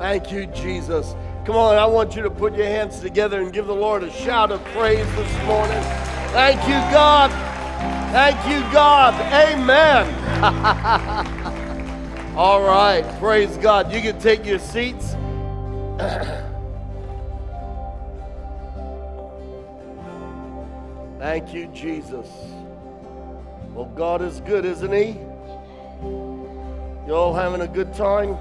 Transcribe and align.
Thank 0.00 0.32
you, 0.32 0.46
Jesus. 0.46 1.14
Come 1.44 1.56
on, 1.56 1.76
I 1.76 1.84
want 1.84 2.16
you 2.16 2.22
to 2.22 2.30
put 2.30 2.56
your 2.56 2.64
hands 2.64 3.00
together 3.00 3.42
and 3.42 3.52
give 3.52 3.66
the 3.66 3.74
Lord 3.74 4.02
a 4.02 4.10
shout 4.10 4.50
of 4.50 4.64
praise 4.72 5.04
this 5.14 5.44
morning. 5.44 5.82
Thank 6.32 6.62
you, 6.62 6.80
God. 6.90 7.30
Thank 8.10 8.36
you, 8.46 8.60
God. 8.72 9.12
Amen. 9.30 10.08
All 12.34 12.62
right, 12.62 13.04
praise 13.18 13.54
God. 13.58 13.92
You 13.92 14.00
can 14.00 14.18
take 14.18 14.46
your 14.46 14.58
seats. 14.58 15.10
Thank 21.18 21.52
you, 21.52 21.66
Jesus. 21.74 22.26
Well, 23.74 23.92
God 23.94 24.22
is 24.22 24.40
good, 24.40 24.64
isn't 24.64 24.92
He? 24.94 25.08
You 27.06 27.14
all 27.14 27.34
having 27.34 27.60
a 27.60 27.68
good 27.68 27.92
time? 27.92 28.38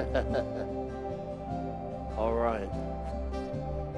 all 2.16 2.34
right. 2.34 2.68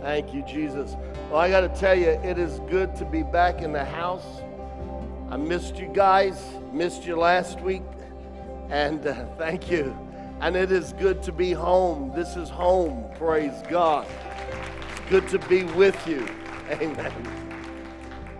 Thank 0.00 0.34
you, 0.34 0.42
Jesus. 0.42 0.96
Well, 1.30 1.40
I 1.40 1.48
got 1.48 1.60
to 1.60 1.68
tell 1.68 1.96
you, 1.96 2.08
it 2.08 2.38
is 2.38 2.58
good 2.68 2.96
to 2.96 3.04
be 3.04 3.22
back 3.22 3.62
in 3.62 3.72
the 3.72 3.84
house. 3.84 4.42
I 5.30 5.36
missed 5.36 5.76
you 5.76 5.86
guys, 5.86 6.42
missed 6.72 7.06
you 7.06 7.16
last 7.16 7.60
week, 7.60 7.82
and 8.68 9.06
uh, 9.06 9.26
thank 9.38 9.70
you. 9.70 9.96
And 10.40 10.56
it 10.56 10.72
is 10.72 10.92
good 10.94 11.22
to 11.22 11.32
be 11.32 11.52
home. 11.52 12.12
This 12.14 12.36
is 12.36 12.48
home, 12.48 13.04
praise 13.16 13.62
God. 13.70 14.06
It's 14.90 15.00
good 15.08 15.28
to 15.28 15.38
be 15.48 15.62
with 15.64 16.06
you. 16.06 16.28
Amen. 16.70 17.12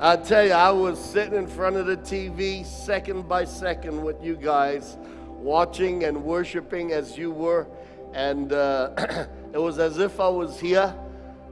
I 0.01 0.17
tell 0.17 0.45
you, 0.45 0.51
I 0.51 0.73
was 0.73 0.99
sitting 0.99 1.39
in 1.39 1.47
front 1.47 1.77
of 1.77 1.87
the 1.87 1.97
TV 1.97 2.67
second 2.67 3.29
by 3.29 3.45
second 3.45 4.03
with 4.03 4.21
you 4.21 4.35
guys, 4.35 4.97
watching 5.43 6.05
and 6.05 6.25
worshiping 6.25 6.93
as 6.93 7.19
you 7.19 7.31
were, 7.31 7.67
and 8.15 8.53
uh, 8.53 9.27
it 9.53 9.59
was 9.59 9.79
as 9.79 9.99
if 9.99 10.21
I 10.21 10.29
was 10.29 10.61
here. 10.61 10.95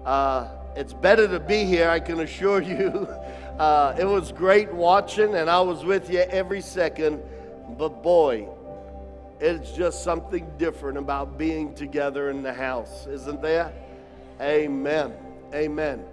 Uh, 0.04 0.48
it's 0.76 0.92
better 0.92 1.26
to 1.26 1.40
be 1.40 1.64
here, 1.64 1.90
I 1.90 2.00
can 2.00 2.20
assure 2.20 2.62
you. 2.62 3.08
Uh, 3.58 3.94
it 3.98 4.06
was 4.06 4.32
great 4.32 4.72
watching, 4.72 5.34
and 5.34 5.50
I 5.50 5.60
was 5.60 5.84
with 5.84 6.10
you 6.10 6.20
every 6.20 6.60
second, 6.60 7.22
but 7.76 8.02
boy, 8.02 8.48
it's 9.40 9.72
just 9.72 10.04
something 10.04 10.46
different 10.58 10.98
about 10.98 11.36
being 11.36 11.74
together 11.74 12.30
in 12.30 12.42
the 12.42 12.52
house, 12.52 13.06
isn't 13.06 13.42
there? 13.42 13.72
Amen. 14.40 15.12
Amen. 15.52 16.04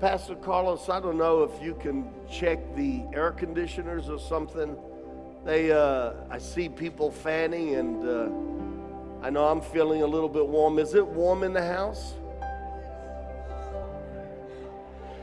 Pastor 0.00 0.34
Carlos, 0.34 0.88
I 0.88 1.00
don't 1.00 1.16
know 1.16 1.44
if 1.44 1.62
you 1.62 1.74
can 1.74 2.10
check 2.30 2.58
the 2.76 3.02
air 3.14 3.30
conditioners 3.30 4.08
or 4.08 4.18
something. 4.18 4.76
They, 5.44 5.72
uh, 5.72 6.12
I 6.30 6.38
see 6.38 6.70
people 6.70 7.10
fanning, 7.10 7.74
and 7.74 8.08
uh, 8.08 8.30
I 9.26 9.30
know 9.30 9.44
I'm 9.44 9.60
feeling 9.60 10.02
a 10.02 10.06
little 10.06 10.28
bit 10.28 10.46
warm. 10.46 10.78
Is 10.78 10.94
it 10.94 11.04
warm 11.06 11.42
in 11.42 11.52
the 11.52 11.66
house? 11.66 12.14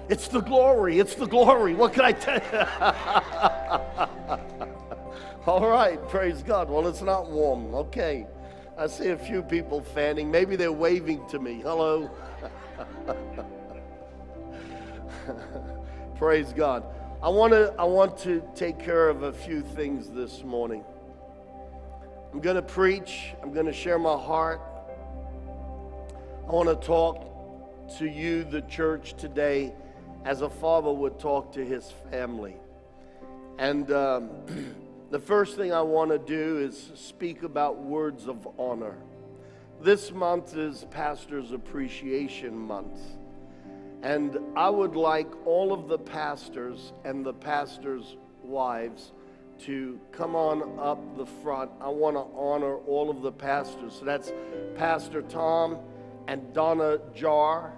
It's 0.09 0.27
the 0.27 0.41
glory. 0.41 0.99
It's 0.99 1.15
the 1.15 1.25
glory. 1.25 1.73
What 1.73 1.93
can 1.93 2.05
I 2.05 2.11
tell 2.11 2.35
you? 2.35 2.41
All 5.47 5.67
right, 5.67 5.97
praise 6.09 6.43
God. 6.43 6.69
Well, 6.69 6.87
it's 6.87 7.01
not 7.01 7.31
warm. 7.31 7.73
Okay. 7.73 8.27
I 8.77 8.85
see 8.87 9.09
a 9.09 9.17
few 9.17 9.41
people 9.41 9.81
fanning. 9.81 10.29
Maybe 10.29 10.55
they're 10.55 10.71
waving 10.71 11.27
to 11.29 11.39
me. 11.39 11.61
Hello. 11.61 12.11
Praise 16.15 16.53
God. 16.53 16.83
I 17.23 17.29
want 17.29 17.53
to 17.53 17.71
I 17.77 17.83
want 17.83 18.17
to 18.19 18.41
take 18.55 18.79
care 18.79 19.07
of 19.07 19.21
a 19.21 19.31
few 19.31 19.61
things 19.61 20.09
this 20.09 20.43
morning. 20.43 20.83
I'm 22.33 22.41
going 22.41 22.55
to 22.55 22.63
preach. 22.63 23.35
I'm 23.43 23.53
going 23.53 23.67
to 23.67 23.73
share 23.73 23.99
my 23.99 24.17
heart. 24.17 24.59
I 26.47 26.51
want 26.51 26.67
to 26.69 26.87
talk 26.87 27.99
to 27.99 28.09
you 28.09 28.43
the 28.43 28.63
church 28.63 29.13
today 29.17 29.71
as 30.25 30.41
a 30.41 30.49
father 30.49 30.91
would 30.91 31.19
talk 31.19 31.53
to 31.53 31.63
his 31.63 31.93
family. 32.09 32.55
And 33.59 33.91
um, 33.91 34.31
the 35.11 35.19
first 35.19 35.57
thing 35.57 35.71
I 35.71 35.83
want 35.83 36.09
to 36.09 36.17
do 36.17 36.57
is 36.57 36.91
speak 36.95 37.43
about 37.43 37.77
words 37.77 38.27
of 38.27 38.47
honor. 38.57 38.97
This 39.79 40.11
month 40.11 40.57
is 40.57 40.87
Pastor's 40.89 41.51
Appreciation 41.51 42.57
Month. 42.57 42.99
And 44.03 44.39
I 44.55 44.69
would 44.69 44.95
like 44.95 45.29
all 45.45 45.71
of 45.71 45.87
the 45.87 45.97
pastors 45.99 46.93
and 47.03 47.25
the 47.25 47.33
pastors' 47.33 48.17
wives 48.41 49.11
to 49.65 49.99
come 50.11 50.35
on 50.35 50.79
up 50.79 51.17
the 51.17 51.25
front. 51.25 51.69
I 51.79 51.89
want 51.89 52.15
to 52.15 52.25
honor 52.35 52.77
all 52.77 53.11
of 53.11 53.21
the 53.21 53.31
pastors. 53.31 53.93
So 53.99 54.05
that's 54.05 54.33
Pastor 54.75 55.21
Tom 55.21 55.77
and 56.27 56.51
Donna 56.51 56.99
Jar. 57.13 57.73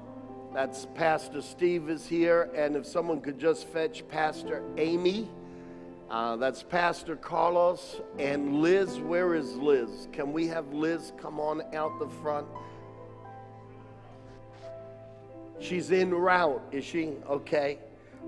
That's 0.53 0.87
Pastor 0.95 1.41
Steve 1.41 1.89
is 1.89 2.07
here. 2.07 2.49
And 2.55 2.77
if 2.77 2.85
someone 2.85 3.19
could 3.19 3.37
just 3.37 3.67
fetch 3.67 4.07
Pastor 4.07 4.63
Amy. 4.77 5.29
Uh, 6.09 6.35
that's 6.37 6.63
Pastor 6.63 7.15
Carlos 7.15 7.99
and 8.19 8.61
Liz. 8.61 8.99
Where 8.99 9.33
is 9.33 9.55
Liz? 9.55 10.07
Can 10.13 10.31
we 10.31 10.47
have 10.47 10.71
Liz 10.71 11.11
come 11.17 11.39
on 11.39 11.63
out 11.73 11.97
the 11.99 12.07
front? 12.07 12.47
She's 15.63 15.93
en 15.93 16.13
route, 16.13 16.61
is 16.73 16.83
she? 16.83 17.13
Okay. 17.29 17.79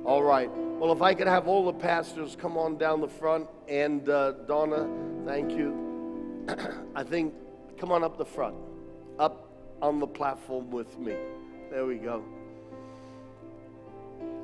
All 0.05 0.23
right. 0.23 0.49
Well, 0.49 0.93
if 0.93 1.01
I 1.01 1.13
could 1.13 1.27
have 1.27 1.49
all 1.49 1.65
the 1.65 1.73
pastors 1.73 2.37
come 2.39 2.57
on 2.57 2.77
down 2.77 3.01
the 3.01 3.09
front, 3.09 3.49
and 3.67 4.07
uh, 4.07 4.31
Donna, 4.47 4.87
thank 5.25 5.51
you. 5.51 6.45
I 6.95 7.03
think, 7.03 7.33
come 7.77 7.91
on 7.91 8.05
up 8.05 8.17
the 8.17 8.25
front, 8.25 8.55
up 9.19 9.49
on 9.81 9.99
the 9.99 10.07
platform 10.07 10.71
with 10.71 10.97
me. 10.97 11.15
There 11.69 11.85
we 11.85 11.97
go. 11.97 12.23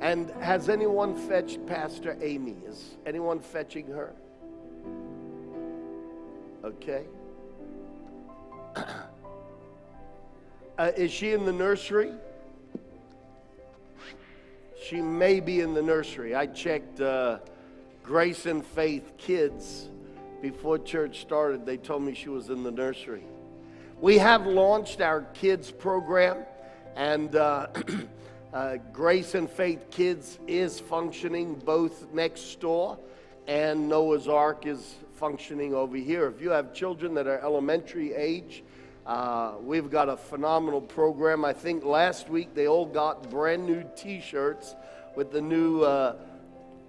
And 0.02 0.30
has 0.42 0.68
anyone 0.68 1.16
fetched 1.16 1.64
Pastor 1.66 2.18
Amy? 2.20 2.56
Is 2.66 2.96
anyone 3.06 3.40
fetching 3.40 3.86
her? 3.86 4.12
Okay. 6.62 7.04
Uh, 10.78 10.90
is 10.96 11.12
she 11.12 11.32
in 11.32 11.44
the 11.44 11.52
nursery? 11.52 12.12
She 14.82 15.00
may 15.00 15.38
be 15.38 15.60
in 15.60 15.74
the 15.74 15.82
nursery. 15.82 16.34
I 16.34 16.46
checked 16.46 17.00
uh, 17.00 17.38
Grace 18.02 18.46
and 18.46 18.66
Faith 18.66 19.12
Kids 19.16 19.88
before 20.40 20.76
church 20.76 21.20
started. 21.20 21.64
They 21.64 21.76
told 21.76 22.02
me 22.02 22.14
she 22.14 22.28
was 22.28 22.48
in 22.48 22.64
the 22.64 22.70
nursery. 22.72 23.22
We 24.00 24.18
have 24.18 24.44
launched 24.44 25.00
our 25.00 25.22
kids 25.34 25.70
program, 25.70 26.38
and 26.96 27.36
uh, 27.36 27.68
uh, 28.52 28.78
Grace 28.92 29.36
and 29.36 29.48
Faith 29.48 29.88
Kids 29.92 30.40
is 30.48 30.80
functioning 30.80 31.54
both 31.64 32.12
next 32.12 32.58
door, 32.58 32.98
and 33.46 33.88
Noah's 33.88 34.26
Ark 34.26 34.66
is 34.66 34.96
functioning 35.14 35.74
over 35.74 35.96
here. 35.96 36.26
If 36.26 36.40
you 36.40 36.50
have 36.50 36.74
children 36.74 37.14
that 37.14 37.28
are 37.28 37.38
elementary 37.38 38.14
age, 38.14 38.64
uh, 39.06 39.54
we've 39.60 39.90
got 39.90 40.08
a 40.08 40.16
phenomenal 40.16 40.80
program. 40.80 41.44
I 41.44 41.52
think 41.52 41.84
last 41.84 42.28
week 42.28 42.54
they 42.54 42.68
all 42.68 42.86
got 42.86 43.30
brand 43.30 43.66
new 43.66 43.84
t 43.96 44.20
shirts 44.20 44.76
with 45.16 45.32
the 45.32 45.40
new 45.40 45.82
uh, 45.82 46.16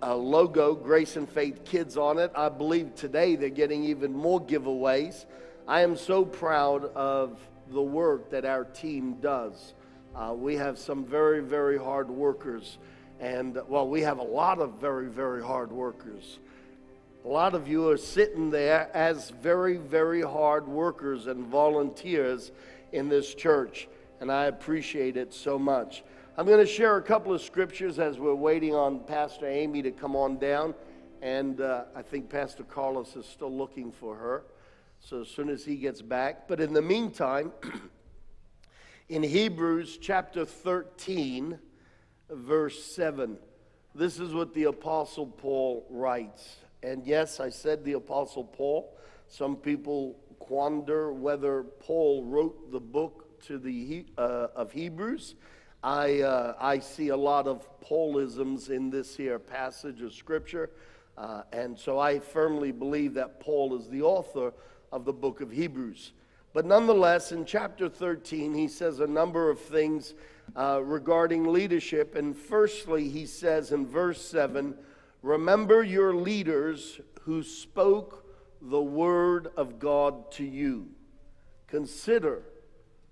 uh, 0.02 0.16
logo, 0.16 0.76
Grace 0.76 1.16
and 1.16 1.28
Faith 1.28 1.66
Kids, 1.66 1.98
on 1.98 2.20
it. 2.20 2.32
I 2.36 2.50
believe 2.50 2.94
today 2.94 3.36
they're 3.36 3.50
getting 3.50 3.84
even 3.86 4.14
more 4.14 4.40
giveaways. 4.40 5.26
I 5.68 5.82
am 5.82 5.96
so 5.96 6.24
proud 6.24 6.86
of 6.94 7.40
the 7.70 7.82
work 7.82 8.30
that 8.30 8.46
our 8.46 8.66
team 8.66 9.16
does. 9.22 9.74
Uh, 10.16 10.34
we 10.36 10.56
have 10.56 10.78
some 10.78 11.06
very, 11.06 11.40
very 11.40 11.78
hard 11.78 12.10
workers. 12.10 12.78
And, 13.20 13.58
well, 13.68 13.88
we 13.88 14.02
have 14.02 14.20
a 14.20 14.24
lot 14.24 14.60
of 14.60 14.74
very, 14.74 15.08
very 15.08 15.42
hard 15.42 15.72
workers. 15.72 16.40
A 17.26 17.30
lot 17.30 17.54
of 17.54 17.70
you 17.70 17.88
are 17.88 17.96
sitting 17.96 18.50
there 18.50 18.92
as 18.94 19.30
very, 19.30 19.78
very 19.78 20.22
hard 20.22 20.68
workers 20.68 21.28
and 21.28 21.48
volunteers 21.48 22.52
in 22.92 23.08
this 23.08 23.34
church, 23.34 23.88
and 24.20 24.30
I 24.30 24.48
appreciate 24.48 25.16
it 25.16 25.34
so 25.34 25.58
much. 25.58 26.04
I'm 26.38 26.46
going 26.46 26.60
to 26.60 26.66
share 26.66 26.98
a 26.98 27.02
couple 27.02 27.34
of 27.34 27.42
scriptures 27.42 27.98
as 27.98 28.20
we're 28.20 28.36
waiting 28.36 28.76
on 28.76 29.00
Pastor 29.06 29.48
Amy 29.48 29.82
to 29.84 29.92
come 29.92 30.18
on 30.18 30.38
down, 30.38 30.76
and 31.22 31.62
uh, 31.62 31.86
I 31.96 32.02
think 32.02 32.30
Pastor 32.30 32.66
Carlos 32.66 33.16
is 33.16 33.26
still 33.26 33.56
looking 33.56 33.94
for 33.94 34.18
her. 34.18 34.44
So 35.00 35.22
as 35.22 35.30
soon 35.30 35.48
as 35.48 35.64
he 35.64 35.78
gets 35.78 36.02
back, 36.02 36.50
but 36.50 36.60
in 36.60 36.74
the 36.74 36.82
meantime, 36.82 37.54
in 39.08 39.24
Hebrews 39.24 39.98
chapter 39.98 40.44
13, 40.44 41.58
verse 42.30 42.84
7, 42.84 43.38
this 43.96 44.20
is 44.20 44.34
what 44.34 44.54
the 44.54 44.66
Apostle 44.66 45.28
Paul 45.28 45.88
writes. 45.90 46.58
And 46.84 47.06
yes, 47.06 47.40
I 47.40 47.50
said 47.50 47.86
the 47.86 47.94
Apostle 47.94 48.44
Paul. 48.44 48.98
Some 49.28 49.56
people 49.56 50.18
quander 50.40 51.14
whether 51.14 51.64
Paul 51.64 52.26
wrote 52.26 52.72
the 52.72 52.80
book 52.80 53.42
to 53.44 53.58
the 53.58 54.06
uh, 54.18 54.48
of 54.56 54.74
Hebrews. 54.74 55.36
I 55.82 56.22
uh, 56.22 56.56
I 56.60 56.80
see 56.80 57.10
a 57.10 57.18
lot 57.18 57.48
of 57.48 57.68
Paulisms 57.82 58.70
in 58.70 58.90
this 58.90 59.16
here 59.16 59.40
passage 59.40 60.02
of 60.02 60.14
Scripture, 60.14 60.72
uh, 61.18 61.44
and 61.54 61.80
so 61.80 62.00
I 62.00 62.20
firmly 62.20 62.72
believe 62.74 63.14
that 63.14 63.40
Paul 63.40 63.80
is 63.80 63.88
the 63.88 64.02
author 64.02 64.54
of 64.92 65.06
the 65.06 65.14
book 65.14 65.40
of 65.40 65.52
Hebrews. 65.52 66.12
But 66.54 66.66
nonetheless, 66.66 67.32
in 67.32 67.46
chapter 67.46 67.90
13, 67.90 68.54
he 68.54 68.68
says 68.68 69.00
a 69.00 69.08
number 69.08 69.50
of 69.50 69.60
things 69.60 70.14
uh, 70.56 70.82
regarding 70.84 71.52
leadership. 71.52 72.16
And 72.16 72.38
firstly, 72.38 73.10
he 73.10 73.26
says 73.26 73.72
in 73.72 73.88
verse 73.88 74.22
7 74.22 74.76
Remember 75.24 75.82
your 75.84 76.14
leaders 76.14 77.00
who 77.22 77.42
spoke 77.42 78.26
the 78.62 78.82
word 78.82 79.48
of 79.58 79.80
God 79.80 80.32
to 80.34 80.44
you. 80.44 80.90
Consider 81.68 82.44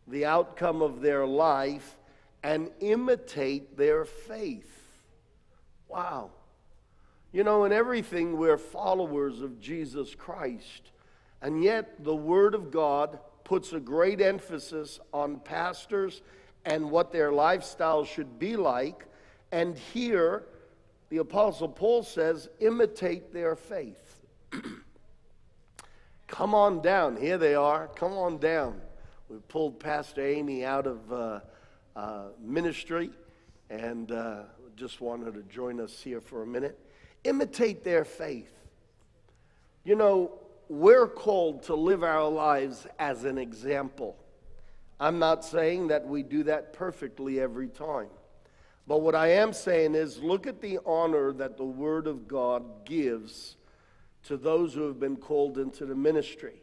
the 0.08 0.26
outcome 0.26 0.82
of 0.82 1.02
their 1.02 1.26
life 1.26 1.98
and 2.44 2.70
imitate 2.82 3.78
their 3.78 4.06
faith. 4.06 4.82
Wow. 5.88 6.32
You 7.32 7.46
know, 7.46 7.64
in 7.64 7.72
everything, 7.72 8.38
we're 8.38 8.58
followers 8.58 9.42
of 9.42 9.62
Jesus 9.62 10.14
Christ. 10.14 10.92
And 11.42 11.64
yet, 11.64 12.04
the 12.04 12.16
Word 12.16 12.56
of 12.56 12.72
God 12.72 13.20
puts 13.46 13.72
a 13.72 13.80
great 13.80 14.20
emphasis 14.20 15.00
on 15.14 15.40
pastors 15.40 16.22
and 16.66 16.92
what 16.92 17.12
their 17.12 17.32
lifestyle 17.32 18.04
should 18.04 18.38
be 18.38 18.58
like. 18.58 19.06
And 19.52 19.78
here, 19.78 20.44
the 21.12 21.18
Apostle 21.18 21.68
Paul 21.68 22.04
says, 22.04 22.48
imitate 22.62 23.34
their 23.34 23.58
faith. 23.58 24.22
Come 26.28 26.56
on 26.56 26.82
down. 26.82 27.18
Here 27.18 27.38
they 27.38 27.54
are. 27.54 27.90
Come 27.90 28.14
on 28.14 28.38
down. 28.38 28.80
We 29.28 29.36
pulled 29.50 29.78
Pastor 29.78 30.26
Amy 30.26 30.64
out 30.64 30.88
of 30.88 31.12
uh, 31.12 31.40
uh, 31.98 32.28
ministry 32.40 33.10
and 33.70 34.10
uh, 34.14 34.44
just 34.78 35.02
want 35.02 35.26
her 35.26 35.34
to 35.34 35.42
join 35.44 35.82
us 35.82 36.00
here 36.02 36.22
for 36.22 36.44
a 36.44 36.48
minute. 36.48 36.80
Imitate 37.26 37.84
their 37.84 38.06
faith. 38.06 38.54
You 39.84 39.98
know, 39.98 40.40
we're 40.70 41.08
called 41.08 41.64
to 41.64 41.76
live 41.76 42.04
our 42.06 42.30
lives 42.30 42.88
as 43.00 43.26
an 43.26 43.38
example. 43.38 44.16
I'm 44.98 45.20
not 45.20 45.44
saying 45.44 45.90
that 45.90 46.08
we 46.08 46.24
do 46.24 46.44
that 46.44 46.72
perfectly 46.72 47.42
every 47.42 47.68
time. 47.68 48.08
But 48.92 49.04
what 49.04 49.16
I 49.16 49.30
am 49.30 49.54
saying 49.54 49.96
is 49.96 50.22
look 50.22 50.46
at 50.46 50.60
the 50.60 50.78
honor 50.86 51.32
that 51.32 51.56
the 51.56 51.64
Word 51.64 52.08
of 52.08 52.28
God 52.28 52.84
gives 52.84 53.56
to 54.26 54.36
those 54.36 54.74
who 54.74 54.82
have 54.82 55.00
been 55.00 55.16
called 55.16 55.58
into 55.58 55.86
the 55.86 55.96
ministry. 55.96 56.62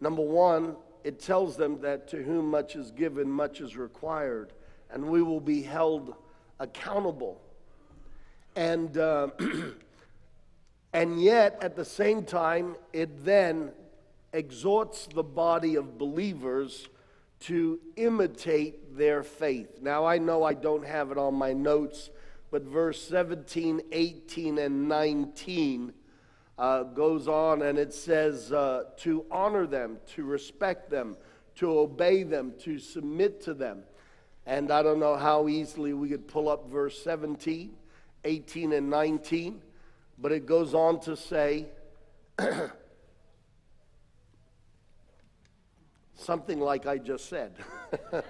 Number 0.00 0.20
one, 0.20 0.74
it 1.04 1.20
tells 1.20 1.56
them 1.56 1.80
that 1.82 2.08
to 2.08 2.20
whom 2.20 2.50
much 2.50 2.74
is 2.74 2.90
given, 2.90 3.30
much 3.30 3.60
is 3.60 3.76
required, 3.76 4.52
and 4.90 5.04
we 5.04 5.22
will 5.22 5.38
be 5.38 5.62
held 5.62 6.16
accountable. 6.58 7.40
And, 8.56 8.98
uh, 8.98 9.28
and 10.92 11.22
yet, 11.22 11.56
at 11.62 11.76
the 11.76 11.84
same 11.84 12.24
time, 12.24 12.74
it 12.92 13.24
then 13.24 13.70
exhorts 14.32 15.06
the 15.06 15.22
body 15.22 15.76
of 15.76 15.98
believers 15.98 16.88
to 17.46 17.78
imitate 17.96 18.96
their 18.96 19.22
faith. 19.22 19.82
Now, 19.82 20.06
I 20.06 20.18
know 20.18 20.44
I 20.44 20.54
don't 20.54 20.86
have 20.86 21.10
it 21.10 21.18
on 21.18 21.34
my 21.34 21.52
notes, 21.52 22.10
but 22.50 22.62
verse 22.62 23.02
17, 23.02 23.82
18, 23.92 24.58
and 24.58 24.88
19 24.88 25.92
uh, 26.56 26.84
goes 26.84 27.28
on 27.28 27.62
and 27.62 27.78
it 27.78 27.92
says 27.92 28.52
uh, 28.52 28.84
to 28.98 29.26
honor 29.30 29.66
them, 29.66 29.98
to 30.14 30.24
respect 30.24 30.88
them, 30.88 31.16
to 31.56 31.78
obey 31.78 32.22
them, 32.22 32.54
to 32.60 32.78
submit 32.78 33.42
to 33.42 33.54
them. 33.54 33.82
And 34.46 34.70
I 34.70 34.82
don't 34.82 35.00
know 35.00 35.16
how 35.16 35.48
easily 35.48 35.92
we 35.92 36.08
could 36.08 36.28
pull 36.28 36.48
up 36.48 36.70
verse 36.70 37.02
17, 37.02 37.72
18, 38.24 38.72
and 38.72 38.90
19, 38.90 39.62
but 40.18 40.32
it 40.32 40.46
goes 40.46 40.74
on 40.74 41.00
to 41.00 41.16
say, 41.16 41.66
Something 46.16 46.60
like 46.60 46.86
I 46.86 46.98
just 46.98 47.28
said. 47.28 47.54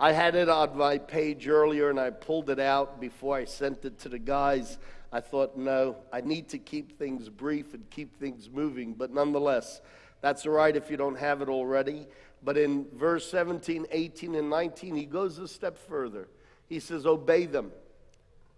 I 0.00 0.12
had 0.12 0.34
it 0.34 0.48
on 0.48 0.76
my 0.76 0.98
page 0.98 1.46
earlier 1.46 1.90
and 1.90 2.00
I 2.00 2.10
pulled 2.10 2.50
it 2.50 2.58
out 2.58 3.00
before 3.00 3.36
I 3.36 3.44
sent 3.44 3.84
it 3.84 4.00
to 4.00 4.08
the 4.08 4.18
guys. 4.18 4.78
I 5.12 5.20
thought, 5.20 5.56
no, 5.56 5.96
I 6.12 6.22
need 6.22 6.48
to 6.48 6.58
keep 6.58 6.98
things 6.98 7.28
brief 7.28 7.74
and 7.74 7.88
keep 7.90 8.18
things 8.18 8.50
moving. 8.50 8.94
But 8.94 9.12
nonetheless, 9.12 9.80
that's 10.20 10.46
all 10.46 10.52
right 10.52 10.74
if 10.74 10.90
you 10.90 10.96
don't 10.96 11.18
have 11.18 11.42
it 11.42 11.48
already. 11.48 12.06
But 12.42 12.56
in 12.56 12.86
verse 12.94 13.30
17, 13.30 13.86
18, 13.90 14.34
and 14.34 14.50
19, 14.50 14.96
he 14.96 15.04
goes 15.04 15.38
a 15.38 15.46
step 15.46 15.78
further. 15.78 16.28
He 16.68 16.80
says, 16.80 17.06
Obey 17.06 17.46
them, 17.46 17.70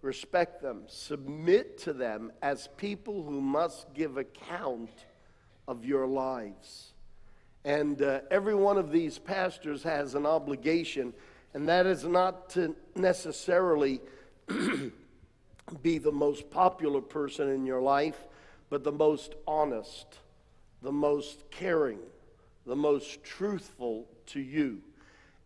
respect 0.01 0.61
them, 0.61 0.83
submit 0.87 1.77
to 1.79 1.93
them 1.93 2.31
as 2.41 2.69
people 2.77 3.23
who 3.23 3.41
must 3.41 3.93
give 3.93 4.17
account 4.17 5.05
of 5.67 5.85
your 5.85 6.07
lives. 6.07 6.93
And 7.65 7.99
uh, 8.03 8.21
every 8.29 8.53
one 8.53 8.77
of 8.77 8.91
these 8.91 9.17
pastors 9.17 9.81
has 9.81 10.13
an 10.13 10.27
obligation, 10.27 11.13
and 11.55 11.67
that 11.67 11.87
is 11.87 12.03
not 12.03 12.51
to 12.51 12.75
necessarily 12.95 14.01
be 15.81 15.97
the 15.97 16.11
most 16.11 16.51
popular 16.51 17.01
person 17.01 17.49
in 17.49 17.65
your 17.65 17.81
life, 17.81 18.27
but 18.69 18.83
the 18.83 18.91
most 18.91 19.33
honest, 19.47 20.19
the 20.83 20.91
most 20.91 21.49
caring, 21.49 21.97
the 22.67 22.75
most 22.75 23.23
truthful 23.23 24.05
to 24.27 24.39
you. 24.39 24.79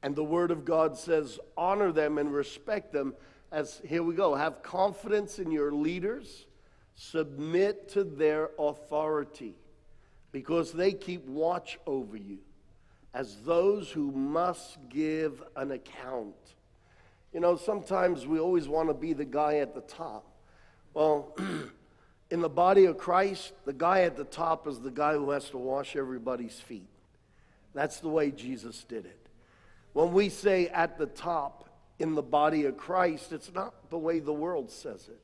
And 0.04 0.14
the 0.14 0.24
Word 0.24 0.52
of 0.52 0.66
God 0.66 0.98
says, 0.98 1.40
honor 1.56 1.94
them 1.94 2.18
and 2.18 2.34
respect 2.34 2.92
them 2.92 3.14
as, 3.50 3.82
here 3.88 4.04
we 4.04 4.14
go, 4.14 4.36
have 4.36 4.62
confidence 4.62 5.40
in 5.40 5.52
your 5.52 5.72
leaders, 5.72 6.48
submit 6.96 7.88
to 7.90 8.04
their 8.04 8.50
authority 8.60 9.56
because 10.32 10.72
they 10.72 10.94
keep 10.94 11.26
watch 11.26 11.80
over 11.86 12.18
you 12.18 12.40
as 13.14 13.38
those 13.38 13.90
who 13.90 14.12
must 14.12 14.78
give 14.90 15.42
an 15.56 15.72
account. 15.72 16.36
You 17.34 17.40
know, 17.40 17.56
sometimes 17.56 18.28
we 18.28 18.40
always 18.40 18.68
want 18.68 18.90
to 18.90 18.94
be 18.94 19.14
the 19.14 19.26
guy 19.26 19.58
at 19.58 19.74
the 19.74 19.82
top. 19.82 20.26
Well, 20.94 21.36
in 22.32 22.42
the 22.42 22.50
body 22.50 22.86
of 22.86 22.98
Christ, 22.98 23.54
the 23.66 23.74
guy 23.74 24.02
at 24.02 24.16
the 24.16 24.24
top 24.24 24.68
is 24.68 24.80
the 24.80 24.92
guy 24.92 25.14
who 25.14 25.32
has 25.32 25.50
to 25.50 25.58
wash 25.58 25.96
everybody's 25.96 26.60
feet. 26.60 26.90
That's 27.74 28.00
the 28.00 28.10
way 28.10 28.32
Jesus 28.32 28.84
did 28.84 29.06
it. 29.06 29.28
When 29.94 30.14
we 30.14 30.30
say 30.30 30.68
at 30.68 30.98
the 30.98 31.06
top 31.06 31.70
in 31.98 32.16
the 32.16 32.22
body 32.22 32.66
of 32.66 32.78
Christ, 32.78 33.32
it's 33.32 33.54
not 33.54 33.90
the 33.90 33.98
way 33.98 34.20
the 34.20 34.34
world 34.34 34.72
says 34.72 35.08
it. 35.08 35.22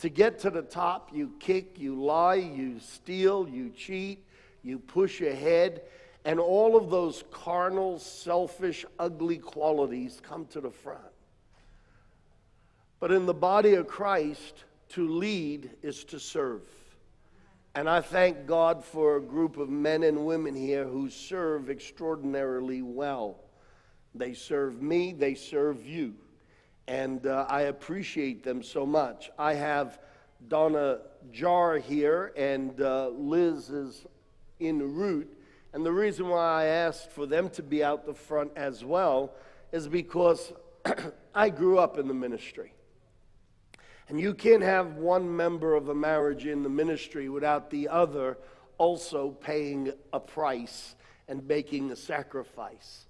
To 0.00 0.08
get 0.10 0.38
to 0.40 0.50
the 0.50 0.62
top, 0.62 1.10
you 1.14 1.32
kick, 1.40 1.78
you 1.78 2.00
lie, 2.02 2.34
you 2.34 2.80
steal, 2.80 3.48
you 3.48 3.70
cheat, 3.70 4.25
you 4.66 4.78
push 4.80 5.20
ahead, 5.20 5.82
and 6.24 6.40
all 6.40 6.76
of 6.76 6.90
those 6.90 7.22
carnal, 7.30 7.98
selfish, 8.00 8.84
ugly 8.98 9.38
qualities 9.38 10.20
come 10.22 10.44
to 10.46 10.60
the 10.60 10.70
front. 10.70 11.00
But 12.98 13.12
in 13.12 13.26
the 13.26 13.34
body 13.34 13.74
of 13.74 13.86
Christ, 13.86 14.64
to 14.90 15.08
lead 15.08 15.70
is 15.82 16.02
to 16.04 16.18
serve. 16.18 16.62
And 17.76 17.88
I 17.88 18.00
thank 18.00 18.46
God 18.46 18.84
for 18.84 19.16
a 19.16 19.20
group 19.20 19.56
of 19.58 19.68
men 19.68 20.02
and 20.02 20.26
women 20.26 20.54
here 20.54 20.84
who 20.84 21.10
serve 21.10 21.70
extraordinarily 21.70 22.82
well. 22.82 23.38
They 24.14 24.32
serve 24.32 24.80
me, 24.82 25.12
they 25.12 25.34
serve 25.34 25.86
you. 25.86 26.14
And 26.88 27.26
uh, 27.26 27.46
I 27.48 27.62
appreciate 27.62 28.42
them 28.42 28.62
so 28.62 28.86
much. 28.86 29.30
I 29.38 29.54
have 29.54 30.00
Donna 30.48 31.00
Jar 31.32 31.78
here, 31.78 32.32
and 32.36 32.80
uh, 32.80 33.08
Liz 33.08 33.70
is 33.70 34.06
en 34.60 34.80
route. 34.94 35.32
And 35.72 35.84
the 35.84 35.92
reason 35.92 36.28
why 36.28 36.62
I 36.62 36.64
asked 36.66 37.10
for 37.10 37.26
them 37.26 37.50
to 37.50 37.62
be 37.62 37.84
out 37.84 38.06
the 38.06 38.14
front 38.14 38.52
as 38.56 38.84
well 38.84 39.34
is 39.72 39.88
because 39.88 40.52
I 41.34 41.50
grew 41.50 41.78
up 41.78 41.98
in 41.98 42.08
the 42.08 42.14
ministry. 42.14 42.72
And 44.08 44.20
you 44.20 44.34
can't 44.34 44.62
have 44.62 44.96
one 44.96 45.36
member 45.36 45.74
of 45.74 45.88
a 45.88 45.94
marriage 45.94 46.46
in 46.46 46.62
the 46.62 46.68
ministry 46.68 47.28
without 47.28 47.70
the 47.70 47.88
other 47.88 48.38
also 48.78 49.30
paying 49.30 49.92
a 50.12 50.20
price 50.20 50.94
and 51.28 51.46
making 51.46 51.90
a 51.90 51.96
sacrifice. 51.96 53.06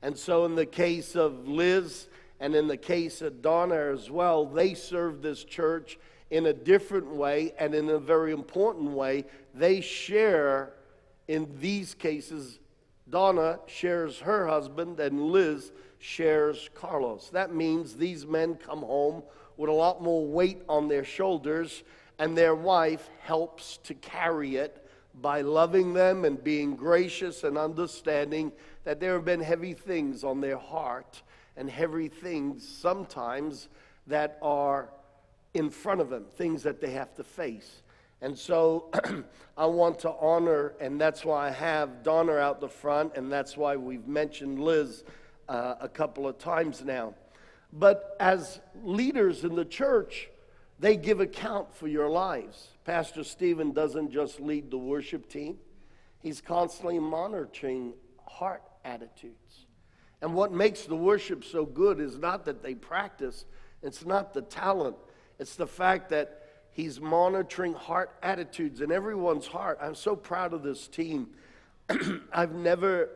And 0.00 0.16
so, 0.16 0.44
in 0.44 0.54
the 0.54 0.66
case 0.66 1.16
of 1.16 1.48
Liz 1.48 2.08
and 2.40 2.54
in 2.54 2.66
the 2.66 2.76
case 2.76 3.20
of 3.20 3.42
Donna 3.42 3.92
as 3.92 4.10
well, 4.10 4.46
they 4.46 4.74
serve 4.74 5.22
this 5.22 5.44
church 5.44 5.98
in 6.30 6.46
a 6.46 6.52
different 6.52 7.08
way 7.08 7.52
and 7.58 7.74
in 7.74 7.88
a 7.90 7.98
very 7.98 8.32
important 8.32 8.90
way. 8.90 9.24
They 9.54 9.80
share 9.80 10.74
in 11.28 11.46
these 11.60 11.94
cases, 11.94 12.58
Donna 13.08 13.60
shares 13.66 14.18
her 14.20 14.46
husband 14.48 14.98
and 14.98 15.20
Liz 15.20 15.72
shares 15.98 16.70
Carlos. 16.74 17.28
That 17.30 17.54
means 17.54 17.94
these 17.94 18.26
men 18.26 18.54
come 18.54 18.80
home 18.80 19.22
with 19.56 19.68
a 19.68 19.72
lot 19.72 20.02
more 20.02 20.26
weight 20.26 20.62
on 20.68 20.88
their 20.88 21.04
shoulders, 21.04 21.82
and 22.18 22.36
their 22.36 22.54
wife 22.54 23.08
helps 23.20 23.78
to 23.84 23.94
carry 23.94 24.56
it 24.56 24.84
by 25.20 25.40
loving 25.40 25.94
them 25.94 26.24
and 26.24 26.42
being 26.42 26.76
gracious 26.76 27.44
and 27.44 27.58
understanding 27.58 28.52
that 28.84 29.00
there 29.00 29.14
have 29.14 29.24
been 29.24 29.40
heavy 29.40 29.74
things 29.74 30.22
on 30.22 30.40
their 30.40 30.56
heart 30.56 31.22
and 31.56 31.68
heavy 31.68 32.08
things 32.08 32.66
sometimes 32.66 33.68
that 34.06 34.38
are 34.40 34.90
in 35.54 35.70
front 35.70 36.00
of 36.00 36.08
them, 36.08 36.24
things 36.36 36.62
that 36.62 36.80
they 36.80 36.90
have 36.90 37.14
to 37.16 37.24
face. 37.24 37.82
And 38.20 38.36
so 38.36 38.90
I 39.56 39.66
want 39.66 40.00
to 40.00 40.12
honor, 40.20 40.74
and 40.80 41.00
that's 41.00 41.24
why 41.24 41.48
I 41.48 41.50
have 41.50 42.02
Donna 42.02 42.34
out 42.34 42.60
the 42.60 42.68
front, 42.68 43.16
and 43.16 43.30
that's 43.30 43.56
why 43.56 43.76
we've 43.76 44.06
mentioned 44.06 44.58
Liz 44.58 45.04
uh, 45.48 45.76
a 45.80 45.88
couple 45.88 46.26
of 46.26 46.38
times 46.38 46.84
now. 46.84 47.14
But 47.72 48.16
as 48.18 48.60
leaders 48.82 49.44
in 49.44 49.54
the 49.54 49.64
church, 49.64 50.30
they 50.78 50.96
give 50.96 51.20
account 51.20 51.74
for 51.74 51.88
your 51.88 52.08
lives. 52.08 52.68
Pastor 52.84 53.24
Stephen 53.24 53.72
doesn't 53.72 54.10
just 54.10 54.40
lead 54.40 54.70
the 54.70 54.78
worship 54.78 55.28
team, 55.28 55.58
he's 56.20 56.40
constantly 56.40 56.98
monitoring 56.98 57.94
heart 58.26 58.62
attitudes. 58.84 59.66
And 60.20 60.34
what 60.34 60.52
makes 60.52 60.82
the 60.82 60.96
worship 60.96 61.44
so 61.44 61.64
good 61.64 62.00
is 62.00 62.18
not 62.18 62.44
that 62.46 62.62
they 62.62 62.74
practice, 62.74 63.44
it's 63.82 64.04
not 64.04 64.34
the 64.34 64.42
talent, 64.42 64.96
it's 65.38 65.54
the 65.54 65.66
fact 65.66 66.10
that 66.10 66.37
he's 66.78 67.00
monitoring 67.00 67.74
heart 67.74 68.08
attitudes 68.22 68.80
in 68.82 68.92
everyone's 68.92 69.48
heart. 69.48 69.76
I'm 69.82 69.96
so 69.96 70.14
proud 70.14 70.52
of 70.52 70.62
this 70.62 70.86
team. 70.86 71.26
I've 72.32 72.54
never, 72.54 73.10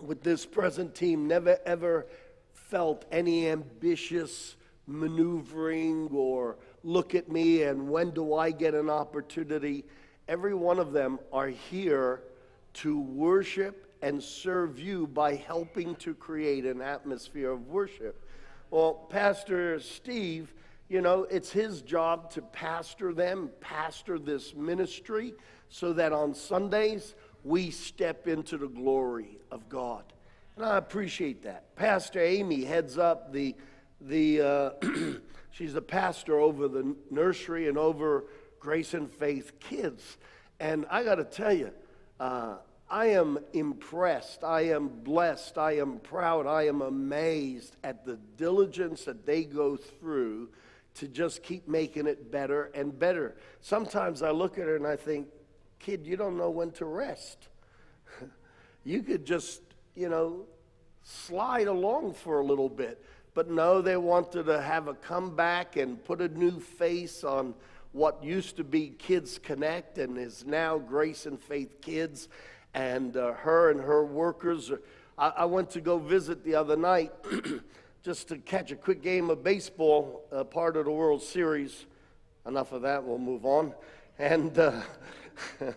with 0.00 0.22
this 0.22 0.46
present 0.46 0.94
team, 0.94 1.26
never 1.26 1.58
ever 1.66 2.06
felt 2.52 3.04
any 3.10 3.48
ambitious 3.48 4.54
maneuvering 4.86 6.08
or 6.12 6.56
look 6.84 7.16
at 7.16 7.28
me 7.28 7.64
and 7.64 7.88
when 7.88 8.10
do 8.10 8.34
I 8.34 8.52
get 8.52 8.74
an 8.74 8.88
opportunity. 8.88 9.84
Every 10.28 10.54
one 10.54 10.78
of 10.78 10.92
them 10.92 11.18
are 11.32 11.48
here 11.48 12.22
to 12.74 13.00
worship 13.00 13.92
and 14.02 14.22
serve 14.22 14.78
you 14.78 15.08
by 15.08 15.34
helping 15.34 15.96
to 15.96 16.14
create 16.14 16.64
an 16.64 16.80
atmosphere 16.80 17.50
of 17.50 17.66
worship. 17.66 18.24
Well, 18.70 19.08
Pastor 19.10 19.80
Steve, 19.80 20.54
you 20.88 21.02
know, 21.02 21.24
it's 21.24 21.50
his 21.50 21.82
job 21.82 22.30
to 22.32 22.42
pastor 22.42 23.12
them, 23.12 23.50
pastor 23.60 24.18
this 24.18 24.54
ministry, 24.54 25.34
so 25.68 25.92
that 25.92 26.12
on 26.12 26.34
Sundays 26.34 27.14
we 27.44 27.70
step 27.70 28.26
into 28.26 28.56
the 28.56 28.68
glory 28.68 29.38
of 29.50 29.68
God. 29.68 30.04
And 30.56 30.64
I 30.64 30.78
appreciate 30.78 31.42
that. 31.42 31.76
Pastor 31.76 32.20
Amy 32.20 32.64
heads 32.64 32.96
up 32.98 33.32
the, 33.32 33.54
the 34.00 34.40
uh, 34.40 34.70
she's 35.50 35.74
the 35.74 35.82
pastor 35.82 36.40
over 36.40 36.68
the 36.68 36.96
nursery 37.10 37.68
and 37.68 37.76
over 37.76 38.24
Grace 38.58 38.94
and 38.94 39.10
Faith 39.10 39.60
Kids. 39.60 40.16
And 40.58 40.86
I 40.90 41.04
got 41.04 41.16
to 41.16 41.24
tell 41.24 41.52
you, 41.52 41.70
uh, 42.18 42.56
I 42.90 43.06
am 43.06 43.38
impressed. 43.52 44.42
I 44.42 44.62
am 44.62 44.88
blessed. 44.88 45.58
I 45.58 45.76
am 45.76 45.98
proud. 45.98 46.46
I 46.46 46.66
am 46.66 46.80
amazed 46.80 47.76
at 47.84 48.06
the 48.06 48.18
diligence 48.36 49.04
that 49.04 49.26
they 49.26 49.44
go 49.44 49.76
through 49.76 50.48
to 50.98 51.08
just 51.08 51.42
keep 51.42 51.68
making 51.68 52.06
it 52.06 52.30
better 52.30 52.70
and 52.74 52.96
better. 52.98 53.36
Sometimes 53.60 54.22
I 54.22 54.30
look 54.30 54.58
at 54.58 54.66
her 54.66 54.76
and 54.76 54.86
I 54.86 54.96
think, 54.96 55.28
kid, 55.78 56.06
you 56.06 56.16
don't 56.16 56.36
know 56.36 56.50
when 56.50 56.70
to 56.72 56.84
rest. 56.84 57.48
you 58.84 59.02
could 59.02 59.24
just, 59.24 59.62
you 59.94 60.08
know, 60.08 60.46
slide 61.02 61.68
along 61.68 62.14
for 62.14 62.40
a 62.40 62.44
little 62.44 62.68
bit. 62.68 63.04
But 63.34 63.50
no, 63.50 63.80
they 63.80 63.96
wanted 63.96 64.46
to 64.46 64.60
have 64.60 64.88
a 64.88 64.94
comeback 64.94 65.76
and 65.76 66.02
put 66.04 66.20
a 66.20 66.28
new 66.28 66.58
face 66.58 67.22
on 67.22 67.54
what 67.92 68.22
used 68.22 68.56
to 68.56 68.64
be 68.64 68.90
Kids 68.90 69.38
Connect 69.38 69.98
and 69.98 70.18
is 70.18 70.44
now 70.44 70.78
Grace 70.78 71.26
and 71.26 71.40
Faith 71.40 71.80
Kids 71.80 72.28
and 72.74 73.16
uh, 73.16 73.32
her 73.32 73.70
and 73.70 73.80
her 73.80 74.04
workers. 74.04 74.72
I, 75.16 75.28
I, 75.28 75.44
went 75.46 75.70
to 75.70 75.80
go 75.80 75.98
visit 75.98 76.44
the 76.44 76.54
other 76.54 76.76
night 76.76 77.12
just 78.02 78.28
to 78.28 78.38
catch 78.38 78.70
a 78.70 78.76
quick 78.76 79.02
game 79.02 79.28
of 79.28 79.42
baseball, 79.42 80.24
part 80.50 80.76
of 80.76 80.84
the 80.84 80.90
World 80.90 81.22
Series. 81.22 81.86
Enough 82.46 82.72
of 82.72 82.82
that, 82.82 83.02
we'll 83.04 83.18
move 83.18 83.44
on. 83.44 83.74
And 84.18 84.56
uh, 84.58 84.80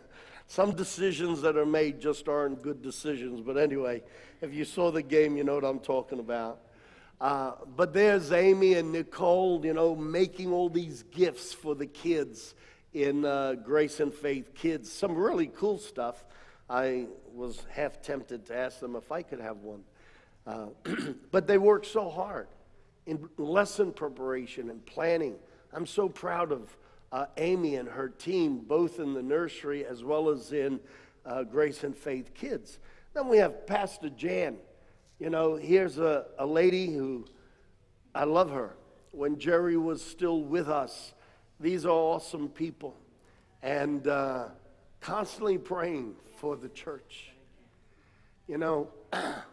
some 0.47 0.71
decisions 0.75 1.41
that 1.41 1.57
are 1.57 1.65
made 1.65 1.99
just 1.99 2.27
aren't 2.27 2.61
good 2.61 2.81
decisions. 2.81 3.41
But 3.41 3.57
anyway, 3.57 4.03
if 4.39 4.53
you 4.53 4.65
saw 4.65 4.91
the 4.91 5.01
game, 5.01 5.35
you 5.35 5.43
know 5.43 5.55
what 5.55 5.65
I'm 5.65 5.79
talking 5.79 6.19
about. 6.19 6.59
Uh, 7.19 7.53
but 7.75 7.93
there's 7.93 8.31
Amy 8.31 8.73
and 8.75 8.91
Nicole, 8.91 9.63
you 9.63 9.73
know, 9.73 9.95
making 9.95 10.51
all 10.51 10.69
these 10.69 11.03
gifts 11.03 11.53
for 11.53 11.75
the 11.75 11.85
kids 11.85 12.55
in 12.93 13.25
uh, 13.25 13.53
Grace 13.53 13.99
and 13.99 14.13
Faith 14.13 14.53
Kids. 14.55 14.91
Some 14.91 15.15
really 15.15 15.47
cool 15.47 15.77
stuff. 15.77 16.23
I 16.69 17.07
was 17.33 17.63
half 17.69 18.01
tempted 18.01 18.45
to 18.47 18.57
ask 18.57 18.79
them 18.79 18.95
if 18.95 19.11
I 19.11 19.21
could 19.21 19.39
have 19.39 19.57
one. 19.57 19.83
Uh, 20.45 20.67
but 21.31 21.47
they 21.47 21.57
work 21.57 21.85
so 21.85 22.09
hard 22.09 22.47
in 23.05 23.29
lesson 23.37 23.91
preparation 23.91 24.69
and 24.69 24.85
planning. 24.85 25.35
I'm 25.73 25.85
so 25.85 26.09
proud 26.09 26.51
of 26.51 26.75
uh, 27.11 27.25
Amy 27.37 27.75
and 27.75 27.87
her 27.87 28.09
team, 28.09 28.59
both 28.59 28.99
in 28.99 29.13
the 29.13 29.21
nursery 29.21 29.85
as 29.85 30.03
well 30.03 30.29
as 30.29 30.53
in 30.53 30.79
uh, 31.25 31.43
Grace 31.43 31.83
and 31.83 31.95
Faith 31.95 32.33
Kids. 32.33 32.79
Then 33.13 33.27
we 33.27 33.37
have 33.37 33.67
Pastor 33.67 34.09
Jan. 34.09 34.57
You 35.19 35.29
know, 35.29 35.55
here's 35.55 35.97
a, 35.97 36.25
a 36.39 36.45
lady 36.45 36.87
who 36.93 37.25
I 38.15 38.23
love 38.23 38.51
her. 38.51 38.75
When 39.11 39.37
Jerry 39.37 39.77
was 39.77 40.03
still 40.03 40.41
with 40.41 40.69
us, 40.69 41.13
these 41.59 41.85
are 41.85 41.89
awesome 41.89 42.47
people. 42.49 42.95
And 43.61 44.07
uh, 44.07 44.45
constantly 45.01 45.57
praying 45.57 46.15
for 46.37 46.55
the 46.55 46.69
church. 46.69 47.31
You 48.47 48.57
know, 48.57 48.89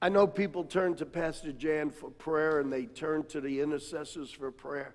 I 0.00 0.10
know 0.10 0.26
people 0.26 0.64
turn 0.64 0.94
to 0.96 1.06
Pastor 1.06 1.52
Jan 1.52 1.90
for 1.90 2.10
prayer 2.10 2.60
and 2.60 2.70
they 2.70 2.84
turn 2.84 3.24
to 3.28 3.40
the 3.40 3.60
intercessors 3.60 4.30
for 4.30 4.50
prayer. 4.50 4.94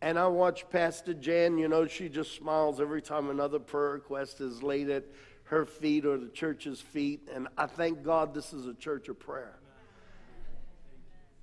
And 0.00 0.18
I 0.18 0.26
watch 0.28 0.68
Pastor 0.70 1.14
Jan, 1.14 1.58
you 1.58 1.68
know, 1.68 1.86
she 1.86 2.08
just 2.08 2.34
smiles 2.34 2.80
every 2.80 3.02
time 3.02 3.30
another 3.30 3.58
prayer 3.58 3.90
request 3.90 4.40
is 4.40 4.62
laid 4.62 4.90
at 4.90 5.04
her 5.44 5.64
feet 5.64 6.06
or 6.06 6.18
the 6.18 6.28
church's 6.28 6.80
feet. 6.80 7.28
And 7.34 7.48
I 7.58 7.66
thank 7.66 8.02
God 8.02 8.32
this 8.32 8.52
is 8.52 8.66
a 8.66 8.74
church 8.74 9.08
of 9.08 9.18
prayer. 9.18 9.58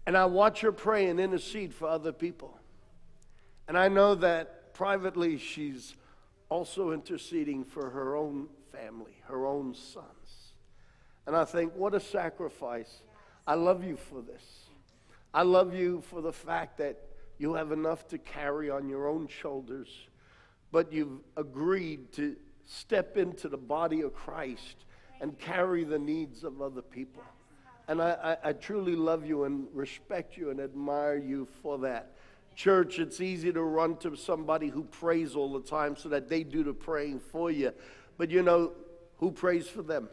And 0.05 0.17
I 0.17 0.25
watch 0.25 0.61
her 0.61 0.71
pray 0.71 1.07
and 1.07 1.19
intercede 1.19 1.73
for 1.73 1.87
other 1.87 2.11
people. 2.11 2.57
And 3.67 3.77
I 3.77 3.89
know 3.89 4.15
that 4.15 4.73
privately 4.73 5.37
she's 5.37 5.95
also 6.49 6.91
interceding 6.91 7.63
for 7.63 7.89
her 7.89 8.15
own 8.15 8.47
family, 8.71 9.21
her 9.27 9.45
own 9.45 9.75
sons. 9.75 10.18
And 11.27 11.35
I 11.35 11.45
think, 11.45 11.75
what 11.75 11.93
a 11.93 11.99
sacrifice. 11.99 13.01
I 13.45 13.55
love 13.55 13.83
you 13.83 13.97
for 13.97 14.21
this. 14.21 14.43
I 15.33 15.43
love 15.43 15.73
you 15.75 16.01
for 16.09 16.21
the 16.21 16.33
fact 16.33 16.77
that 16.79 16.97
you 17.37 17.53
have 17.53 17.71
enough 17.71 18.07
to 18.09 18.17
carry 18.17 18.69
on 18.69 18.89
your 18.89 19.07
own 19.07 19.27
shoulders, 19.27 19.89
but 20.71 20.91
you've 20.91 21.19
agreed 21.37 22.11
to 22.13 22.35
step 22.65 23.17
into 23.17 23.47
the 23.47 23.57
body 23.57 24.01
of 24.01 24.13
Christ 24.13 24.85
and 25.21 25.37
carry 25.39 25.83
the 25.83 25.99
needs 25.99 26.43
of 26.43 26.61
other 26.61 26.81
people. 26.81 27.23
And 27.87 28.01
I, 28.01 28.37
I, 28.43 28.49
I 28.49 28.53
truly 28.53 28.95
love 28.95 29.25
you 29.25 29.45
and 29.45 29.67
respect 29.73 30.37
you 30.37 30.51
and 30.51 30.59
admire 30.59 31.17
you 31.17 31.47
for 31.63 31.79
that. 31.79 32.15
Church, 32.55 32.99
it's 32.99 33.21
easy 33.21 33.51
to 33.53 33.63
run 33.63 33.97
to 33.97 34.15
somebody 34.15 34.67
who 34.67 34.83
prays 34.83 35.35
all 35.35 35.53
the 35.53 35.67
time 35.67 35.95
so 35.95 36.09
that 36.09 36.29
they 36.29 36.43
do 36.43 36.63
the 36.63 36.73
praying 36.73 37.19
for 37.19 37.49
you. 37.49 37.73
But 38.17 38.29
you 38.29 38.43
know, 38.43 38.73
who 39.17 39.31
prays 39.31 39.67
for 39.67 39.81
them? 39.81 40.09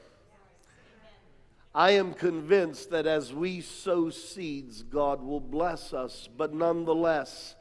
I 1.76 1.90
am 1.90 2.14
convinced 2.14 2.88
that 2.90 3.06
as 3.06 3.34
we 3.34 3.60
sow 3.60 4.08
seeds, 4.08 4.82
God 4.82 5.22
will 5.22 5.40
bless 5.40 5.92
us. 5.92 6.26
But 6.34 6.54
nonetheless, 6.54 7.54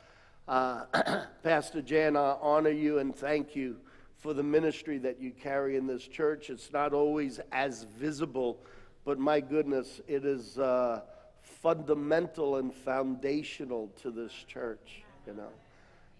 uh, 0.47 0.85
Pastor 1.43 1.81
Jan, 1.81 2.15
I 2.15 2.37
honor 2.41 2.69
you 2.69 2.99
and 2.99 3.13
thank 3.13 3.57
you 3.57 3.75
for 4.15 4.33
the 4.33 4.41
ministry 4.41 4.97
that 4.99 5.19
you 5.19 5.31
carry 5.31 5.75
in 5.75 5.85
this 5.85 6.07
church. 6.07 6.49
It's 6.49 6.71
not 6.71 6.93
always 6.93 7.41
as 7.51 7.83
visible, 7.99 8.57
but 9.03 9.19
my 9.19 9.41
goodness, 9.41 9.99
it 10.07 10.23
is. 10.23 10.57
Uh, 10.57 11.01
fundamental 11.45 12.57
and 12.57 12.73
foundational 12.73 13.91
to 14.01 14.11
this 14.11 14.31
church, 14.47 15.03
you 15.25 15.33
know. 15.33 15.49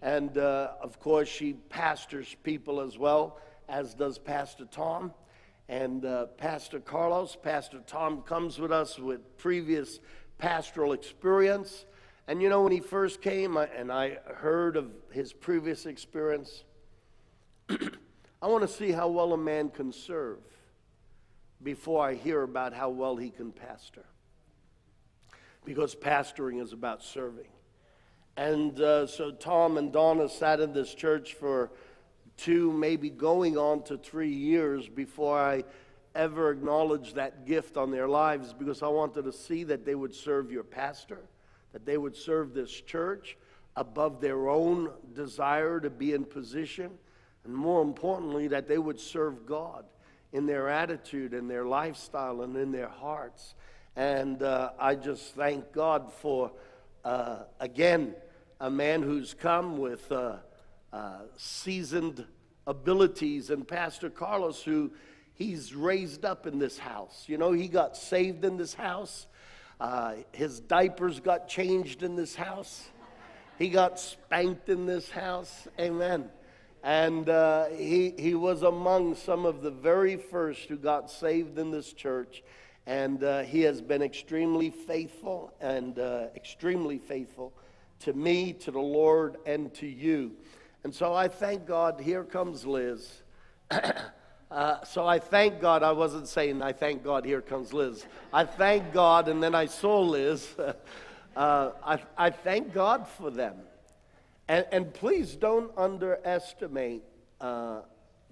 And 0.02 0.38
uh, 0.38 0.72
of 0.80 1.00
course, 1.00 1.28
she 1.28 1.54
pastors 1.68 2.36
people 2.42 2.80
as 2.80 2.98
well, 2.98 3.38
as 3.68 3.94
does 3.94 4.18
Pastor 4.18 4.64
Tom. 4.64 5.12
And 5.68 6.04
uh, 6.04 6.26
Pastor 6.36 6.80
Carlos, 6.80 7.36
Pastor 7.42 7.80
Tom 7.86 8.22
comes 8.22 8.58
with 8.58 8.70
us 8.70 8.98
with 8.98 9.36
previous 9.36 9.98
pastoral 10.38 10.92
experience. 10.92 11.86
And 12.28 12.40
you 12.40 12.48
know, 12.48 12.62
when 12.62 12.72
he 12.72 12.80
first 12.80 13.20
came, 13.20 13.56
I, 13.56 13.66
and 13.66 13.90
I 13.90 14.18
heard 14.36 14.76
of 14.76 14.90
his 15.10 15.32
previous 15.32 15.86
experience, 15.86 16.64
I 17.68 18.46
want 18.48 18.62
to 18.62 18.68
see 18.68 18.92
how 18.92 19.08
well 19.08 19.32
a 19.32 19.38
man 19.38 19.70
can 19.70 19.92
serve 19.92 20.38
before 21.62 22.06
I 22.06 22.14
hear 22.14 22.42
about 22.42 22.72
how 22.72 22.90
well 22.90 23.16
he 23.16 23.30
can 23.30 23.50
pastor 23.50 24.04
because 25.64 25.94
pastoring 25.94 26.62
is 26.62 26.72
about 26.72 27.02
serving. 27.02 27.48
And 28.36 28.78
uh, 28.80 29.06
so 29.06 29.32
Tom 29.32 29.78
and 29.78 29.92
Donna 29.92 30.28
sat 30.28 30.60
in 30.60 30.72
this 30.72 30.94
church 30.94 31.34
for 31.34 31.72
two, 32.36 32.72
maybe 32.72 33.10
going 33.10 33.56
on 33.56 33.82
to 33.84 33.96
three 33.96 34.32
years 34.32 34.88
before 34.88 35.38
I 35.38 35.64
ever 36.14 36.50
acknowledged 36.50 37.16
that 37.16 37.46
gift 37.46 37.76
on 37.76 37.90
their 37.90 38.08
lives 38.08 38.52
because 38.52 38.82
I 38.82 38.88
wanted 38.88 39.24
to 39.24 39.32
see 39.32 39.64
that 39.64 39.84
they 39.84 39.94
would 39.94 40.14
serve 40.14 40.50
your 40.50 40.64
pastor, 40.64 41.20
that 41.72 41.84
they 41.84 41.98
would 41.98 42.16
serve 42.16 42.54
this 42.54 42.70
church, 42.70 43.36
above 43.76 44.20
their 44.20 44.48
own 44.48 44.90
desire 45.14 45.78
to 45.80 45.90
be 45.90 46.14
in 46.14 46.24
position, 46.24 46.90
and 47.44 47.54
more 47.54 47.82
importantly, 47.82 48.48
that 48.48 48.66
they 48.66 48.78
would 48.78 48.98
serve 48.98 49.46
God 49.46 49.84
in 50.32 50.46
their 50.46 50.68
attitude 50.68 51.34
and 51.34 51.48
their 51.48 51.66
lifestyle 51.66 52.42
and 52.42 52.56
in 52.56 52.72
their 52.72 52.88
hearts. 52.88 53.54
And 53.94 54.42
uh, 54.42 54.70
I 54.78 54.94
just 54.94 55.34
thank 55.34 55.72
God 55.72 56.12
for, 56.12 56.52
uh, 57.04 57.40
again, 57.60 58.14
a 58.60 58.70
man 58.70 59.02
who's 59.02 59.34
come 59.34 59.78
with 59.78 60.10
uh, 60.10 60.36
uh 60.96 61.18
seasoned 61.36 62.24
abilities, 62.66 63.50
and 63.50 63.66
Pastor 63.66 64.10
Carlos, 64.10 64.62
who 64.62 64.90
he's 65.34 65.74
raised 65.74 66.24
up 66.24 66.46
in 66.46 66.58
this 66.58 66.78
house. 66.78 67.24
You 67.26 67.38
know, 67.38 67.52
he 67.52 67.68
got 67.68 67.96
saved 67.96 68.44
in 68.44 68.56
this 68.56 68.74
house. 68.74 69.26
Uh, 69.78 70.14
his 70.32 70.60
diapers 70.60 71.20
got 71.20 71.48
changed 71.48 72.02
in 72.02 72.16
this 72.16 72.34
house. 72.34 72.88
He 73.58 73.68
got 73.68 74.00
spanked 74.00 74.68
in 74.68 74.86
this 74.86 75.10
house. 75.10 75.68
Amen. 75.78 76.30
And 76.82 77.28
uh, 77.28 77.66
he, 77.66 78.14
he 78.18 78.34
was 78.34 78.62
among 78.62 79.16
some 79.16 79.44
of 79.44 79.62
the 79.62 79.70
very 79.70 80.16
first 80.16 80.68
who 80.68 80.76
got 80.76 81.10
saved 81.10 81.58
in 81.58 81.70
this 81.70 81.92
church. 81.92 82.42
And 82.86 83.22
uh, 83.22 83.42
he 83.42 83.62
has 83.62 83.82
been 83.82 84.02
extremely 84.02 84.70
faithful 84.70 85.52
and 85.60 85.98
uh, 85.98 86.26
extremely 86.34 86.98
faithful 86.98 87.52
to 88.00 88.12
me, 88.12 88.52
to 88.52 88.70
the 88.70 88.78
Lord, 88.78 89.38
and 89.46 89.72
to 89.74 89.86
you. 89.86 90.32
And 90.86 90.94
so 90.94 91.14
I 91.14 91.26
thank 91.26 91.66
God. 91.66 92.00
Here 92.00 92.22
comes 92.22 92.64
Liz. 92.64 93.22
Uh, 94.48 94.84
so 94.84 95.04
I 95.04 95.18
thank 95.18 95.60
God. 95.60 95.82
I 95.82 95.90
wasn't 95.90 96.28
saying 96.28 96.62
I 96.62 96.72
thank 96.72 97.02
God. 97.02 97.24
Here 97.24 97.42
comes 97.42 97.72
Liz. 97.72 98.06
I 98.32 98.44
thank 98.44 98.92
God, 98.92 99.26
and 99.26 99.42
then 99.42 99.56
I 99.56 99.66
saw 99.66 99.98
Liz. 99.98 100.48
uh, 101.36 101.70
I, 101.84 101.98
I 102.16 102.30
thank 102.30 102.72
God 102.72 103.08
for 103.08 103.32
them. 103.32 103.56
And, 104.46 104.64
and 104.70 104.94
please 104.94 105.34
don't 105.34 105.76
underestimate 105.76 107.02
uh, 107.40 107.80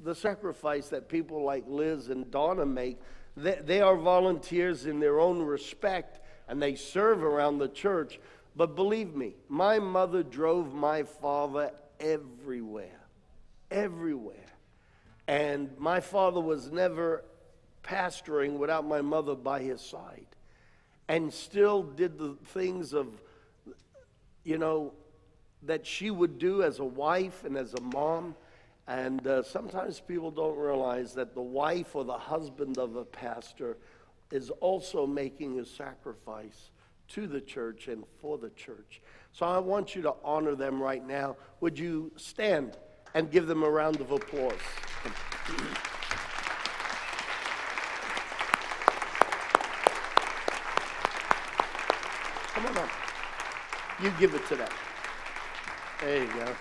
the 0.05 0.15
sacrifice 0.15 0.87
that 0.91 1.09
people 1.09 1.43
like 1.43 1.65
Liz 1.67 2.11
and 2.11 2.31
Donna 2.31 2.65
make. 2.65 3.01
They, 3.37 3.59
they 3.65 3.81
are 3.81 3.97
volunteers 3.97 4.87
in 4.87 5.01
their 5.01 5.19
own 5.19 5.43
respect, 5.43 6.21
and 6.47 6.63
they 6.63 6.77
serve 6.77 7.25
around 7.25 7.59
the 7.59 7.69
church. 7.69 8.21
But 8.55 8.77
believe 8.77 9.17
me, 9.17 9.35
my 9.49 9.81
mother 9.81 10.23
drove 10.23 10.73
my 10.73 11.03
father 11.03 11.73
everywhere. 12.01 13.01
Everywhere. 13.71 14.37
And 15.27 15.71
my 15.79 16.01
father 16.01 16.41
was 16.41 16.71
never 16.71 17.25
pastoring 17.83 18.59
without 18.59 18.87
my 18.87 19.03
mother 19.03 19.35
by 19.35 19.61
his 19.61 19.81
side 19.81 20.27
and 21.09 21.33
still 21.33 21.83
did 21.83 22.19
the 22.19 22.35
things 22.47 22.93
of, 22.93 23.09
you 24.43 24.59
know, 24.59 24.93
that 25.63 25.87
she 25.87 26.11
would 26.11 26.39
do 26.39 26.63
as 26.63 26.79
a 26.79 26.85
wife 26.85 27.45
and 27.45 27.57
as 27.57 27.75
a 27.75 27.81
mom. 27.81 28.35
And 28.87 29.27
uh, 29.27 29.43
sometimes 29.43 30.01
people 30.01 30.31
don't 30.31 30.59
realize 30.59 31.15
that 31.15 31.35
the 31.35 31.43
wife 31.43 31.95
or 31.95 32.05
the 32.05 32.19
husband 32.19 32.79
of 32.79 32.97
a 32.97 33.05
pastor 33.05 33.79
is 34.31 34.51
also 34.51 35.07
making 35.07 35.59
a 35.59 35.65
sacrifice 35.65 36.71
to 37.09 37.27
the 37.27 37.41
church 37.41 37.89
and 37.89 38.05
for 38.21 38.39
the 38.39 38.51
church. 38.51 39.01
So 39.35 39.45
I 39.45 39.59
want 39.59 39.95
you 39.95 40.03
to 40.03 40.15
honor 40.25 40.55
them 40.55 40.83
right 40.83 41.07
now. 41.07 41.37
Would 41.61 41.79
you 41.79 42.11
stand? 42.17 42.79
and 43.15 43.31
give 43.31 43.47
them 43.47 43.63
a 43.63 43.71
round 43.71 44.01
of 44.01 44.11
applause. 44.11 44.53
Come 52.53 52.67
on 52.67 52.77
up. 52.79 52.89
You 54.03 54.13
give 54.19 54.35
it 54.35 54.47
to 54.49 54.57
them. 54.57 54.69
There 56.01 56.23
you 56.23 56.27
go. 56.27 56.55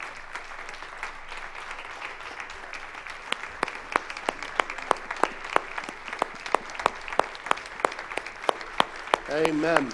Amen. 9.32 9.92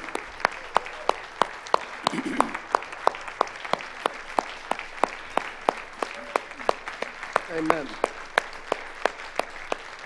Amen. 7.60 7.88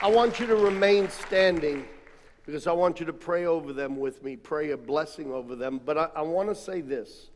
I 0.02 0.03
want 0.14 0.40
you 0.40 0.46
to 0.46 0.56
remain 0.56 1.10
standing 1.10 1.86
because 2.46 2.68
I 2.68 2.72
want 2.72 3.00
you 3.00 3.06
to 3.08 3.14
pray 3.14 3.46
over 3.46 3.74
them 3.74 3.98
with 3.98 4.22
me, 4.22 4.36
pray 4.36 4.70
a 4.70 4.78
blessing 4.78 5.32
over 5.32 5.56
them. 5.56 5.82
But 5.84 5.98
I, 5.98 6.10
I 6.18 6.22
want 6.22 6.50
to 6.50 6.56
say 6.56 6.82
this. 6.82 7.32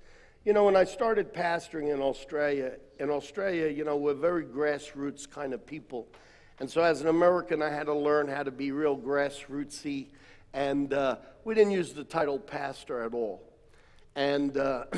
You 0.45 0.53
know, 0.53 0.65
when 0.65 0.75
I 0.75 0.83
started 0.83 1.33
pastoring 1.33 1.91
in 1.91 2.01
Australia, 2.01 2.73
in 2.99 3.09
Australia, 3.09 3.67
you 3.67 3.83
know, 3.83 3.97
we're 3.97 4.13
very 4.13 4.43
grassroots 4.45 5.27
kind 5.27 5.53
of 5.55 5.65
people. 5.65 6.07
And 6.59 6.69
so 6.69 6.83
as 6.83 7.01
an 7.01 7.07
American, 7.07 7.63
I 7.63 7.69
had 7.69 7.87
to 7.87 7.95
learn 7.95 8.27
how 8.27 8.43
to 8.43 8.51
be 8.51 8.71
real 8.71 8.95
grassrootsy. 8.95 10.07
And 10.53 10.93
uh, 10.93 11.17
we 11.45 11.55
didn't 11.55 11.71
use 11.73 11.93
the 11.93 12.03
title 12.03 12.37
pastor 12.37 13.01
at 13.01 13.15
all. 13.15 13.41
And 14.15 14.55
uh, 14.55 14.85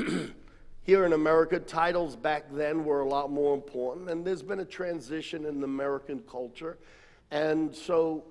Here 0.90 1.06
in 1.06 1.14
America, 1.14 1.60
titles 1.60 2.16
back 2.16 2.46
then 2.52 2.84
were 2.84 3.02
a 3.02 3.08
lot 3.08 3.30
more 3.30 3.54
important, 3.54 4.10
and 4.10 4.26
there's 4.26 4.42
been 4.42 4.62
a 4.62 4.66
transition 4.66 5.46
in 5.46 5.60
the 5.60 5.66
American 5.66 6.24
culture. 6.28 6.80
And 7.32 7.76
so 7.76 8.24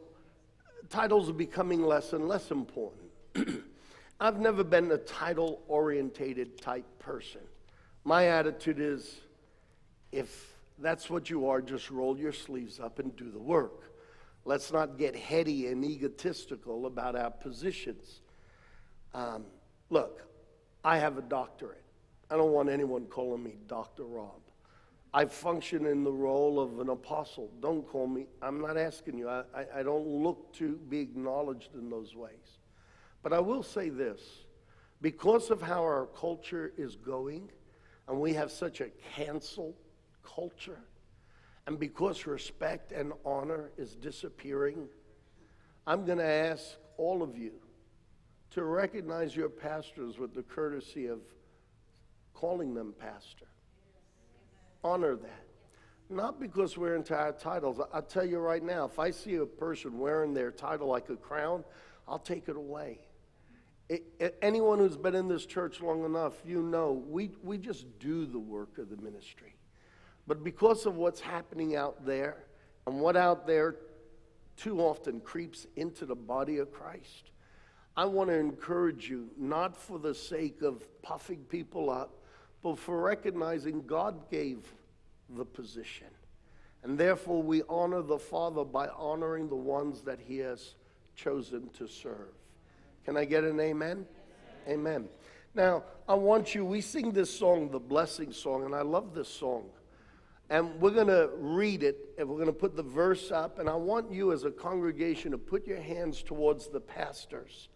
titles 0.89 1.29
are 1.29 1.35
becoming 1.35 1.83
less 1.83 2.13
and 2.13 2.27
less 2.27 2.51
important. 2.51 3.11
I've 4.21 4.41
never 4.41 4.65
been 4.65 4.91
a 4.91 4.99
title 4.99 5.63
orientated 5.69 6.61
type 6.61 6.87
person. 6.99 7.43
My 8.05 8.29
attitude 8.29 8.81
is 8.81 9.21
if 10.11 10.55
that's 10.79 11.11
what 11.11 11.29
you 11.31 11.49
are, 11.49 11.61
just 11.61 11.91
roll 11.91 12.19
your 12.19 12.33
sleeves 12.33 12.81
up 12.81 12.99
and 12.99 13.15
do 13.17 13.31
the 13.31 13.39
work. 13.39 13.93
Let's 14.45 14.73
not 14.73 14.97
get 14.97 15.15
heady 15.15 15.67
and 15.67 15.85
egotistical 15.85 16.87
about 16.87 17.15
our 17.17 17.31
positions. 17.31 18.21
Um, 19.13 19.45
look, 19.91 20.23
I 20.85 20.99
have 20.99 21.19
a 21.19 21.23
doctorate. 21.23 21.83
I 22.31 22.37
don't 22.37 22.53
want 22.53 22.69
anyone 22.69 23.07
calling 23.07 23.43
me 23.43 23.57
Dr. 23.67 24.05
Rob. 24.05 24.41
I 25.15 25.25
function 25.25 25.87
in 25.87 26.05
the 26.05 26.13
role 26.13 26.61
of 26.61 26.81
an 26.81 26.91
apostle. 26.91 27.51
Don't 27.61 27.87
call 27.87 28.07
me, 28.07 28.27
I'm 28.43 28.61
not 28.61 28.77
asking 28.77 29.19
you. 29.19 29.29
I, 29.29 29.43
I, 29.55 29.65
I 29.77 29.83
don't 29.83 30.07
look 30.07 30.53
to 30.55 30.77
be 30.89 31.01
acknowledged 31.01 31.75
in 31.75 31.89
those 31.89 32.15
ways. 32.15 32.59
But 33.23 33.33
I 33.33 33.41
will 33.41 33.63
say 33.63 33.89
this 33.89 34.21
because 35.01 35.51
of 35.51 35.63
how 35.63 35.83
our 35.83 36.07
culture 36.07 36.73
is 36.77 36.97
going, 36.97 37.51
and 38.07 38.21
we 38.21 38.35
have 38.35 38.51
such 38.51 38.81
a 38.81 38.91
cancel 39.15 39.75
culture, 40.23 40.81
and 41.67 41.79
because 41.79 42.27
respect 42.27 42.93
and 42.93 43.13
honor 43.25 43.71
is 43.79 43.95
disappearing, 43.95 44.89
I'm 45.87 46.05
going 46.05 46.19
to 46.19 46.25
ask 46.25 46.77
all 46.97 47.23
of 47.23 47.37
you 47.39 47.53
to 48.51 48.65
recognize 48.65 49.35
your 49.35 49.49
pastors 49.49 50.19
with 50.19 50.35
the 50.35 50.43
courtesy 50.43 51.07
of 51.07 51.21
calling 52.35 52.75
them 52.75 52.95
pastor. 52.99 53.47
Honor 54.89 55.17
that. 55.17 55.45
Not 56.09 56.41
because 56.41 56.79
we're 56.79 56.97
our 57.11 57.33
titles. 57.33 57.79
I'll 57.93 58.01
tell 58.01 58.25
you 58.25 58.39
right 58.39 58.63
now, 58.63 58.87
if 58.87 58.99
I 58.99 59.11
see 59.11 59.35
a 59.35 59.45
person 59.45 59.99
wearing 59.99 60.33
their 60.33 60.51
title 60.51 60.89
like 60.89 61.11
a 61.11 61.17
crown, 61.17 61.63
I'll 62.09 62.19
take 62.19 62.49
it 62.49 62.57
away. 62.57 63.01
It, 63.91 64.05
it, 64.19 64.39
anyone 64.41 64.79
who's 64.79 64.97
been 64.97 65.15
in 65.15 65.29
this 65.29 65.45
church 65.45 65.83
long 65.83 66.07
enough, 66.07 66.33
you 66.47 66.63
know, 66.63 67.05
we, 67.07 67.33
we 67.43 67.59
just 67.59 67.99
do 67.99 68.25
the 68.25 68.39
work 68.39 68.79
of 68.79 68.89
the 68.89 68.97
ministry. 68.97 69.57
But 70.27 70.43
because 70.43 70.87
of 70.87 70.97
what's 70.97 71.21
happening 71.21 71.77
out 71.77 72.07
there, 72.07 72.45
and 72.87 72.99
what 72.99 73.15
out 73.15 73.47
there 73.47 73.77
too 74.57 74.81
often 74.81 75.21
creeps 75.21 75.67
into 75.77 76.07
the 76.07 76.17
body 76.17 76.57
of 76.57 76.73
Christ, 76.73 77.31
I 77.95 78.07
want 78.07 78.31
to 78.31 78.39
encourage 78.39 79.11
you, 79.11 79.29
not 79.37 79.77
for 79.77 79.99
the 79.99 80.15
sake 80.15 80.63
of 80.63 80.83
puffing 81.03 81.45
people 81.51 81.91
up, 81.91 82.15
but 82.63 82.79
for 82.79 83.01
recognizing 83.03 83.87
God 83.87 84.31
gave 84.31 84.73
the 85.31 85.45
position. 85.45 86.09
And 86.83 86.99
therefore, 86.99 87.43
we 87.43 87.63
honor 87.69 88.03
the 88.03 88.19
Father 88.19 88.65
by 88.65 88.89
honoring 88.89 89.49
the 89.49 89.57
ones 89.57 90.03
that 90.03 90.21
He 90.21 90.39
has 90.39 90.75
chosen 91.17 91.69
to 91.71 91.89
serve. 91.89 92.33
Can 93.05 93.17
I 93.17 93.25
get 93.25 93.45
an 93.45 93.59
amen? 93.59 94.07
Amen. 94.69 95.09
Now, 95.55 95.83
I 96.09 96.15
want 96.15 96.55
you, 96.55 96.65
we 96.65 96.81
sing 96.81 97.13
this 97.13 97.37
song, 97.37 97.71
the 97.71 97.81
blessing 97.81 98.33
song, 98.33 98.65
and 98.65 98.75
I 98.75 98.83
love 98.83 99.15
this 99.15 99.29
song. 99.29 99.65
And 100.51 100.81
we're 100.81 100.93
going 100.93 101.09
to 101.09 101.31
read 101.37 101.83
it, 101.83 102.15
and 102.17 102.29
we're 102.29 102.37
going 102.37 102.47
to 102.47 102.53
put 102.53 102.77
the 102.77 102.83
verse 102.83 103.31
up. 103.31 103.59
And 103.59 103.69
I 103.69 103.75
want 103.75 104.11
you, 104.11 104.33
as 104.33 104.45
a 104.45 104.51
congregation, 104.51 105.33
to 105.33 105.39
put 105.39 105.67
your 105.67 105.81
hands 105.81 106.23
towards 106.23 106.69
the 106.69 106.81
pastors 106.81 107.69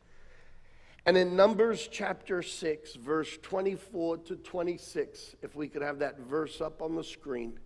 and 1.04 1.16
in 1.16 1.34
Numbers 1.34 1.88
chapter 1.90 2.42
6, 2.42 2.94
verse 2.94 3.36
24 3.42 4.18
to 4.18 4.36
26, 4.36 5.34
if 5.42 5.56
we 5.56 5.66
could 5.66 5.82
have 5.82 5.98
that 5.98 6.20
verse 6.20 6.60
up 6.60 6.80
on 6.80 6.94
the 6.94 7.02
screen. 7.02 7.58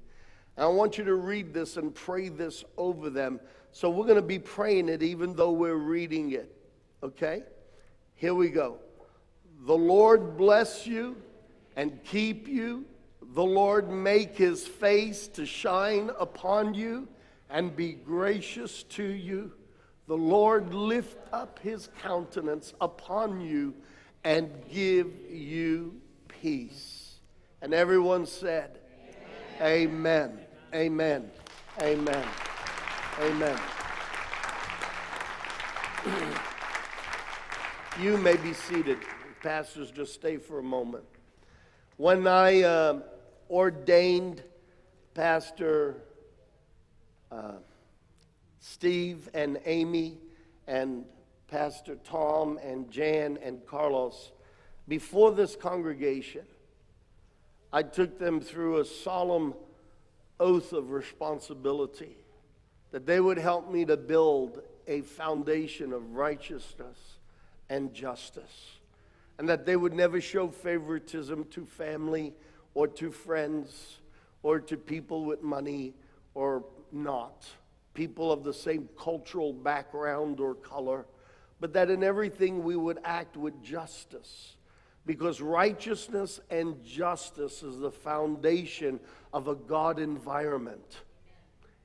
I 0.56 0.66
want 0.68 0.96
you 0.96 1.04
to 1.04 1.14
read 1.14 1.52
this 1.52 1.76
and 1.76 1.94
pray 1.94 2.30
this 2.30 2.64
over 2.78 3.10
them. 3.10 3.40
So 3.72 3.90
we're 3.90 4.04
going 4.06 4.16
to 4.16 4.22
be 4.22 4.38
praying 4.38 4.88
it 4.88 5.02
even 5.02 5.34
though 5.34 5.52
we're 5.52 5.74
reading 5.74 6.32
it. 6.32 6.50
Okay? 7.02 7.42
Here 8.14 8.34
we 8.34 8.48
go. 8.48 8.78
The 9.66 9.76
Lord 9.76 10.38
bless 10.38 10.86
you 10.86 11.16
and 11.76 12.02
keep 12.04 12.48
you. 12.48 12.86
The 13.34 13.44
Lord 13.44 13.90
make 13.90 14.34
his 14.34 14.66
face 14.66 15.28
to 15.28 15.44
shine 15.44 16.10
upon 16.18 16.72
you 16.72 17.06
and 17.50 17.76
be 17.76 17.92
gracious 17.92 18.82
to 18.84 19.04
you. 19.04 19.52
The 20.06 20.16
Lord 20.16 20.72
lift 20.72 21.18
up 21.32 21.58
his 21.58 21.88
countenance 22.00 22.74
upon 22.80 23.40
you 23.40 23.74
and 24.22 24.50
give 24.70 25.08
you 25.30 26.00
peace. 26.28 27.16
And 27.60 27.74
everyone 27.74 28.26
said, 28.26 28.78
Amen. 29.60 30.38
Amen. 30.74 31.30
Amen. 31.82 32.24
Amen. 33.20 33.58
you 38.00 38.16
may 38.18 38.36
be 38.36 38.52
seated. 38.52 38.98
Pastors, 39.42 39.90
just 39.90 40.14
stay 40.14 40.36
for 40.36 40.58
a 40.58 40.62
moment. 40.62 41.04
When 41.96 42.26
I 42.26 42.62
uh, 42.62 43.00
ordained 43.50 44.42
Pastor 45.14 46.02
uh, 47.32 47.52
Steve 48.72 49.30
and 49.32 49.60
Amy 49.64 50.18
and 50.66 51.04
Pastor 51.48 51.94
Tom 52.04 52.58
and 52.62 52.90
Jan 52.90 53.38
and 53.40 53.64
Carlos 53.64 54.32
before 54.88 55.32
this 55.32 55.54
congregation, 55.54 56.44
I 57.72 57.82
took 57.82 58.18
them 58.18 58.40
through 58.40 58.78
a 58.78 58.84
solemn 58.84 59.54
oath 60.40 60.72
of 60.72 60.90
responsibility 60.90 62.16
that 62.90 63.06
they 63.06 63.20
would 63.20 63.38
help 63.38 63.70
me 63.70 63.84
to 63.84 63.96
build 63.96 64.60
a 64.88 65.02
foundation 65.02 65.92
of 65.92 66.14
righteousness 66.14 66.98
and 67.70 67.94
justice 67.94 68.76
and 69.38 69.48
that 69.48 69.64
they 69.64 69.76
would 69.76 69.92
never 69.92 70.20
show 70.20 70.48
favoritism 70.48 71.44
to 71.50 71.64
family 71.66 72.34
or 72.74 72.88
to 72.88 73.10
friends 73.12 73.98
or 74.42 74.58
to 74.60 74.76
people 74.76 75.24
with 75.24 75.42
money 75.42 75.94
or 76.34 76.64
not, 76.92 77.46
people 77.96 78.30
of 78.30 78.44
the 78.44 78.54
same 78.54 78.88
cultural 78.96 79.52
background 79.52 80.38
or 80.38 80.54
color, 80.54 81.06
but 81.58 81.72
that 81.72 81.90
in 81.90 82.04
everything 82.04 82.62
we 82.62 82.76
would 82.76 82.98
act 83.04 83.36
with 83.36 83.60
justice. 83.62 84.56
Because 85.06 85.40
righteousness 85.40 86.40
and 86.50 86.84
justice 86.84 87.62
is 87.62 87.78
the 87.78 87.90
foundation 87.90 89.00
of 89.32 89.48
a 89.48 89.54
God 89.54 89.98
environment. 89.98 91.00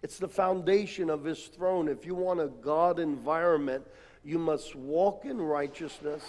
It's 0.04 0.18
the 0.18 0.28
foundation 0.28 1.10
of 1.10 1.24
His 1.24 1.46
throne. 1.46 1.88
If 1.88 2.06
you 2.06 2.16
want 2.16 2.42
a 2.42 2.48
God 2.48 3.00
environment, 3.00 3.86
you 4.24 4.38
must 4.38 4.76
walk 4.76 5.26
in 5.26 5.40
righteousness 5.40 6.24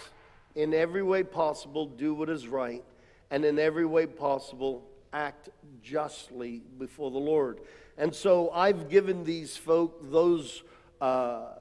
in 0.54 0.74
every 0.74 1.02
way 1.02 1.22
possible, 1.22 1.86
do 1.86 2.14
what 2.14 2.28
is 2.28 2.46
right, 2.46 2.84
and 3.30 3.44
in 3.44 3.58
every 3.58 3.86
way 3.86 4.06
possible, 4.06 4.86
act 5.12 5.48
justly 5.82 6.62
before 6.78 7.10
the 7.10 7.18
Lord. 7.18 7.60
And 7.98 8.14
so 8.14 8.50
I've 8.50 8.88
given 8.88 9.24
these 9.24 9.56
folk 9.56 10.10
those 10.10 10.62
uh, 11.00 11.54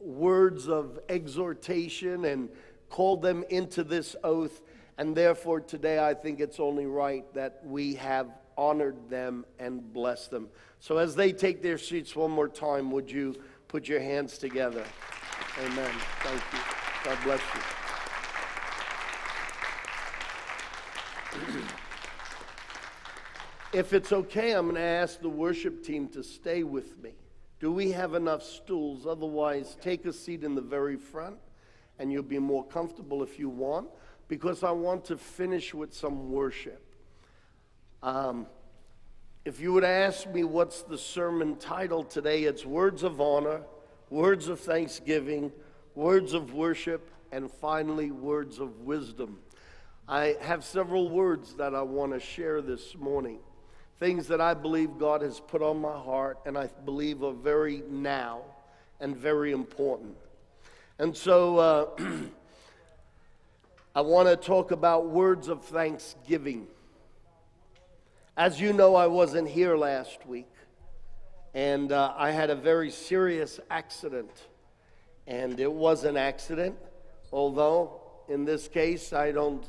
words 0.00 0.68
of 0.68 0.98
exhortation 1.08 2.24
and 2.24 2.48
called 2.90 3.22
them 3.22 3.44
into 3.50 3.84
this 3.84 4.16
oath. 4.24 4.62
And 4.98 5.14
therefore, 5.14 5.60
today 5.60 6.04
I 6.04 6.14
think 6.14 6.40
it's 6.40 6.60
only 6.60 6.86
right 6.86 7.24
that 7.34 7.60
we 7.64 7.94
have 7.96 8.28
honored 8.56 9.10
them 9.10 9.44
and 9.58 9.92
blessed 9.92 10.30
them. 10.30 10.48
So 10.80 10.96
as 10.98 11.14
they 11.14 11.32
take 11.32 11.62
their 11.62 11.78
seats 11.78 12.16
one 12.16 12.30
more 12.30 12.48
time, 12.48 12.90
would 12.90 13.10
you 13.10 13.36
put 13.68 13.88
your 13.88 14.00
hands 14.00 14.38
together? 14.38 14.84
Amen. 15.58 15.92
Thank 16.20 16.42
you. 16.52 16.58
God 17.04 17.18
bless 17.24 17.40
you. 17.54 17.75
If 23.72 23.92
it's 23.92 24.12
okay, 24.12 24.52
I'm 24.52 24.66
going 24.66 24.76
to 24.76 24.80
ask 24.80 25.20
the 25.20 25.28
worship 25.28 25.84
team 25.84 26.08
to 26.08 26.22
stay 26.22 26.62
with 26.62 27.02
me. 27.02 27.12
Do 27.58 27.72
we 27.72 27.90
have 27.92 28.14
enough 28.14 28.42
stools? 28.42 29.06
Otherwise, 29.06 29.76
take 29.80 30.04
a 30.04 30.12
seat 30.12 30.44
in 30.44 30.54
the 30.54 30.60
very 30.60 30.96
front 30.96 31.36
and 31.98 32.12
you'll 32.12 32.22
be 32.22 32.38
more 32.38 32.64
comfortable 32.64 33.22
if 33.22 33.38
you 33.38 33.48
want, 33.48 33.88
because 34.28 34.62
I 34.62 34.70
want 34.70 35.06
to 35.06 35.16
finish 35.16 35.72
with 35.72 35.94
some 35.94 36.30
worship. 36.30 36.82
Um, 38.02 38.46
if 39.46 39.60
you 39.60 39.72
would 39.72 39.84
ask 39.84 40.28
me 40.28 40.44
what's 40.44 40.82
the 40.82 40.98
sermon 40.98 41.56
title 41.56 42.04
today, 42.04 42.44
it's 42.44 42.66
Words 42.66 43.02
of 43.02 43.20
Honor, 43.20 43.62
Words 44.10 44.48
of 44.48 44.60
Thanksgiving, 44.60 45.52
Words 45.94 46.34
of 46.34 46.52
Worship, 46.52 47.10
and 47.32 47.50
finally, 47.50 48.10
Words 48.10 48.58
of 48.58 48.80
Wisdom. 48.80 49.38
I 50.06 50.36
have 50.42 50.64
several 50.64 51.08
words 51.08 51.54
that 51.54 51.74
I 51.74 51.82
want 51.82 52.12
to 52.12 52.20
share 52.20 52.60
this 52.60 52.94
morning 52.94 53.38
things 53.98 54.28
that 54.28 54.40
I 54.40 54.54
believe 54.54 54.98
God 54.98 55.22
has 55.22 55.40
put 55.40 55.62
on 55.62 55.80
my 55.80 55.96
heart 55.98 56.38
and 56.44 56.56
I 56.56 56.68
believe 56.84 57.22
are 57.22 57.32
very 57.32 57.82
now 57.88 58.42
and 59.00 59.16
very 59.16 59.52
important. 59.52 60.16
And 60.98 61.16
so 61.16 61.58
uh, 61.58 61.86
I 63.94 64.02
want 64.02 64.28
to 64.28 64.36
talk 64.36 64.70
about 64.70 65.08
words 65.08 65.48
of 65.48 65.64
thanksgiving. 65.64 66.66
As 68.36 68.60
you 68.60 68.74
know, 68.74 68.94
I 68.94 69.06
wasn't 69.06 69.48
here 69.48 69.76
last 69.76 70.26
week, 70.26 70.52
and 71.54 71.90
uh, 71.90 72.12
I 72.16 72.32
had 72.32 72.50
a 72.50 72.54
very 72.54 72.90
serious 72.90 73.58
accident. 73.70 74.30
And 75.26 75.58
it 75.58 75.72
was 75.72 76.04
an 76.04 76.18
accident, 76.18 76.76
although 77.32 78.00
in 78.28 78.44
this 78.44 78.68
case, 78.68 79.14
I 79.14 79.32
don't 79.32 79.64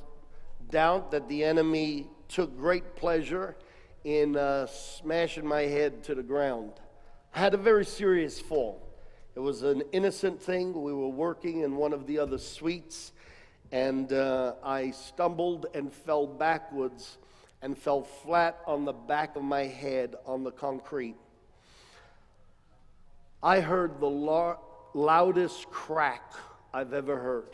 doubt 0.70 1.12
that 1.12 1.30
the 1.30 1.46
enemy 1.46 2.08
took 2.28 2.58
great 2.58 2.96
pleasure 2.98 3.56
in 4.04 4.36
uh, 4.36 4.68
smashing 4.68 5.46
my 5.46 5.62
head 5.62 6.04
to 6.06 6.16
the 6.16 6.24
ground. 6.24 6.72
I 7.34 7.40
had 7.40 7.54
a 7.54 7.58
very 7.58 7.86
serious 7.86 8.40
fall. 8.40 8.82
It 9.36 9.40
was 9.40 9.64
an 9.64 9.84
innocent 9.92 10.42
thing. 10.42 10.74
We 10.82 10.94
were 10.94 11.10
working 11.10 11.62
in 11.62 11.76
one 11.76 11.94
of 11.94 12.08
the 12.08 12.20
other 12.20 12.38
suites, 12.38 13.12
and 13.72 14.12
uh, 14.12 14.54
I 14.64 14.92
stumbled 14.92 15.68
and 15.74 15.92
fell 15.92 16.26
backwards 16.26 17.18
and 17.62 17.78
fell 17.78 18.04
flat 18.04 18.60
on 18.66 18.86
the 18.86 18.94
back 18.94 19.36
of 19.36 19.44
my 19.44 19.64
head 19.64 20.16
on 20.26 20.44
the 20.44 20.52
concrete. 20.52 21.16
I 23.44 23.60
heard 23.60 24.00
the 24.00 24.10
lo- 24.10 24.58
loudest 24.94 25.70
crack 25.70 26.34
I've 26.74 26.94
ever 26.94 27.18
heard. 27.18 27.50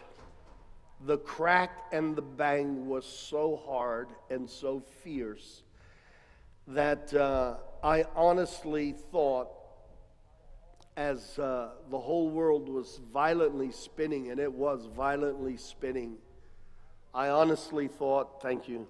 The 1.06 1.18
crack 1.18 1.72
and 1.92 2.16
the 2.16 2.22
bang 2.22 2.88
was 2.88 3.06
so 3.06 3.62
hard 3.68 4.08
and 4.30 4.50
so 4.50 4.82
fierce 5.04 5.64
that 6.68 7.14
uh, 7.14 7.56
I 7.84 8.06
honestly 8.16 8.96
thought, 9.12 9.50
as 10.96 11.38
uh, 11.40 11.72
the 11.90 12.00
whole 12.00 12.30
world 12.30 12.70
was 12.70 13.02
violently 13.12 13.72
spinning, 13.72 14.32
and 14.32 14.40
it 14.40 14.52
was 14.52 14.88
violently 14.96 15.58
spinning, 15.58 16.18
I 17.14 17.30
honestly 17.30 17.88
thought, 17.88 18.42
thank 18.42 18.68
you, 18.68 18.88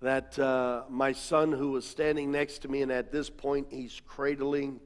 that 0.00 0.38
uh, 0.38 0.82
my 0.88 1.12
son, 1.12 1.52
who 1.52 1.70
was 1.70 1.86
standing 1.86 2.30
next 2.30 2.60
to 2.60 2.68
me, 2.68 2.82
and 2.82 2.92
at 2.92 3.12
this 3.12 3.30
point 3.30 3.68
he's 3.70 4.00
cradling 4.06 4.80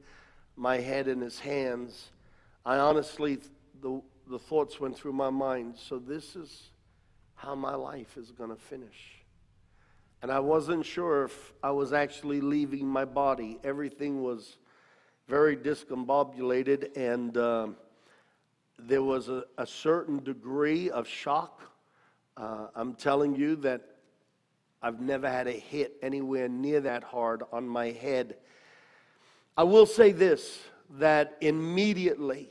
my 0.55 0.77
head 0.77 1.07
in 1.07 1.21
his 1.21 1.39
hands, 1.39 2.11
I 2.65 2.77
honestly, 2.77 3.39
the, 3.81 4.01
the 4.29 4.39
thoughts 4.39 4.79
went 4.79 4.95
through 4.95 5.13
my 5.13 5.29
mind. 5.29 5.75
So, 5.77 5.99
this 5.99 6.35
is 6.35 6.69
how 7.35 7.55
my 7.55 7.75
life 7.75 8.17
is 8.17 8.31
going 8.31 8.51
to 8.51 8.55
finish. 8.55 9.22
And 10.23 10.31
I 10.31 10.39
wasn't 10.39 10.85
sure 10.85 11.25
if 11.25 11.51
I 11.61 11.71
was 11.71 11.91
actually 11.91 12.39
leaving 12.39 12.87
my 12.87 13.03
body. 13.03 13.59
Everything 13.61 14.23
was 14.23 14.55
very 15.27 15.57
discombobulated, 15.57 16.95
and 16.95 17.35
uh, 17.35 17.67
there 18.79 19.03
was 19.03 19.27
a, 19.27 19.43
a, 19.57 19.67
certain 19.67 20.23
degree 20.23 20.89
of 20.89 21.09
shock. 21.09 21.61
Uh, 22.37 22.67
I'm 22.73 22.93
telling 22.93 23.35
you 23.35 23.57
that 23.57 23.81
I've 24.81 25.01
never 25.01 25.29
had 25.29 25.47
a 25.47 25.51
hit 25.51 25.97
anywhere 26.01 26.47
near 26.47 26.79
that 26.79 27.03
hard 27.03 27.43
on 27.51 27.67
my 27.67 27.87
head. 27.87 28.37
I 29.57 29.63
will 29.63 29.85
say 29.85 30.13
this 30.13 30.57
that 30.99 31.35
immediately 31.41 32.47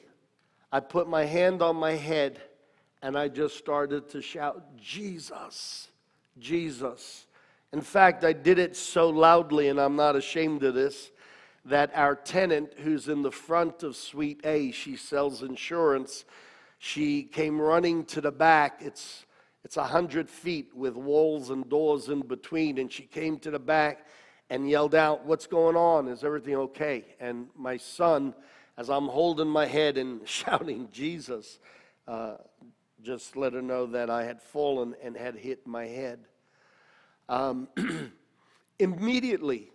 I 0.71 0.81
put 0.81 1.09
my 1.09 1.25
hand 1.25 1.63
on 1.63 1.77
my 1.77 1.93
head 1.93 2.43
and 3.01 3.17
I 3.17 3.29
just 3.29 3.57
started 3.57 4.11
to 4.11 4.21
shout, 4.21 4.77
Jesus, 4.77 5.89
Jesus. 6.39 7.25
In 7.73 7.81
fact, 7.81 8.23
I 8.23 8.35
did 8.35 8.59
it 8.59 8.77
so 8.77 9.09
loudly, 9.09 9.69
and 9.69 9.81
I'm 9.81 9.97
not 9.97 10.15
ashamed 10.15 10.63
of 10.63 10.75
this, 10.75 11.11
that 11.65 11.91
our 11.95 12.15
tenant, 12.15 12.75
who's 12.79 13.09
in 13.09 13.23
the 13.23 13.31
front 13.31 13.83
of 13.83 13.97
Suite 13.97 14.41
A, 14.45 14.73
she 14.73 14.97
sells 14.97 15.43
insurance, 15.43 16.27
she 16.79 17.23
came 17.23 17.61
running 17.61 18.05
to 18.07 18.21
the 18.21 18.33
back. 18.33 18.81
It's 18.81 19.25
it's 19.65 19.77
a 19.77 19.85
hundred 19.85 20.29
feet 20.29 20.75
with 20.75 20.97
walls 20.97 21.51
and 21.51 21.69
doors 21.69 22.09
in 22.09 22.23
between, 22.23 22.79
and 22.79 22.91
she 22.91 23.05
came 23.05 23.39
to 23.39 23.51
the 23.53 23.61
back 23.61 24.09
and 24.51 24.69
yelled 24.69 24.95
out, 24.95 25.25
"What's 25.25 25.47
going 25.47 25.77
on? 25.77 26.09
Is 26.09 26.25
everything 26.25 26.57
okay?" 26.57 27.05
And 27.21 27.49
my 27.57 27.77
son, 27.77 28.35
as 28.77 28.91
I'm 28.91 29.07
holding 29.07 29.47
my 29.47 29.67
head 29.67 29.97
and 29.97 30.29
shouting 30.29 30.89
Jesus, 30.91 31.61
uh, 32.09 32.39
just 33.01 33.37
let 33.37 33.53
her 33.53 33.63
know 33.63 33.87
that 33.87 34.11
I 34.11 34.25
had 34.25 34.43
fallen 34.43 34.97
and 35.03 35.17
had 35.17 35.37
hit 35.37 35.65
my 35.67 35.87
head. 35.87 36.27
Um, 37.33 37.67
immediately, 38.79 39.71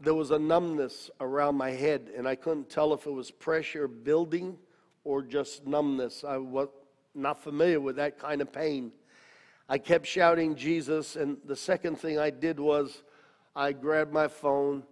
there 0.00 0.14
was 0.14 0.32
a 0.32 0.38
numbness 0.38 1.08
around 1.20 1.54
my 1.54 1.70
head, 1.70 2.10
and 2.16 2.26
I 2.26 2.34
couldn't 2.34 2.68
tell 2.68 2.92
if 2.92 3.06
it 3.06 3.12
was 3.12 3.30
pressure 3.30 3.86
building 3.86 4.58
or 5.04 5.22
just 5.22 5.64
numbness. 5.64 6.24
I 6.24 6.38
was 6.38 6.66
not 7.14 7.40
familiar 7.40 7.78
with 7.78 7.94
that 7.96 8.18
kind 8.18 8.40
of 8.40 8.50
pain. 8.52 8.90
I 9.68 9.78
kept 9.78 10.06
shouting 10.06 10.56
Jesus, 10.56 11.14
and 11.14 11.36
the 11.44 11.54
second 11.54 12.00
thing 12.00 12.18
I 12.18 12.30
did 12.30 12.58
was 12.58 13.04
I 13.54 13.70
grabbed 13.70 14.12
my 14.12 14.26
phone 14.26 14.82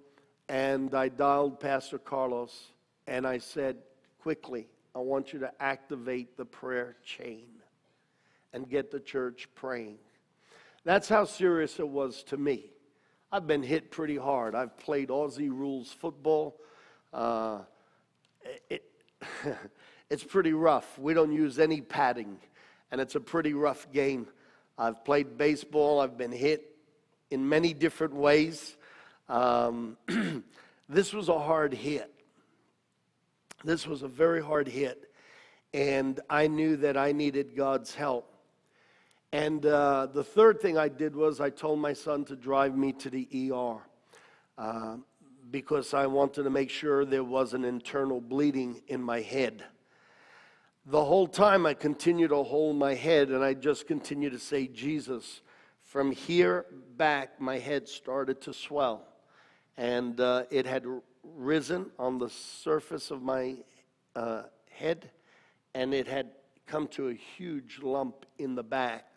and 0.48 0.94
I 0.94 1.08
dialed 1.08 1.58
Pastor 1.58 1.98
Carlos 1.98 2.68
and 3.08 3.26
I 3.26 3.38
said, 3.38 3.78
quickly, 4.20 4.68
I 4.94 5.00
want 5.00 5.32
you 5.32 5.40
to 5.40 5.50
activate 5.60 6.36
the 6.36 6.44
prayer 6.44 6.94
chain 7.04 7.48
and 8.52 8.70
get 8.70 8.92
the 8.92 9.00
church 9.00 9.48
praying. 9.56 9.98
That's 10.88 11.06
how 11.06 11.26
serious 11.26 11.78
it 11.80 11.86
was 11.86 12.22
to 12.28 12.38
me. 12.38 12.70
I've 13.30 13.46
been 13.46 13.62
hit 13.62 13.90
pretty 13.90 14.16
hard. 14.16 14.54
I've 14.54 14.78
played 14.78 15.10
Aussie 15.10 15.50
rules 15.50 15.92
football. 15.92 16.56
Uh, 17.12 17.58
it, 18.70 18.84
it's 20.10 20.24
pretty 20.24 20.54
rough. 20.54 20.98
We 20.98 21.12
don't 21.12 21.30
use 21.30 21.58
any 21.58 21.82
padding, 21.82 22.38
and 22.90 23.02
it's 23.02 23.16
a 23.16 23.20
pretty 23.20 23.52
rough 23.52 23.92
game. 23.92 24.28
I've 24.78 25.04
played 25.04 25.36
baseball. 25.36 26.00
I've 26.00 26.16
been 26.16 26.32
hit 26.32 26.74
in 27.30 27.46
many 27.46 27.74
different 27.74 28.14
ways. 28.14 28.74
Um, 29.28 29.98
this 30.88 31.12
was 31.12 31.28
a 31.28 31.38
hard 31.38 31.74
hit. 31.74 32.10
This 33.62 33.86
was 33.86 34.02
a 34.02 34.08
very 34.08 34.42
hard 34.42 34.68
hit, 34.68 35.12
and 35.74 36.18
I 36.30 36.46
knew 36.46 36.78
that 36.78 36.96
I 36.96 37.12
needed 37.12 37.54
God's 37.54 37.94
help. 37.94 38.37
And 39.32 39.66
uh, 39.66 40.06
the 40.06 40.24
third 40.24 40.60
thing 40.60 40.78
I 40.78 40.88
did 40.88 41.14
was 41.14 41.38
I 41.38 41.50
told 41.50 41.80
my 41.80 41.92
son 41.92 42.24
to 42.26 42.36
drive 42.36 42.76
me 42.76 42.92
to 42.94 43.10
the 43.10 43.52
ER 43.52 43.76
uh, 44.56 44.96
because 45.50 45.92
I 45.92 46.06
wanted 46.06 46.44
to 46.44 46.50
make 46.50 46.70
sure 46.70 47.04
there 47.04 47.24
was 47.24 47.52
an 47.52 47.64
internal 47.64 48.22
bleeding 48.22 48.80
in 48.88 49.02
my 49.02 49.20
head. 49.20 49.64
The 50.86 51.04
whole 51.04 51.26
time 51.26 51.66
I 51.66 51.74
continued 51.74 52.28
to 52.28 52.42
hold 52.42 52.76
my 52.76 52.94
head 52.94 53.28
and 53.28 53.44
I 53.44 53.52
just 53.52 53.86
continued 53.86 54.32
to 54.32 54.38
say, 54.38 54.66
Jesus. 54.66 55.42
From 55.82 56.10
here 56.10 56.64
back, 56.96 57.38
my 57.38 57.58
head 57.58 57.86
started 57.86 58.40
to 58.42 58.54
swell. 58.54 59.06
And 59.76 60.18
uh, 60.20 60.44
it 60.50 60.64
had 60.64 60.86
risen 61.22 61.90
on 61.98 62.18
the 62.18 62.30
surface 62.30 63.10
of 63.10 63.22
my 63.22 63.56
uh, 64.16 64.44
head 64.70 65.10
and 65.74 65.92
it 65.92 66.08
had 66.08 66.30
come 66.66 66.86
to 66.88 67.08
a 67.08 67.14
huge 67.14 67.80
lump 67.82 68.24
in 68.38 68.54
the 68.54 68.62
back. 68.62 69.07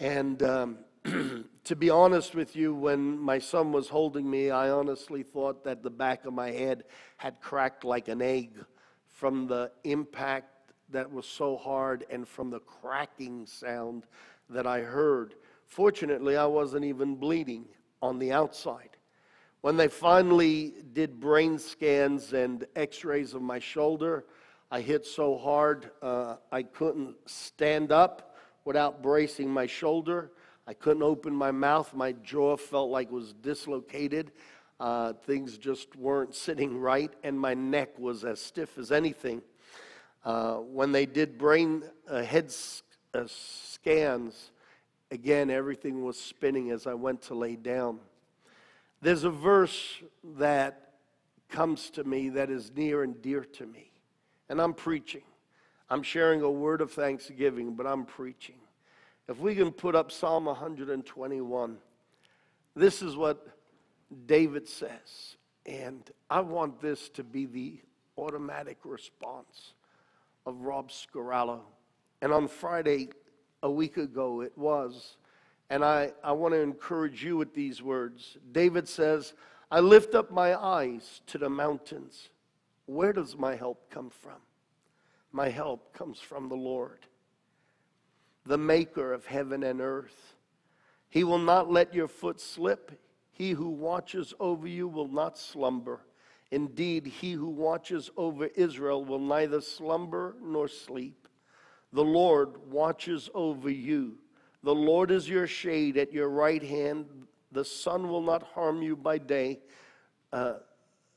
And 0.00 0.42
um, 0.42 0.78
to 1.64 1.76
be 1.76 1.90
honest 1.90 2.34
with 2.34 2.56
you, 2.56 2.74
when 2.74 3.18
my 3.18 3.38
son 3.38 3.70
was 3.70 3.90
holding 3.90 4.28
me, 4.28 4.50
I 4.50 4.70
honestly 4.70 5.22
thought 5.22 5.62
that 5.64 5.82
the 5.82 5.90
back 5.90 6.24
of 6.24 6.32
my 6.32 6.50
head 6.50 6.84
had 7.18 7.38
cracked 7.42 7.84
like 7.84 8.08
an 8.08 8.22
egg 8.22 8.64
from 9.06 9.46
the 9.46 9.70
impact 9.84 10.72
that 10.88 11.12
was 11.12 11.26
so 11.26 11.58
hard 11.58 12.06
and 12.10 12.26
from 12.26 12.48
the 12.48 12.60
cracking 12.60 13.44
sound 13.44 14.06
that 14.48 14.66
I 14.66 14.80
heard. 14.80 15.34
Fortunately, 15.66 16.34
I 16.34 16.46
wasn't 16.46 16.86
even 16.86 17.16
bleeding 17.16 17.66
on 18.00 18.18
the 18.18 18.32
outside. 18.32 18.96
When 19.60 19.76
they 19.76 19.88
finally 19.88 20.72
did 20.94 21.20
brain 21.20 21.58
scans 21.58 22.32
and 22.32 22.66
x 22.74 23.04
rays 23.04 23.34
of 23.34 23.42
my 23.42 23.58
shoulder, 23.58 24.24
I 24.70 24.80
hit 24.80 25.04
so 25.04 25.36
hard 25.36 25.90
uh, 26.00 26.36
I 26.50 26.62
couldn't 26.62 27.16
stand 27.26 27.92
up 27.92 28.29
without 28.64 29.02
bracing 29.02 29.50
my 29.50 29.66
shoulder. 29.66 30.30
I 30.66 30.74
couldn't 30.74 31.02
open 31.02 31.34
my 31.34 31.50
mouth. 31.50 31.94
My 31.94 32.12
jaw 32.12 32.56
felt 32.56 32.90
like 32.90 33.08
it 33.08 33.12
was 33.12 33.32
dislocated. 33.32 34.32
Uh, 34.78 35.12
things 35.12 35.58
just 35.58 35.94
weren't 35.96 36.34
sitting 36.34 36.78
right, 36.78 37.12
and 37.22 37.38
my 37.38 37.54
neck 37.54 37.98
was 37.98 38.24
as 38.24 38.40
stiff 38.40 38.78
as 38.78 38.92
anything. 38.92 39.42
Uh, 40.24 40.56
when 40.56 40.92
they 40.92 41.06
did 41.06 41.36
brain 41.36 41.82
uh, 42.08 42.22
head 42.22 42.54
uh, 43.12 43.24
scans, 43.26 44.52
again, 45.10 45.50
everything 45.50 46.04
was 46.04 46.18
spinning 46.18 46.70
as 46.70 46.86
I 46.86 46.94
went 46.94 47.22
to 47.22 47.34
lay 47.34 47.56
down. 47.56 48.00
There's 49.02 49.24
a 49.24 49.30
verse 49.30 50.02
that 50.36 50.92
comes 51.48 51.90
to 51.90 52.04
me 52.04 52.28
that 52.30 52.50
is 52.50 52.70
near 52.74 53.02
and 53.02 53.20
dear 53.20 53.44
to 53.44 53.66
me, 53.66 53.90
and 54.48 54.60
I'm 54.60 54.74
preaching. 54.74 55.22
I'm 55.90 56.02
sharing 56.04 56.42
a 56.42 56.50
word 56.50 56.80
of 56.80 56.92
thanksgiving, 56.92 57.74
but 57.74 57.86
I'm 57.86 58.04
preaching. 58.04 58.56
If 59.28 59.38
we 59.38 59.54
can 59.54 59.72
put 59.72 59.96
up 59.96 60.12
Psalm 60.12 60.44
121, 60.44 61.76
this 62.76 63.02
is 63.02 63.16
what 63.16 63.46
David 64.26 64.68
says. 64.68 65.36
And 65.66 66.08
I 66.28 66.40
want 66.40 66.80
this 66.80 67.08
to 67.10 67.24
be 67.24 67.46
the 67.46 67.80
automatic 68.16 68.78
response 68.84 69.74
of 70.46 70.60
Rob 70.60 70.90
Scarallo. 70.90 71.60
And 72.22 72.32
on 72.32 72.48
Friday, 72.48 73.10
a 73.62 73.70
week 73.70 73.96
ago, 73.96 74.42
it 74.42 74.56
was. 74.56 75.16
And 75.70 75.84
I, 75.84 76.12
I 76.22 76.32
want 76.32 76.54
to 76.54 76.60
encourage 76.60 77.24
you 77.24 77.36
with 77.36 77.54
these 77.54 77.82
words. 77.82 78.36
David 78.52 78.88
says, 78.88 79.34
I 79.70 79.80
lift 79.80 80.14
up 80.14 80.30
my 80.30 80.60
eyes 80.60 81.20
to 81.28 81.38
the 81.38 81.50
mountains. 81.50 82.28
Where 82.86 83.12
does 83.12 83.36
my 83.36 83.54
help 83.54 83.90
come 83.90 84.10
from? 84.10 84.38
My 85.32 85.48
help 85.48 85.92
comes 85.92 86.18
from 86.18 86.48
the 86.48 86.56
Lord, 86.56 87.06
the 88.44 88.58
maker 88.58 89.12
of 89.12 89.26
heaven 89.26 89.62
and 89.62 89.80
earth. 89.80 90.34
He 91.08 91.24
will 91.24 91.38
not 91.38 91.70
let 91.70 91.94
your 91.94 92.08
foot 92.08 92.40
slip. 92.40 93.00
He 93.30 93.52
who 93.52 93.70
watches 93.70 94.34
over 94.40 94.66
you 94.66 94.88
will 94.88 95.08
not 95.08 95.38
slumber. 95.38 96.00
Indeed, 96.50 97.06
he 97.06 97.32
who 97.32 97.48
watches 97.48 98.10
over 98.16 98.46
Israel 98.46 99.04
will 99.04 99.20
neither 99.20 99.60
slumber 99.60 100.34
nor 100.42 100.66
sleep. 100.66 101.28
The 101.92 102.04
Lord 102.04 102.56
watches 102.68 103.30
over 103.34 103.70
you. 103.70 104.18
The 104.62 104.74
Lord 104.74 105.10
is 105.10 105.28
your 105.28 105.46
shade 105.46 105.96
at 105.96 106.12
your 106.12 106.28
right 106.28 106.62
hand. 106.62 107.06
The 107.52 107.64
sun 107.64 108.08
will 108.08 108.20
not 108.20 108.42
harm 108.42 108.82
you 108.82 108.96
by 108.96 109.18
day. 109.18 109.60
Uh, 110.32 110.54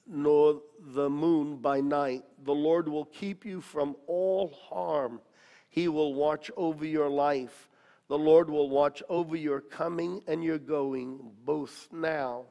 nor 0.07 0.61
the 0.79 1.09
moon 1.09 1.57
by 1.57 1.81
night. 1.81 2.23
The 2.43 2.53
Lord 2.53 2.87
will 2.87 3.05
keep 3.05 3.45
you 3.45 3.61
from 3.61 3.95
all 4.07 4.53
harm. 4.69 5.21
He 5.69 5.87
will 5.87 6.13
watch 6.13 6.51
over 6.57 6.85
your 6.85 7.09
life. 7.09 7.69
The 8.09 8.17
Lord 8.17 8.49
will 8.49 8.69
watch 8.69 9.01
over 9.09 9.35
your 9.35 9.61
coming 9.61 10.21
and 10.27 10.43
your 10.43 10.59
going, 10.59 11.19
both 11.45 11.87
now 11.91 12.45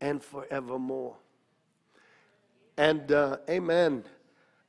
and 0.00 0.22
forevermore. 0.22 1.16
And 2.76 3.10
uh, 3.12 3.38
amen. 3.48 4.04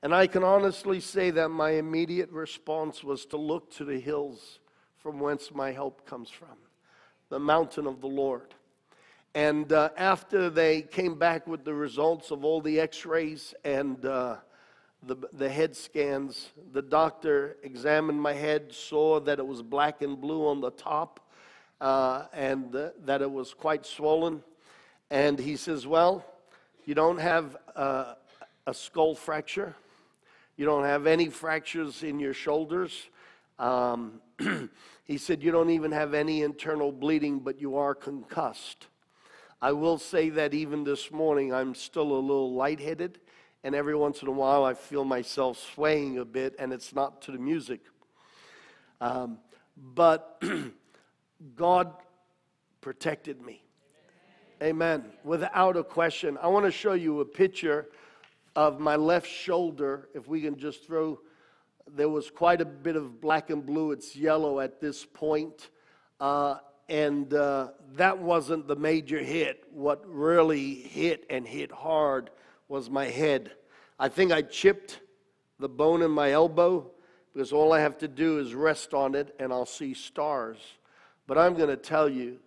And 0.02 0.14
I 0.14 0.28
can 0.28 0.44
honestly 0.44 1.00
say 1.00 1.30
that 1.32 1.50
my 1.50 1.72
immediate 1.72 2.32
response 2.32 3.04
was 3.04 3.26
to 3.28 3.38
look 3.38 3.72
to 3.76 3.86
the 3.86 4.00
hills 4.00 4.60
from 4.98 5.20
whence 5.20 5.52
my 5.54 5.72
help 5.72 6.06
comes 6.06 6.30
from, 6.30 6.58
the 7.30 7.40
mountain 7.40 7.88
of 7.88 8.02
the 8.02 8.08
Lord. 8.08 8.54
And 9.36 9.72
uh, 9.72 9.90
after 9.96 10.50
they 10.50 10.82
came 10.82 11.16
back 11.16 11.46
with 11.46 11.64
the 11.64 11.74
results 11.74 12.32
of 12.32 12.44
all 12.44 12.62
the 12.62 12.80
x 12.80 13.06
rays 13.06 13.54
and 13.64 14.04
uh, 14.04 14.38
the, 15.04 15.18
the 15.34 15.48
head 15.48 15.76
scans, 15.76 16.50
the 16.74 16.82
doctor 16.82 17.58
examined 17.62 18.20
my 18.20 18.34
head, 18.34 18.74
saw 18.74 19.20
that 19.22 19.38
it 19.38 19.46
was 19.46 19.62
black 19.62 20.02
and 20.02 20.20
blue 20.20 20.48
on 20.48 20.62
the 20.62 20.72
top 20.72 21.20
uh, 21.80 22.26
and 22.34 22.76
that 23.06 23.22
it 23.22 23.30
was 23.30 23.54
quite 23.54 23.86
swollen. 23.86 24.44
And 25.12 25.38
he 25.38 25.56
says, 25.56 25.86
Well, 25.86 26.26
you 26.86 26.96
don't 26.96 27.20
have 27.20 27.56
uh, 27.76 28.16
a 28.66 28.74
skull 28.74 29.14
fracture, 29.14 29.76
you 30.58 30.66
don't 30.66 30.86
have 30.86 31.06
any 31.06 31.30
fractures 31.30 32.02
in 32.02 32.20
your 32.20 32.34
shoulders. 32.34 33.10
Um, 33.60 34.22
he 35.06 35.18
said, 35.20 35.44
You 35.44 35.52
don't 35.52 35.70
even 35.70 35.92
have 35.92 36.16
any 36.16 36.42
internal 36.42 36.92
bleeding, 36.92 37.40
but 37.40 37.62
you 37.62 37.78
are 37.78 37.94
concussed. 37.94 38.88
I 39.62 39.74
will 39.74 39.98
say 39.98 40.30
that 40.30 40.54
even 40.54 40.86
this 40.86 41.12
morning, 41.12 41.54
I'm 41.54 41.76
still 41.76 42.14
a 42.14 42.20
little 42.20 42.54
lightheaded, 42.54 43.20
and 43.64 43.76
every 43.76 43.96
once 43.96 44.22
in 44.22 44.30
a 44.30 44.32
while, 44.32 44.64
I 44.64 44.74
feel 44.74 45.04
myself 45.04 45.58
swaying 45.74 46.18
a 46.18 46.24
bit, 46.24 46.56
and 46.58 46.72
it's 46.72 46.96
not 46.96 47.22
to 47.24 47.32
the 47.32 47.38
music. 47.38 47.82
Um, 49.02 49.40
but 49.76 50.42
God 51.56 51.94
protected 52.80 53.42
me. 53.42 53.62
Amen. 54.64 55.06
Without 55.26 55.76
a 55.76 55.84
question. 55.84 56.38
I 56.42 56.48
want 56.48 56.66
to 56.66 56.72
show 56.72 56.94
you 56.94 57.20
a 57.20 57.26
picture 57.26 57.88
of 58.56 58.80
my 58.80 58.96
left 58.96 59.28
shoulder. 59.28 60.08
If 60.14 60.28
we 60.28 60.42
can 60.42 60.58
just 60.58 60.86
throw, 60.86 61.20
there 61.88 62.10
was 62.10 62.30
quite 62.30 62.62
a 62.62 62.66
bit 62.66 62.96
of 62.96 63.20
black 63.20 63.50
and 63.50 63.66
blue. 63.66 63.92
It's 63.92 64.16
yellow 64.16 64.62
at 64.62 64.80
this 64.80 65.06
point. 65.06 65.70
Uh, 66.20 66.58
and 66.90 67.34
uh, 67.34 67.70
that 67.96 68.18
wasn't 68.18 68.68
the 68.68 68.76
major 68.76 69.20
hit. 69.20 69.64
What 69.72 70.04
really 70.06 70.74
hit 70.74 71.26
and 71.30 71.48
hit 71.48 71.72
hard 71.72 72.32
was 72.68 72.90
my 72.90 73.06
head. 73.06 73.52
I 74.00 74.10
think 74.10 74.32
I 74.32 74.42
chipped 74.42 75.00
the 75.60 75.70
bone 75.70 76.02
in 76.02 76.12
my 76.12 76.32
elbow 76.32 76.90
because 77.34 77.54
all 77.54 77.74
I 77.74 77.80
have 77.80 77.98
to 78.00 78.08
do 78.08 78.40
is 78.40 78.54
rest 78.54 78.94
on 78.94 79.14
it 79.14 79.36
and 79.40 79.54
I'll 79.54 79.66
see 79.66 79.94
stars. 79.94 80.58
But 81.28 81.38
I'm 81.38 81.54
going 81.54 81.70
to 81.70 81.78
tell 81.78 82.10
you 82.10 82.40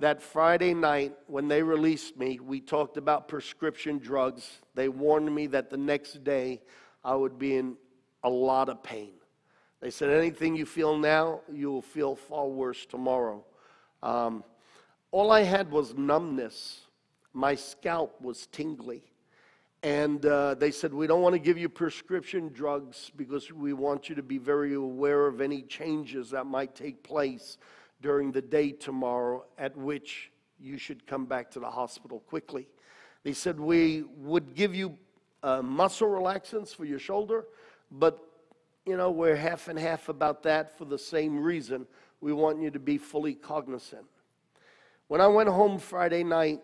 that 0.00 0.20
Friday 0.20 0.74
night 0.74 1.14
when 1.28 1.46
they 1.46 1.62
released 1.62 2.16
me, 2.16 2.40
we 2.40 2.60
talked 2.60 2.96
about 2.96 3.28
prescription 3.28 3.98
drugs. 3.98 4.60
They 4.74 4.88
warned 4.88 5.32
me 5.32 5.46
that 5.48 5.70
the 5.70 5.76
next 5.76 6.24
day 6.24 6.62
I 7.04 7.14
would 7.14 7.38
be 7.38 7.56
in 7.56 7.76
a 8.24 8.28
lot 8.30 8.68
of 8.68 8.82
pain. 8.82 9.12
They 9.80 9.90
said, 9.90 10.10
anything 10.10 10.56
you 10.56 10.66
feel 10.66 10.96
now, 10.96 11.42
you 11.52 11.70
will 11.70 11.82
feel 11.82 12.16
far 12.16 12.48
worse 12.48 12.86
tomorrow. 12.86 13.44
Um, 14.04 14.44
all 15.10 15.32
I 15.32 15.42
had 15.42 15.70
was 15.70 15.94
numbness. 15.94 16.82
My 17.32 17.54
scalp 17.54 18.20
was 18.20 18.46
tingly. 18.46 19.02
And 19.82 20.24
uh, 20.24 20.54
they 20.54 20.70
said, 20.70 20.92
We 20.92 21.06
don't 21.06 21.22
want 21.22 21.34
to 21.34 21.38
give 21.38 21.56
you 21.56 21.68
prescription 21.68 22.50
drugs 22.52 23.10
because 23.16 23.50
we 23.50 23.72
want 23.72 24.08
you 24.08 24.14
to 24.14 24.22
be 24.22 24.38
very 24.38 24.74
aware 24.74 25.26
of 25.26 25.40
any 25.40 25.62
changes 25.62 26.30
that 26.30 26.46
might 26.46 26.74
take 26.74 27.02
place 27.02 27.56
during 28.02 28.30
the 28.30 28.42
day 28.42 28.72
tomorrow, 28.72 29.44
at 29.58 29.74
which 29.76 30.30
you 30.60 30.76
should 30.76 31.06
come 31.06 31.24
back 31.24 31.50
to 31.52 31.60
the 31.60 31.70
hospital 31.70 32.20
quickly. 32.20 32.66
They 33.22 33.32
said, 33.32 33.58
We 33.58 34.04
would 34.18 34.54
give 34.54 34.74
you 34.74 34.98
uh, 35.42 35.62
muscle 35.62 36.08
relaxants 36.08 36.74
for 36.74 36.84
your 36.84 36.98
shoulder, 36.98 37.46
but 37.90 38.22
you 38.84 38.98
know, 38.98 39.10
we're 39.10 39.36
half 39.36 39.68
and 39.68 39.78
half 39.78 40.10
about 40.10 40.42
that 40.42 40.76
for 40.76 40.84
the 40.84 40.98
same 40.98 41.42
reason. 41.42 41.86
We 42.24 42.32
want 42.32 42.62
you 42.62 42.70
to 42.70 42.78
be 42.78 42.96
fully 42.96 43.34
cognizant. 43.34 44.06
When 45.08 45.20
I 45.20 45.26
went 45.26 45.50
home 45.50 45.78
Friday 45.78 46.24
night, 46.24 46.62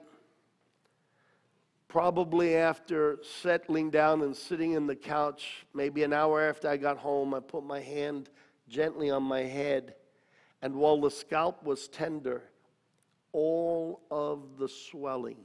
probably 1.86 2.56
after 2.56 3.18
settling 3.42 3.90
down 3.90 4.22
and 4.22 4.34
sitting 4.34 4.72
in 4.72 4.86
the 4.86 4.96
couch, 4.96 5.66
maybe 5.74 6.02
an 6.02 6.14
hour 6.14 6.40
after 6.40 6.66
I 6.66 6.78
got 6.78 6.96
home, 6.96 7.34
I 7.34 7.40
put 7.40 7.62
my 7.62 7.78
hand 7.78 8.30
gently 8.70 9.10
on 9.10 9.22
my 9.22 9.42
head. 9.42 9.96
And 10.62 10.76
while 10.76 10.98
the 10.98 11.10
scalp 11.10 11.62
was 11.62 11.88
tender, 11.88 12.44
all 13.34 14.00
of 14.10 14.56
the 14.58 14.66
swelling 14.66 15.44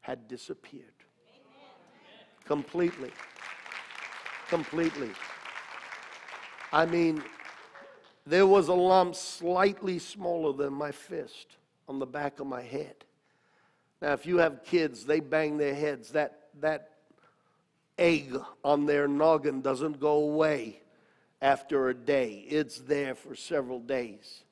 had 0.00 0.26
disappeared. 0.26 1.04
Completely. 2.44 3.12
Completely. 4.48 5.10
I 6.72 6.84
mean, 6.84 7.22
there 8.28 8.46
was 8.46 8.68
a 8.68 8.74
lump 8.74 9.14
slightly 9.14 9.98
smaller 9.98 10.52
than 10.52 10.72
my 10.72 10.92
fist 10.92 11.56
on 11.88 11.98
the 11.98 12.06
back 12.06 12.40
of 12.40 12.46
my 12.46 12.62
head. 12.62 12.94
Now, 14.02 14.12
if 14.12 14.26
you 14.26 14.38
have 14.38 14.64
kids, 14.64 15.04
they 15.04 15.20
bang 15.20 15.56
their 15.56 15.74
heads. 15.74 16.10
That, 16.10 16.48
that 16.60 16.90
egg 17.96 18.38
on 18.62 18.86
their 18.86 19.08
noggin 19.08 19.60
doesn't 19.62 19.98
go 19.98 20.18
away 20.18 20.82
after 21.40 21.88
a 21.88 21.94
day, 21.94 22.44
it's 22.48 22.78
there 22.80 23.14
for 23.14 23.34
several 23.34 23.78
days. 23.78 24.42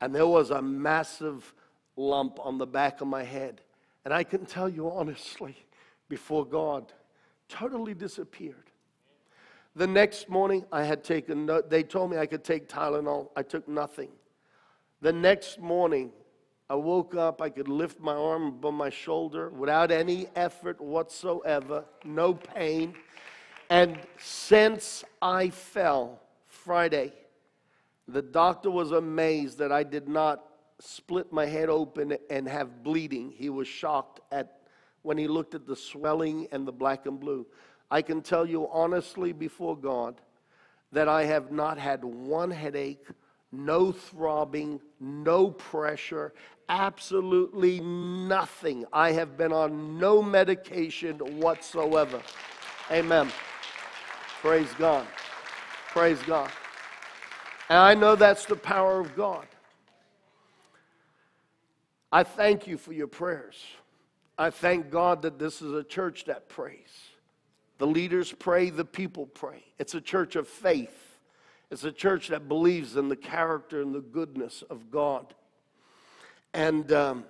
And 0.00 0.14
there 0.14 0.26
was 0.26 0.50
a 0.50 0.62
massive 0.62 1.52
lump 1.96 2.38
on 2.40 2.58
the 2.58 2.66
back 2.66 3.00
of 3.00 3.08
my 3.08 3.24
head. 3.24 3.62
And 4.04 4.14
I 4.14 4.22
can 4.22 4.46
tell 4.46 4.68
you 4.68 4.90
honestly, 4.90 5.56
before 6.08 6.44
God, 6.44 6.92
totally 7.48 7.94
disappeared. 7.94 8.65
The 9.76 9.86
next 9.86 10.30
morning, 10.30 10.64
I 10.72 10.84
had 10.84 11.04
taken, 11.04 11.50
they 11.68 11.82
told 11.82 12.10
me 12.10 12.16
I 12.16 12.24
could 12.24 12.42
take 12.42 12.66
Tylenol. 12.66 13.28
I 13.36 13.42
took 13.42 13.68
nothing. 13.68 14.08
The 15.02 15.12
next 15.12 15.60
morning, 15.60 16.12
I 16.70 16.76
woke 16.76 17.14
up, 17.14 17.42
I 17.42 17.50
could 17.50 17.68
lift 17.68 18.00
my 18.00 18.14
arm 18.14 18.46
above 18.46 18.72
my 18.72 18.88
shoulder 18.88 19.50
without 19.50 19.90
any 19.90 20.28
effort 20.34 20.80
whatsoever, 20.80 21.84
no 22.06 22.32
pain. 22.32 22.94
And 23.68 23.98
since 24.16 25.04
I 25.20 25.50
fell 25.50 26.22
Friday, 26.46 27.12
the 28.08 28.22
doctor 28.22 28.70
was 28.70 28.92
amazed 28.92 29.58
that 29.58 29.72
I 29.72 29.82
did 29.82 30.08
not 30.08 30.42
split 30.80 31.34
my 31.34 31.44
head 31.44 31.68
open 31.68 32.16
and 32.30 32.48
have 32.48 32.82
bleeding. 32.82 33.30
He 33.30 33.50
was 33.50 33.68
shocked 33.68 34.20
at 34.32 34.60
when 35.02 35.18
he 35.18 35.28
looked 35.28 35.54
at 35.54 35.66
the 35.66 35.76
swelling 35.76 36.48
and 36.50 36.66
the 36.66 36.72
black 36.72 37.04
and 37.04 37.20
blue. 37.20 37.46
I 37.90 38.02
can 38.02 38.22
tell 38.22 38.46
you 38.46 38.68
honestly 38.70 39.32
before 39.32 39.76
God 39.76 40.20
that 40.92 41.08
I 41.08 41.24
have 41.24 41.52
not 41.52 41.78
had 41.78 42.04
one 42.04 42.50
headache, 42.50 43.06
no 43.52 43.92
throbbing, 43.92 44.80
no 45.00 45.50
pressure, 45.50 46.32
absolutely 46.68 47.80
nothing. 47.80 48.84
I 48.92 49.12
have 49.12 49.36
been 49.36 49.52
on 49.52 49.98
no 49.98 50.22
medication 50.22 51.18
whatsoever. 51.38 52.20
Amen. 52.90 53.30
Praise 54.40 54.72
God. 54.78 55.06
Praise 55.88 56.20
God. 56.22 56.50
And 57.68 57.78
I 57.78 57.94
know 57.94 58.14
that's 58.14 58.44
the 58.44 58.56
power 58.56 59.00
of 59.00 59.16
God. 59.16 59.46
I 62.12 62.22
thank 62.22 62.66
you 62.66 62.78
for 62.78 62.92
your 62.92 63.08
prayers. 63.08 63.56
I 64.38 64.50
thank 64.50 64.90
God 64.90 65.22
that 65.22 65.38
this 65.38 65.62
is 65.62 65.72
a 65.72 65.82
church 65.82 66.26
that 66.26 66.48
prays. 66.48 67.10
The 67.78 67.86
leaders 67.86 68.32
pray, 68.32 68.70
the 68.70 68.84
people 68.84 69.26
pray. 69.26 69.62
It's 69.78 69.94
a 69.94 70.00
church 70.00 70.34
of 70.36 70.48
faith. 70.48 71.18
It's 71.70 71.84
a 71.84 71.92
church 71.92 72.28
that 72.28 72.48
believes 72.48 72.96
in 72.96 73.08
the 73.08 73.16
character 73.16 73.82
and 73.82 73.94
the 73.94 74.00
goodness 74.00 74.62
of 74.70 74.90
God. 74.90 75.34
And 76.54 76.90
um, 76.92 77.24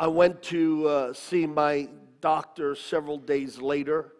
I 0.00 0.08
went 0.08 0.42
to 0.44 0.88
uh, 0.88 1.12
see 1.12 1.46
my 1.46 1.88
doctor 2.20 2.74
several 2.74 3.18
days 3.18 3.60
later, 3.60 4.12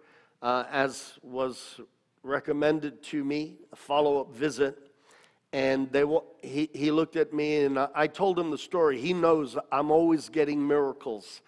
uh, 0.43 0.65
as 0.71 1.15
was 1.23 1.81
recommended 2.23 3.03
to 3.03 3.25
me, 3.25 3.57
a 3.73 3.77
follow 3.77 4.21
up 4.21 4.33
visit. 4.33 4.91
And 5.53 5.91
they, 5.91 6.05
he, 6.43 6.71
he 6.73 6.91
looked 6.93 7.17
at 7.17 7.33
me 7.33 7.65
and 7.65 7.79
I 7.95 8.07
told 8.07 8.39
him 8.39 8.51
the 8.51 8.59
story. 8.59 9.01
He 9.01 9.13
knows 9.13 9.59
I'm 9.73 9.91
always 9.91 10.29
getting 10.29 10.65
miracles. 10.65 11.41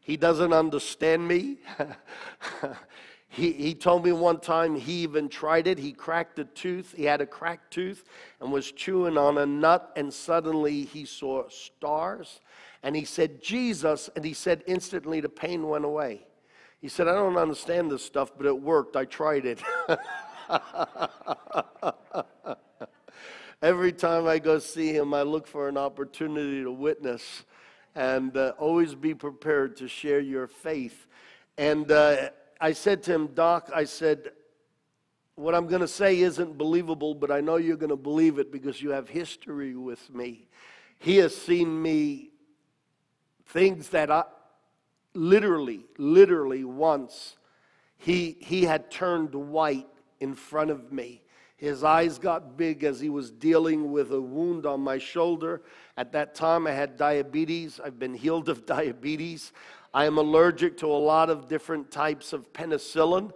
He 0.00 0.16
doesn't 0.16 0.52
understand 0.52 1.26
me. 1.26 1.58
He, 3.32 3.52
he 3.52 3.74
told 3.74 4.04
me 4.04 4.10
one 4.10 4.40
time 4.40 4.74
he 4.74 5.04
even 5.04 5.28
tried 5.28 5.68
it. 5.68 5.78
He 5.78 5.92
cracked 5.92 6.40
a 6.40 6.44
tooth. 6.44 6.94
He 6.96 7.04
had 7.04 7.20
a 7.20 7.26
cracked 7.26 7.72
tooth 7.72 8.02
and 8.40 8.50
was 8.50 8.72
chewing 8.72 9.16
on 9.16 9.38
a 9.38 9.46
nut, 9.46 9.92
and 9.94 10.12
suddenly 10.12 10.82
he 10.82 11.04
saw 11.04 11.48
stars. 11.48 12.40
And 12.82 12.96
he 12.96 13.04
said, 13.04 13.40
Jesus. 13.40 14.10
And 14.16 14.24
he 14.24 14.34
said, 14.34 14.64
instantly 14.66 15.20
the 15.20 15.28
pain 15.28 15.68
went 15.68 15.84
away. 15.84 16.26
He 16.80 16.88
said, 16.88 17.06
I 17.06 17.14
don't 17.14 17.36
understand 17.36 17.88
this 17.88 18.04
stuff, 18.04 18.32
but 18.36 18.46
it 18.46 18.60
worked. 18.60 18.96
I 18.96 19.04
tried 19.04 19.46
it. 19.46 19.62
Every 23.62 23.92
time 23.92 24.26
I 24.26 24.40
go 24.40 24.58
see 24.58 24.92
him, 24.92 25.14
I 25.14 25.22
look 25.22 25.46
for 25.46 25.68
an 25.68 25.76
opportunity 25.76 26.64
to 26.64 26.72
witness 26.72 27.44
and 27.94 28.36
uh, 28.36 28.52
always 28.58 28.94
be 28.94 29.14
prepared 29.14 29.76
to 29.78 29.88
share 29.88 30.20
your 30.20 30.46
faith. 30.46 31.06
And 31.58 31.90
uh, 31.90 32.30
I 32.60 32.72
said 32.72 33.02
to 33.04 33.14
him, 33.14 33.28
Doc, 33.28 33.70
I 33.74 33.84
said, 33.84 34.30
what 35.34 35.54
I'm 35.54 35.66
going 35.66 35.80
to 35.80 35.88
say 35.88 36.20
isn't 36.20 36.58
believable, 36.58 37.14
but 37.14 37.30
I 37.30 37.40
know 37.40 37.56
you're 37.56 37.76
going 37.76 37.90
to 37.90 37.96
believe 37.96 38.38
it 38.38 38.52
because 38.52 38.82
you 38.82 38.90
have 38.90 39.08
history 39.08 39.74
with 39.74 40.12
me. 40.14 40.48
He 40.98 41.16
has 41.16 41.34
seen 41.34 41.80
me 41.80 42.30
things 43.46 43.88
that 43.88 44.10
I 44.10 44.24
literally, 45.14 45.86
literally 45.96 46.64
once 46.64 47.36
he, 47.96 48.36
he 48.40 48.64
had 48.64 48.90
turned 48.90 49.34
white 49.34 49.88
in 50.20 50.34
front 50.34 50.70
of 50.70 50.92
me. 50.92 51.22
His 51.60 51.84
eyes 51.84 52.18
got 52.18 52.56
big 52.56 52.84
as 52.84 53.00
he 53.00 53.10
was 53.10 53.30
dealing 53.30 53.92
with 53.92 54.12
a 54.12 54.20
wound 54.20 54.64
on 54.64 54.80
my 54.80 54.96
shoulder. 54.96 55.60
At 55.98 56.10
that 56.12 56.34
time, 56.34 56.66
I 56.66 56.70
had 56.70 56.96
diabetes. 56.96 57.78
I've 57.84 57.98
been 57.98 58.14
healed 58.14 58.48
of 58.48 58.64
diabetes. 58.76 59.52
I 59.92 60.06
am 60.06 60.16
allergic 60.16 60.78
to 60.78 60.86
a 60.86 60.96
lot 60.96 61.28
of 61.28 61.48
different 61.48 61.90
types 61.90 62.32
of 62.32 62.50
penicillin, 62.54 63.32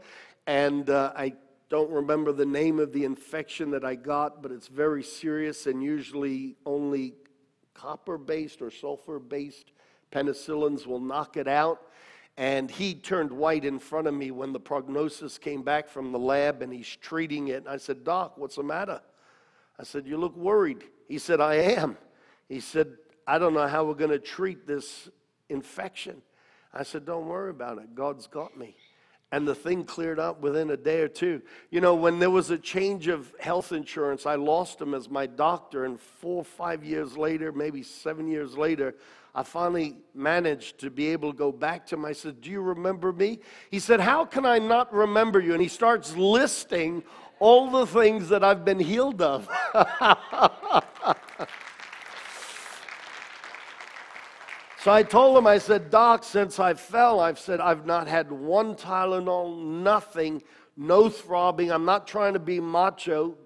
and 0.47 0.89
uh, 0.89 1.13
I 1.15 1.35
don't 1.69 1.91
remember 1.91 2.33
the 2.33 2.47
name 2.47 2.79
of 2.79 2.95
the 2.95 3.05
infection 3.05 3.71
that 3.73 3.85
I 3.85 3.95
got, 3.95 4.43
but 4.43 4.53
it's 4.53 4.69
very 4.69 5.03
serious 5.03 5.67
and 5.67 5.83
usually 5.83 6.57
only 6.65 7.13
copper 7.75 8.17
based 8.17 8.63
or 8.63 8.71
sulfur 8.71 9.19
based 9.19 9.73
penicillins 10.11 10.87
will 10.87 11.01
knock 11.01 11.37
it 11.37 11.49
out. 11.49 11.83
And 12.37 12.71
he 12.71 12.95
turned 12.95 13.31
white 13.31 13.65
in 13.65 13.79
front 13.79 14.09
of 14.09 14.15
me 14.15 14.31
when 14.33 14.53
the 14.53 14.61
prognosis 14.61 15.39
came 15.39 15.63
back 15.63 15.89
from 15.89 16.11
the 16.11 16.19
lab 16.19 16.63
and 16.63 16.73
he's 16.73 16.97
treating 16.97 17.49
it. 17.49 17.65
I 17.69 17.77
said, 17.77 18.03
Doc, 18.03 18.37
what's 18.37 18.57
the 18.57 18.65
matter? 18.65 19.01
I 19.79 19.85
said, 19.85 20.07
You 20.07 20.17
look 20.17 20.37
worried. 20.37 20.83
He 21.09 21.19
said, 21.19 21.41
I 21.41 21.55
am. 21.55 21.97
He 22.49 22.61
said, 22.61 22.97
I 23.27 23.39
don't 23.39 23.55
know 23.55 23.69
how 23.69 23.85
we're 23.85 23.95
going 23.95 24.11
to 24.11 24.19
treat 24.19 24.67
this 24.67 25.09
infection. 25.49 26.23
I 26.73 26.83
said, 26.83 27.07
Don't 27.07 27.27
worry 27.27 27.51
about 27.51 27.79
it. 27.79 27.95
God's 27.95 28.27
got 28.27 28.59
me. 28.59 28.75
And 29.31 29.49
the 29.49 29.55
thing 29.55 29.85
cleared 29.85 30.21
up 30.21 30.41
within 30.41 30.71
a 30.71 30.77
day 30.77 31.01
or 31.01 31.09
two. 31.09 31.43
You 31.71 31.81
know, 31.81 31.95
when 31.95 32.19
there 32.19 32.31
was 32.31 32.51
a 32.51 32.59
change 32.59 33.09
of 33.09 33.33
health 33.41 33.73
insurance, 33.73 34.27
I 34.27 34.37
lost 34.37 34.81
him 34.81 34.95
as 34.95 35.09
my 35.09 35.27
doctor. 35.27 35.85
And 35.85 36.01
four 36.01 36.39
or 36.39 36.45
five 36.45 36.85
years 36.85 37.17
later, 37.17 37.51
maybe 37.51 37.83
seven 37.83 38.29
years 38.29 38.57
later, 38.57 38.95
I 39.35 39.43
finally 39.43 39.97
managed 40.15 40.79
to 40.81 40.91
be 40.91 41.09
able 41.09 41.33
to 41.33 41.37
go 41.37 41.51
back 41.51 41.87
to 41.87 41.97
him. 41.97 42.05
I 42.05 42.13
said, 42.13 42.41
Do 42.41 42.51
you 42.51 42.61
remember 42.61 43.13
me? 43.13 43.41
He 43.71 43.81
said, 43.81 43.99
How 43.99 44.25
can 44.25 44.47
I 44.47 44.61
not 44.61 44.95
remember 44.95 45.41
you? 45.41 45.53
And 45.53 45.63
he 45.63 45.67
starts 45.67 46.17
listing 46.17 47.03
all 47.41 47.69
the 47.69 47.85
things 47.85 48.29
that 48.29 48.45
I've 48.45 48.65
been 48.65 48.79
healed 48.79 49.21
of. 49.21 49.49
so 54.81 54.93
I 54.93 55.03
told 55.03 55.37
him, 55.37 55.49
I 55.49 55.59
said, 55.59 55.91
Doc, 55.91 56.23
since 56.23 56.61
I 56.61 56.75
fell, 56.75 57.19
I've 57.19 57.41
said 57.41 57.61
I've 57.61 57.87
not 57.87 58.07
had 58.07 58.31
one 58.31 58.77
Tylenol, 58.77 59.59
nothing, 59.83 60.45
no 60.77 61.09
throbbing. 61.09 61.73
I'm 61.73 61.85
not 61.85 62.07
trying 62.07 62.35
to 62.35 62.39
be 62.39 62.61
macho. 62.61 63.37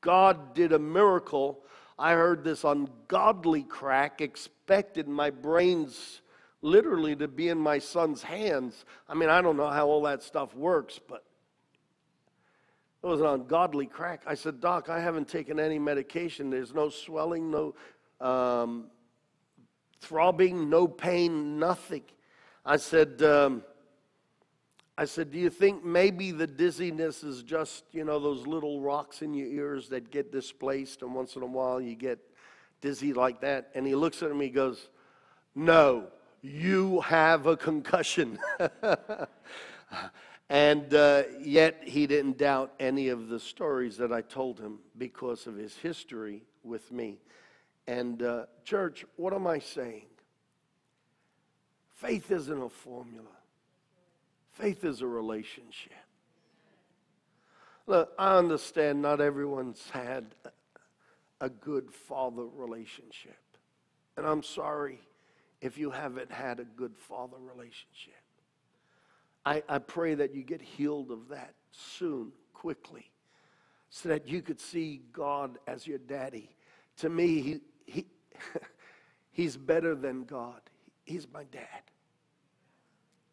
God 0.00 0.54
did 0.54 0.72
a 0.72 0.78
miracle 0.78 1.60
I 1.98 2.12
heard 2.12 2.44
this 2.44 2.64
ungodly 2.64 3.62
crack, 3.62 4.20
expected 4.20 5.08
my 5.08 5.30
brains 5.30 6.20
literally 6.60 7.16
to 7.16 7.28
be 7.28 7.48
in 7.48 7.58
my 7.58 7.78
son's 7.78 8.22
hands. 8.22 8.84
I 9.08 9.14
mean, 9.14 9.28
I 9.28 9.40
don't 9.40 9.56
know 9.56 9.68
how 9.68 9.86
all 9.86 10.02
that 10.02 10.22
stuff 10.22 10.54
works, 10.54 10.98
but 11.08 11.24
it 13.02 13.06
was 13.06 13.20
an 13.20 13.26
ungodly 13.26 13.86
crack. 13.86 14.22
I 14.26 14.34
said, 14.34 14.60
Doc, 14.60 14.88
I 14.88 15.00
haven't 15.00 15.28
taken 15.28 15.60
any 15.60 15.78
medication. 15.78 16.50
There's 16.50 16.74
no 16.74 16.88
swelling, 16.88 17.50
no 17.50 17.74
um, 18.20 18.86
throbbing, 20.00 20.68
no 20.68 20.88
pain, 20.88 21.58
nothing. 21.58 22.02
I 22.64 22.76
said, 22.76 23.22
um, 23.22 23.62
I 24.98 25.04
said, 25.04 25.30
do 25.30 25.38
you 25.38 25.50
think 25.50 25.84
maybe 25.84 26.30
the 26.30 26.46
dizziness 26.46 27.22
is 27.22 27.42
just, 27.42 27.84
you 27.92 28.04
know, 28.04 28.18
those 28.18 28.46
little 28.46 28.80
rocks 28.80 29.20
in 29.20 29.34
your 29.34 29.48
ears 29.48 29.90
that 29.90 30.10
get 30.10 30.32
displaced 30.32 31.02
and 31.02 31.14
once 31.14 31.36
in 31.36 31.42
a 31.42 31.46
while 31.46 31.80
you 31.80 31.94
get 31.94 32.18
dizzy 32.80 33.12
like 33.12 33.42
that? 33.42 33.70
And 33.74 33.86
he 33.86 33.94
looks 33.94 34.22
at 34.22 34.30
me, 34.30 34.32
and 34.32 34.42
he 34.42 34.48
goes, 34.48 34.88
no, 35.54 36.06
you 36.40 37.00
have 37.02 37.46
a 37.46 37.58
concussion. 37.58 38.38
and 40.48 40.94
uh, 40.94 41.24
yet 41.40 41.82
he 41.84 42.06
didn't 42.06 42.38
doubt 42.38 42.72
any 42.80 43.08
of 43.08 43.28
the 43.28 43.38
stories 43.38 43.98
that 43.98 44.12
I 44.12 44.22
told 44.22 44.58
him 44.58 44.78
because 44.96 45.46
of 45.46 45.56
his 45.56 45.76
history 45.76 46.42
with 46.62 46.90
me. 46.90 47.18
And, 47.86 48.22
uh, 48.22 48.46
church, 48.64 49.04
what 49.16 49.34
am 49.34 49.46
I 49.46 49.58
saying? 49.58 50.06
Faith 51.96 52.30
isn't 52.30 52.62
a 52.62 52.68
formula, 52.68 53.35
faith 54.58 54.84
is 54.84 55.02
a 55.02 55.06
relationship. 55.06 55.92
Look, 57.86 58.12
I 58.18 58.36
understand 58.36 59.00
not 59.00 59.20
everyone's 59.20 59.88
had 59.90 60.26
a 61.40 61.48
good 61.48 61.92
father 61.92 62.44
relationship. 62.44 63.38
And 64.16 64.26
I'm 64.26 64.42
sorry 64.42 65.00
if 65.60 65.78
you 65.78 65.90
haven't 65.90 66.32
had 66.32 66.58
a 66.58 66.64
good 66.64 66.96
father 66.96 67.36
relationship. 67.38 68.14
I, 69.44 69.62
I 69.68 69.78
pray 69.78 70.14
that 70.14 70.34
you 70.34 70.42
get 70.42 70.60
healed 70.60 71.10
of 71.10 71.28
that 71.28 71.54
soon, 71.70 72.32
quickly, 72.52 73.10
so 73.90 74.08
that 74.08 74.26
you 74.26 74.42
could 74.42 74.60
see 74.60 75.02
God 75.12 75.58
as 75.66 75.86
your 75.86 75.98
daddy. 75.98 76.50
To 76.98 77.08
me, 77.08 77.40
he, 77.40 77.60
he, 77.84 78.06
he's 79.30 79.56
better 79.56 79.94
than 79.94 80.24
God. 80.24 80.60
He's 81.04 81.28
my 81.32 81.44
dad. 81.44 81.82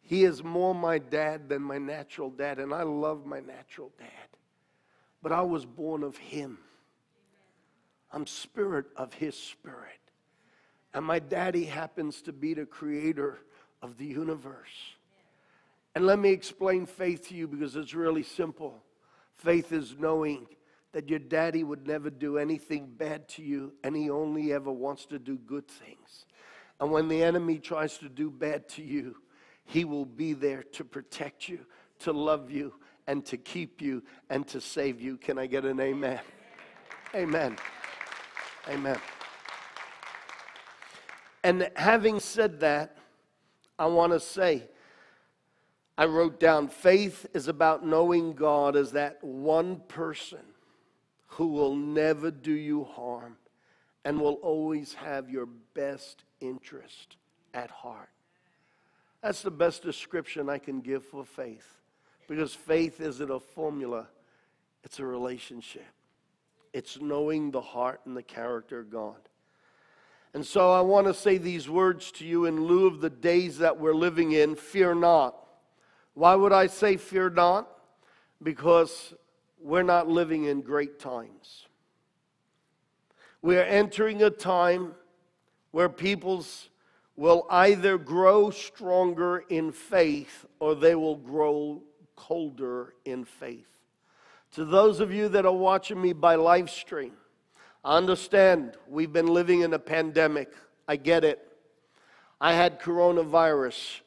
He 0.06 0.24
is 0.24 0.44
more 0.44 0.74
my 0.74 0.98
dad 0.98 1.48
than 1.48 1.62
my 1.62 1.78
natural 1.78 2.30
dad, 2.30 2.58
and 2.58 2.74
I 2.74 2.82
love 2.82 3.24
my 3.24 3.40
natural 3.40 3.90
dad. 3.98 4.08
But 5.22 5.32
I 5.32 5.40
was 5.40 5.64
born 5.64 6.02
of 6.02 6.16
him. 6.18 6.58
I'm 8.12 8.26
spirit 8.26 8.84
of 8.96 9.14
his 9.14 9.34
spirit. 9.34 9.98
And 10.92 11.04
my 11.04 11.18
daddy 11.18 11.64
happens 11.64 12.20
to 12.22 12.32
be 12.32 12.52
the 12.54 12.66
creator 12.66 13.38
of 13.82 13.96
the 13.96 14.04
universe. 14.04 14.94
And 15.94 16.06
let 16.06 16.18
me 16.18 16.30
explain 16.30 16.86
faith 16.86 17.28
to 17.28 17.34
you 17.34 17.48
because 17.48 17.74
it's 17.74 17.94
really 17.94 18.22
simple. 18.22 18.82
Faith 19.36 19.72
is 19.72 19.96
knowing 19.98 20.46
that 20.92 21.08
your 21.08 21.18
daddy 21.18 21.64
would 21.64 21.86
never 21.86 22.10
do 22.10 22.38
anything 22.38 22.86
bad 22.86 23.28
to 23.30 23.42
you 23.42 23.72
and 23.82 23.96
he 23.96 24.10
only 24.10 24.52
ever 24.52 24.70
wants 24.70 25.06
to 25.06 25.18
do 25.18 25.36
good 25.36 25.66
things. 25.66 26.26
And 26.78 26.90
when 26.90 27.08
the 27.08 27.22
enemy 27.22 27.58
tries 27.58 27.98
to 27.98 28.08
do 28.08 28.30
bad 28.30 28.68
to 28.70 28.82
you, 28.82 29.16
he 29.64 29.84
will 29.84 30.04
be 30.04 30.32
there 30.32 30.62
to 30.62 30.84
protect 30.84 31.48
you, 31.48 31.60
to 32.00 32.12
love 32.12 32.50
you, 32.50 32.74
and 33.06 33.24
to 33.26 33.36
keep 33.36 33.80
you 33.80 34.02
and 34.30 34.46
to 34.48 34.60
save 34.60 35.00
you. 35.00 35.16
Can 35.16 35.38
I 35.38 35.46
get 35.46 35.64
an 35.64 35.80
amen? 35.80 36.20
Amen. 37.14 37.56
Amen. 38.68 38.98
And 41.42 41.70
having 41.76 42.20
said 42.20 42.60
that, 42.60 42.96
I 43.78 43.86
want 43.86 44.12
to 44.12 44.20
say, 44.20 44.64
I 45.96 46.06
wrote 46.06 46.40
down 46.40 46.68
faith 46.68 47.26
is 47.34 47.46
about 47.48 47.86
knowing 47.86 48.32
God 48.32 48.76
as 48.76 48.92
that 48.92 49.22
one 49.22 49.80
person 49.86 50.40
who 51.26 51.48
will 51.48 51.76
never 51.76 52.30
do 52.30 52.52
you 52.52 52.84
harm 52.84 53.36
and 54.04 54.20
will 54.20 54.34
always 54.34 54.94
have 54.94 55.30
your 55.30 55.46
best 55.46 56.24
interest 56.40 57.16
at 57.52 57.70
heart. 57.70 58.08
That's 59.24 59.40
the 59.40 59.50
best 59.50 59.82
description 59.82 60.50
I 60.50 60.58
can 60.58 60.82
give 60.82 61.02
for 61.02 61.24
faith 61.24 61.78
because 62.28 62.52
faith 62.52 63.00
isn't 63.00 63.30
a 63.30 63.40
formula, 63.40 64.06
it's 64.82 64.98
a 64.98 65.06
relationship. 65.06 65.86
It's 66.74 67.00
knowing 67.00 67.50
the 67.50 67.62
heart 67.62 68.02
and 68.04 68.14
the 68.14 68.22
character 68.22 68.80
of 68.80 68.90
God. 68.90 69.16
And 70.34 70.44
so 70.44 70.70
I 70.70 70.82
want 70.82 71.06
to 71.06 71.14
say 71.14 71.38
these 71.38 71.70
words 71.70 72.12
to 72.12 72.26
you 72.26 72.44
in 72.44 72.66
lieu 72.66 72.86
of 72.86 73.00
the 73.00 73.08
days 73.08 73.56
that 73.58 73.80
we're 73.80 73.94
living 73.94 74.32
in 74.32 74.56
fear 74.56 74.94
not. 74.94 75.34
Why 76.12 76.34
would 76.34 76.52
I 76.52 76.66
say 76.66 76.98
fear 76.98 77.30
not? 77.30 77.66
Because 78.42 79.14
we're 79.58 79.84
not 79.84 80.06
living 80.06 80.44
in 80.44 80.60
great 80.60 80.98
times. 80.98 81.66
We're 83.40 83.64
entering 83.64 84.22
a 84.22 84.28
time 84.28 84.94
where 85.70 85.88
peoples 85.88 86.68
will 87.16 87.46
either 87.48 87.96
grow 87.96 88.50
stronger 88.50 89.44
in 89.48 89.72
faith 89.72 90.44
or 90.58 90.74
they 90.74 90.94
will 90.94 91.16
grow 91.16 91.82
colder 92.16 92.94
in 93.04 93.24
faith. 93.24 93.68
To 94.52 94.64
those 94.64 95.00
of 95.00 95.12
you 95.12 95.28
that 95.30 95.46
are 95.46 95.52
watching 95.52 96.00
me 96.00 96.12
by 96.12 96.34
live 96.36 96.70
stream, 96.70 97.12
I 97.84 97.96
understand 97.96 98.76
we've 98.88 99.12
been 99.12 99.26
living 99.26 99.60
in 99.60 99.74
a 99.74 99.78
pandemic. 99.78 100.52
I 100.88 100.96
get 100.96 101.24
it. 101.24 101.40
I 102.40 102.54
had 102.54 102.80
coronavirus. 102.80 104.00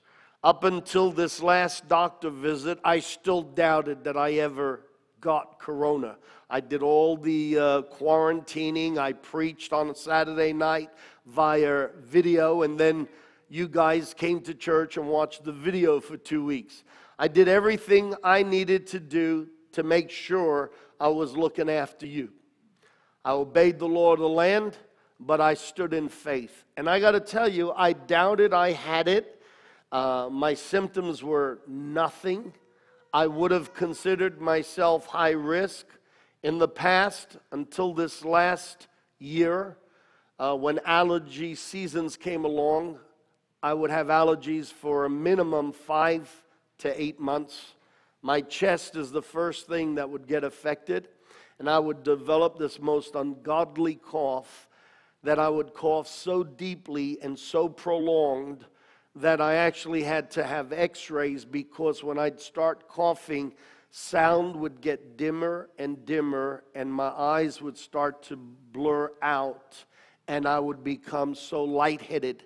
Up 0.43 0.63
until 0.63 1.11
this 1.11 1.41
last 1.41 1.87
doctor 1.87 2.29
visit, 2.29 2.79
I 2.83 2.99
still 2.99 3.41
doubted 3.41 4.03
that 4.03 4.15
I 4.15 4.33
ever 4.33 4.81
got 5.19 5.59
corona. 5.59 6.17
I 6.49 6.61
did 6.61 6.81
all 6.81 7.17
the 7.17 7.57
uh, 7.57 7.81
quarantining. 7.81 8.97
I 8.97 9.11
preached 9.11 9.73
on 9.73 9.89
a 9.89 9.95
Saturday 9.95 10.53
night 10.53 10.89
via 11.25 11.89
video, 11.99 12.61
and 12.61 12.79
then 12.79 13.09
you 13.49 13.67
guys 13.67 14.13
came 14.13 14.39
to 14.41 14.53
church 14.53 14.95
and 14.95 15.09
watched 15.09 15.43
the 15.43 15.51
video 15.51 15.99
for 15.99 16.15
two 16.15 16.45
weeks. 16.45 16.85
I 17.19 17.27
did 17.27 17.49
everything 17.49 18.15
I 18.23 18.43
needed 18.43 18.87
to 18.87 18.99
do 18.99 19.49
to 19.73 19.83
make 19.83 20.09
sure 20.09 20.71
I 21.01 21.09
was 21.09 21.35
looking 21.35 21.69
after 21.69 22.05
you. 22.05 22.29
I 23.25 23.31
obeyed 23.31 23.77
the 23.77 23.87
law 23.87 24.13
of 24.13 24.19
the 24.19 24.29
land, 24.29 24.77
but 25.19 25.41
I 25.41 25.53
stood 25.53 25.93
in 25.93 26.07
faith. 26.07 26.63
And 26.77 26.89
I 26.89 27.01
got 27.01 27.11
to 27.11 27.19
tell 27.19 27.49
you, 27.49 27.73
I 27.73 27.91
doubted 27.91 28.53
I 28.53 28.71
had 28.71 29.09
it. 29.09 29.41
Uh, 29.91 30.29
my 30.31 30.53
symptoms 30.53 31.21
were 31.21 31.59
nothing. 31.67 32.53
I 33.13 33.27
would 33.27 33.51
have 33.51 33.73
considered 33.73 34.39
myself 34.39 35.07
high 35.07 35.31
risk 35.31 35.87
in 36.43 36.57
the 36.57 36.67
past 36.67 37.37
until 37.51 37.93
this 37.93 38.23
last 38.23 38.87
year 39.19 39.77
uh, 40.39 40.55
when 40.55 40.79
allergy 40.85 41.55
seasons 41.55 42.15
came 42.15 42.45
along. 42.45 42.99
I 43.63 43.73
would 43.73 43.89
have 43.89 44.07
allergies 44.07 44.71
for 44.71 45.05
a 45.05 45.09
minimum 45.09 45.71
five 45.71 46.29
to 46.79 47.01
eight 47.01 47.19
months. 47.19 47.73
My 48.21 48.41
chest 48.41 48.95
is 48.95 49.11
the 49.11 49.21
first 49.21 49.67
thing 49.67 49.95
that 49.95 50.09
would 50.09 50.27
get 50.27 50.43
affected, 50.43 51.07
and 51.59 51.69
I 51.69 51.79
would 51.79 52.03
develop 52.03 52.57
this 52.57 52.79
most 52.79 53.15
ungodly 53.15 53.95
cough 53.95 54.67
that 55.23 55.39
I 55.39 55.49
would 55.49 55.73
cough 55.73 56.07
so 56.07 56.43
deeply 56.43 57.17
and 57.21 57.37
so 57.37 57.67
prolonged 57.67 58.65
that 59.15 59.41
I 59.41 59.55
actually 59.55 60.03
had 60.03 60.29
to 60.31 60.43
have 60.43 60.71
x 60.71 61.09
rays 61.09 61.43
because 61.43 62.03
when 62.03 62.19
I'd 62.19 62.39
start 62.39 62.87
coughing, 62.87 63.53
sound 63.97 64.55
would 64.55 64.79
get 64.79 65.17
dimmer 65.17 65.69
and 65.79 66.05
dimmer, 66.05 66.63
and 66.75 66.93
my 66.93 67.07
eyes 67.07 67.63
would 67.63 67.75
start 67.75 68.21
to 68.21 68.37
blur 68.37 69.11
out, 69.23 69.85
and 70.27 70.45
I 70.45 70.59
would 70.59 70.83
become 70.83 71.33
so 71.33 71.63
lightheaded. 71.63 72.43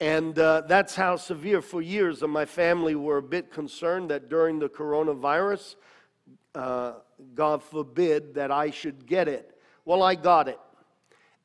And 0.00 0.38
uh, 0.38 0.62
that's 0.66 0.94
how 0.94 1.16
severe 1.16 1.60
for 1.60 1.82
years. 1.82 2.22
And 2.22 2.32
my 2.32 2.46
family 2.46 2.94
were 2.94 3.18
a 3.18 3.22
bit 3.22 3.52
concerned 3.52 4.10
that 4.10 4.30
during 4.30 4.58
the 4.58 4.70
coronavirus, 4.70 5.76
uh, 6.54 6.94
God 7.34 7.62
forbid 7.62 8.34
that 8.34 8.50
I 8.50 8.70
should 8.70 9.06
get 9.06 9.28
it. 9.28 9.60
Well, 9.84 10.02
I 10.02 10.14
got 10.14 10.48
it 10.48 10.58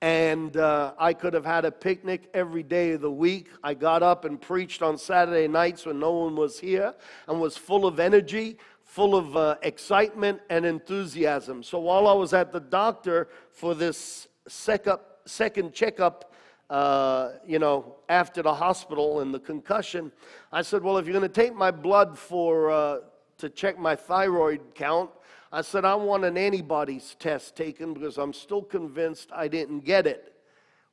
and 0.02 0.56
uh, 0.58 0.94
I 1.00 1.14
could 1.14 1.34
have 1.34 1.46
had 1.46 1.66
a 1.66 1.72
picnic 1.72 2.30
every 2.34 2.64
day 2.64 2.92
of 2.92 3.02
the 3.02 3.12
week. 3.12 3.48
I 3.64 3.74
got 3.74 4.04
up 4.04 4.26
and 4.26 4.40
preached 4.40 4.82
on 4.82 4.98
Saturday 4.98 5.48
nights 5.48 5.86
when 5.86 6.00
no 6.00 6.12
one 6.12 6.36
was 6.36 6.60
here 6.60 6.94
and 7.28 7.40
was 7.40 7.58
full 7.58 7.86
of 7.86 8.00
energy, 8.00 8.58
full 8.96 9.14
of 9.14 9.36
uh, 9.36 9.58
excitement 9.62 10.40
and 10.50 10.66
enthusiasm. 10.66 11.62
So 11.62 11.80
while 11.80 12.08
I 12.08 12.14
was 12.14 12.32
at 12.32 12.54
the 12.54 12.62
doctor 12.62 13.28
for 13.52 13.76
this 13.76 14.30
second 14.48 15.74
checkup 15.74 16.34
uh, 16.70 17.32
you 17.46 17.60
know, 17.60 17.98
after 18.08 18.42
the 18.42 18.54
hospital 18.54 19.20
and 19.20 19.34
the 19.34 19.40
concussion, 19.40 20.14
I 20.50 20.62
said, 20.62 20.82
Well, 20.82 20.98
if 20.98 21.06
you're 21.06 21.20
going 21.20 21.30
to 21.30 21.42
take 21.42 21.54
my 21.54 21.72
blood 21.72 22.18
for, 22.18 22.72
uh, 22.72 23.00
to 23.40 23.50
check 23.50 23.78
my 23.78 23.98
thyroid 23.98 24.62
count, 24.76 25.10
I 25.52 25.62
said, 25.62 25.84
I 25.84 25.96
want 25.96 26.24
an 26.24 26.38
antibodies 26.38 27.18
test 27.20 27.58
taken 27.58 27.94
because 27.94 28.18
I'm 28.18 28.32
still 28.32 28.64
convinced 28.64 29.30
I 29.36 29.50
didn't 29.50 29.82
get 29.82 30.08
it. 30.08 30.36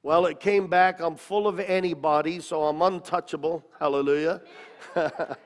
Well, 0.03 0.27
it 0.27 0.41
came 0.41 0.67
back. 0.67 0.99
I'm 0.99 1.15
full 1.15 1.47
of 1.47 1.61
antibodies, 1.61 2.47
so 2.47 2.65
I'm 2.65 2.83
untouchable. 2.83 3.65
Hallelujah. 3.79 4.43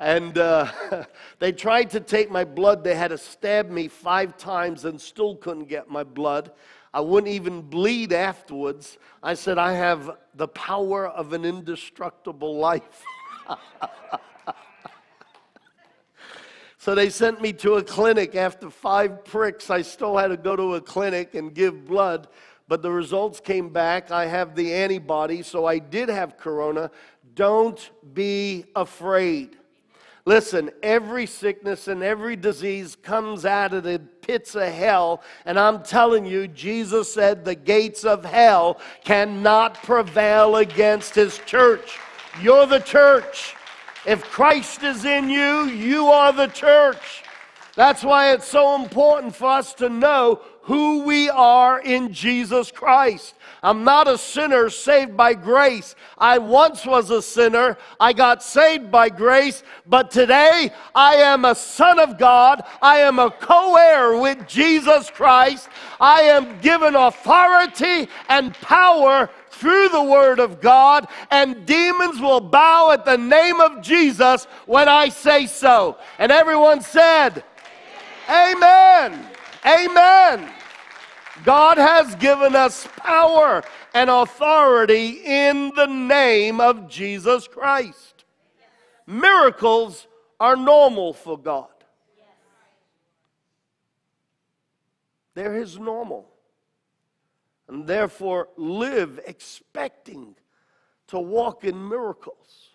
and 0.00 0.36
uh, 0.38 0.70
they 1.38 1.52
tried 1.52 1.90
to 1.90 2.00
take 2.00 2.30
my 2.30 2.44
blood. 2.44 2.84
They 2.84 2.94
had 2.94 3.08
to 3.08 3.18
stab 3.18 3.70
me 3.70 3.88
five 3.88 4.36
times 4.36 4.84
and 4.84 5.00
still 5.00 5.36
couldn't 5.36 5.68
get 5.68 5.90
my 5.90 6.04
blood. 6.04 6.52
I 6.92 7.00
wouldn't 7.00 7.32
even 7.32 7.62
bleed 7.62 8.12
afterwards. 8.12 8.98
I 9.22 9.34
said, 9.34 9.58
I 9.58 9.72
have 9.72 10.18
the 10.34 10.48
power 10.48 11.08
of 11.08 11.32
an 11.32 11.44
indestructible 11.44 12.56
life. 12.56 13.02
So 16.84 16.94
they 16.94 17.08
sent 17.08 17.40
me 17.40 17.54
to 17.54 17.76
a 17.76 17.82
clinic. 17.82 18.34
After 18.34 18.68
five 18.68 19.24
pricks, 19.24 19.70
I 19.70 19.80
still 19.80 20.18
had 20.18 20.28
to 20.28 20.36
go 20.36 20.54
to 20.54 20.74
a 20.74 20.82
clinic 20.82 21.34
and 21.34 21.54
give 21.54 21.86
blood. 21.86 22.28
But 22.68 22.82
the 22.82 22.90
results 22.90 23.40
came 23.40 23.70
back. 23.70 24.10
I 24.10 24.26
have 24.26 24.54
the 24.54 24.74
antibody, 24.74 25.40
so 25.40 25.64
I 25.64 25.78
did 25.78 26.10
have 26.10 26.36
corona. 26.36 26.90
Don't 27.32 27.90
be 28.12 28.66
afraid. 28.76 29.56
Listen, 30.26 30.70
every 30.82 31.26
sickness 31.26 31.86
and 31.86 32.02
every 32.02 32.34
disease 32.34 32.96
comes 32.96 33.44
out 33.44 33.74
of 33.74 33.84
the 33.84 34.00
pits 34.22 34.54
of 34.54 34.72
hell. 34.72 35.22
And 35.44 35.58
I'm 35.58 35.82
telling 35.82 36.24
you, 36.24 36.48
Jesus 36.48 37.12
said 37.12 37.44
the 37.44 37.54
gates 37.54 38.04
of 38.04 38.24
hell 38.24 38.80
cannot 39.04 39.82
prevail 39.82 40.56
against 40.56 41.14
his 41.14 41.38
church. 41.44 41.98
You're 42.40 42.64
the 42.64 42.78
church. 42.78 43.54
If 44.06 44.24
Christ 44.24 44.82
is 44.82 45.04
in 45.04 45.28
you, 45.28 45.64
you 45.64 46.06
are 46.06 46.32
the 46.32 46.46
church. 46.46 47.22
That's 47.76 48.02
why 48.02 48.32
it's 48.32 48.48
so 48.48 48.82
important 48.82 49.34
for 49.34 49.50
us 49.50 49.74
to 49.74 49.90
know 49.90 50.40
who 50.64 51.04
we 51.04 51.28
are 51.28 51.78
in 51.80 52.12
Jesus 52.12 52.70
Christ. 52.70 53.34
I'm 53.62 53.84
not 53.84 54.08
a 54.08 54.16
sinner 54.16 54.70
saved 54.70 55.16
by 55.16 55.34
grace. 55.34 55.94
I 56.16 56.38
once 56.38 56.86
was 56.86 57.10
a 57.10 57.20
sinner. 57.20 57.76
I 58.00 58.14
got 58.14 58.42
saved 58.42 58.90
by 58.90 59.10
grace, 59.10 59.62
but 59.86 60.10
today 60.10 60.70
I 60.94 61.16
am 61.16 61.44
a 61.44 61.54
son 61.54 61.98
of 61.98 62.18
God. 62.18 62.62
I 62.80 62.98
am 62.98 63.18
a 63.18 63.30
co 63.30 63.76
heir 63.76 64.18
with 64.18 64.46
Jesus 64.48 65.10
Christ. 65.10 65.68
I 66.00 66.22
am 66.22 66.60
given 66.60 66.94
authority 66.94 68.08
and 68.28 68.54
power 68.54 69.28
through 69.50 69.90
the 69.90 70.02
Word 70.02 70.40
of 70.40 70.60
God, 70.60 71.06
and 71.30 71.64
demons 71.64 72.20
will 72.20 72.40
bow 72.40 72.90
at 72.92 73.04
the 73.04 73.16
name 73.16 73.60
of 73.60 73.82
Jesus 73.82 74.46
when 74.66 74.88
I 74.88 75.10
say 75.10 75.46
so. 75.46 75.98
And 76.18 76.32
everyone 76.32 76.80
said, 76.80 77.44
Amen. 78.28 79.33
Amen. 79.66 80.50
God 81.44 81.78
has 81.78 82.14
given 82.16 82.54
us 82.54 82.86
power 82.96 83.62
and 83.92 84.10
authority 84.10 85.20
in 85.24 85.72
the 85.74 85.86
name 85.86 86.60
of 86.60 86.88
Jesus 86.88 87.48
Christ. 87.48 88.24
Miracles 89.06 90.06
are 90.38 90.56
normal 90.56 91.12
for 91.12 91.38
God. 91.38 91.68
They're 95.34 95.54
His 95.54 95.78
normal 95.78 96.28
and 97.68 97.86
therefore 97.86 98.48
live 98.56 99.20
expecting 99.26 100.34
to 101.08 101.18
walk 101.18 101.64
in 101.64 101.88
miracles. 101.88 102.70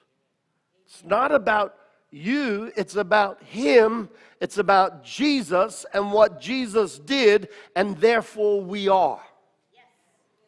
It's 0.85 1.03
not 1.03 1.31
about 1.31 1.75
you, 2.11 2.71
it's 2.75 2.95
about 2.95 3.41
Him, 3.43 4.09
it's 4.41 4.57
about 4.57 5.03
Jesus 5.03 5.85
and 5.93 6.11
what 6.11 6.41
Jesus 6.41 6.97
did, 6.97 7.49
and 7.75 7.97
therefore 7.97 8.61
we 8.61 8.87
are. 8.87 9.21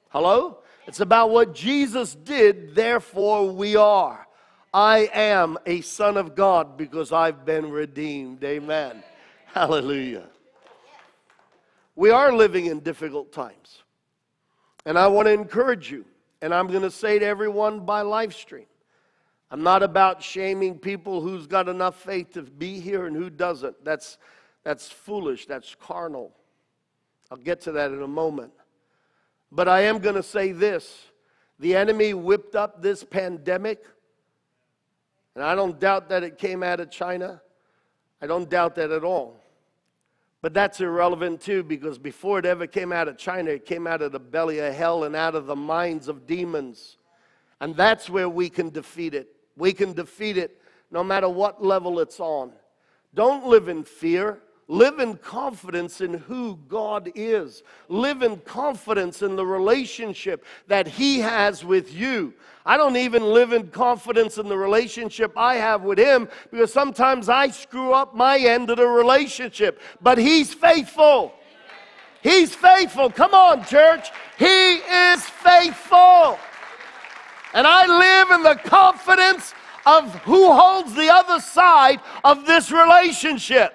Hello? 0.09 0.59
It's 0.87 0.99
about 0.99 1.29
what 1.29 1.53
Jesus 1.53 2.15
did, 2.15 2.73
therefore 2.73 3.49
we 3.49 3.75
are. 3.75 4.27
I 4.73 5.09
am 5.13 5.57
a 5.65 5.81
son 5.81 6.17
of 6.17 6.35
God 6.35 6.77
because 6.77 7.11
I've 7.11 7.45
been 7.45 7.69
redeemed. 7.69 8.43
Amen. 8.43 9.03
Hallelujah. 9.45 10.27
We 11.95 12.09
are 12.09 12.33
living 12.33 12.67
in 12.67 12.79
difficult 12.79 13.31
times. 13.31 13.83
And 14.85 14.97
I 14.97 15.07
want 15.07 15.27
to 15.27 15.31
encourage 15.31 15.91
you, 15.91 16.05
and 16.41 16.53
I'm 16.53 16.67
going 16.67 16.81
to 16.81 16.91
say 16.91 17.19
to 17.19 17.25
everyone 17.25 17.81
by 17.81 18.01
live 18.01 18.33
stream 18.33 18.65
I'm 19.51 19.63
not 19.63 19.83
about 19.83 20.23
shaming 20.23 20.79
people 20.79 21.19
who's 21.19 21.45
got 21.45 21.67
enough 21.67 22.01
faith 22.01 22.31
to 22.33 22.43
be 22.43 22.79
here 22.79 23.05
and 23.05 23.15
who 23.15 23.29
doesn't. 23.29 23.83
That's, 23.83 24.17
that's 24.63 24.89
foolish, 24.89 25.45
that's 25.45 25.75
carnal. 25.75 26.31
I'll 27.29 27.37
get 27.37 27.59
to 27.61 27.73
that 27.73 27.91
in 27.91 28.01
a 28.01 28.07
moment. 28.07 28.53
But 29.51 29.67
I 29.67 29.81
am 29.81 29.99
going 29.99 30.15
to 30.15 30.23
say 30.23 30.53
this 30.53 31.05
the 31.59 31.75
enemy 31.75 32.13
whipped 32.13 32.55
up 32.55 32.81
this 32.81 33.03
pandemic, 33.03 33.85
and 35.35 35.43
I 35.43 35.53
don't 35.53 35.79
doubt 35.79 36.09
that 36.09 36.23
it 36.23 36.37
came 36.37 36.63
out 36.63 36.79
of 36.79 36.89
China. 36.89 37.41
I 38.21 38.27
don't 38.27 38.49
doubt 38.49 38.75
that 38.75 38.89
at 38.89 39.03
all. 39.03 39.37
But 40.41 40.53
that's 40.53 40.79
irrelevant 40.79 41.41
too, 41.41 41.63
because 41.63 41.97
before 41.97 42.39
it 42.39 42.45
ever 42.45 42.67
came 42.67 42.93
out 42.93 43.09
of 43.09 43.17
China, 43.17 43.51
it 43.51 43.65
came 43.65 43.85
out 43.85 44.01
of 44.01 44.13
the 44.13 44.19
belly 44.19 44.59
of 44.59 44.73
hell 44.73 45.03
and 45.03 45.15
out 45.15 45.35
of 45.35 45.45
the 45.45 45.55
minds 45.55 46.07
of 46.07 46.25
demons. 46.25 46.97
And 47.59 47.75
that's 47.75 48.09
where 48.09 48.29
we 48.29 48.49
can 48.49 48.69
defeat 48.69 49.13
it. 49.13 49.27
We 49.61 49.73
can 49.73 49.93
defeat 49.93 50.39
it 50.39 50.59
no 50.89 51.03
matter 51.03 51.29
what 51.29 51.63
level 51.63 51.99
it's 51.99 52.19
on. 52.19 52.51
Don't 53.13 53.45
live 53.45 53.67
in 53.67 53.83
fear. 53.83 54.39
Live 54.67 54.99
in 54.99 55.17
confidence 55.17 56.01
in 56.01 56.15
who 56.15 56.57
God 56.67 57.11
is. 57.13 57.61
Live 57.87 58.23
in 58.23 58.37
confidence 58.37 59.21
in 59.21 59.35
the 59.35 59.45
relationship 59.45 60.45
that 60.65 60.87
He 60.87 61.19
has 61.19 61.63
with 61.63 61.93
you. 61.93 62.33
I 62.65 62.75
don't 62.75 62.97
even 62.97 63.21
live 63.21 63.53
in 63.53 63.67
confidence 63.67 64.39
in 64.39 64.49
the 64.49 64.57
relationship 64.57 65.31
I 65.37 65.57
have 65.57 65.83
with 65.83 65.99
Him 65.99 66.27
because 66.49 66.73
sometimes 66.73 67.29
I 67.29 67.49
screw 67.49 67.93
up 67.93 68.15
my 68.15 68.39
end 68.39 68.71
of 68.71 68.77
the 68.77 68.87
relationship. 68.87 69.79
But 70.01 70.17
He's 70.17 70.51
faithful. 70.51 71.33
He's 72.23 72.55
faithful. 72.55 73.11
Come 73.11 73.35
on, 73.35 73.63
church. 73.65 74.09
He 74.39 74.45
is 74.77 75.23
faithful. 75.23 76.39
And 77.53 77.67
I 77.67 77.85
live 77.85 78.31
in 78.31 78.43
the 78.43 78.55
confidence 78.69 79.53
of 79.85 80.13
who 80.23 80.51
holds 80.51 80.93
the 80.93 81.09
other 81.11 81.39
side 81.39 81.99
of 82.23 82.45
this 82.45 82.71
relationship. 82.71 83.73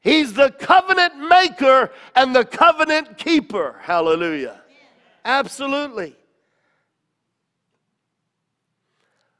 He's 0.00 0.32
the 0.32 0.50
covenant 0.50 1.18
maker 1.28 1.92
and 2.16 2.34
the 2.34 2.44
covenant 2.44 3.18
keeper. 3.18 3.76
Hallelujah. 3.82 4.62
Absolutely. 5.24 6.16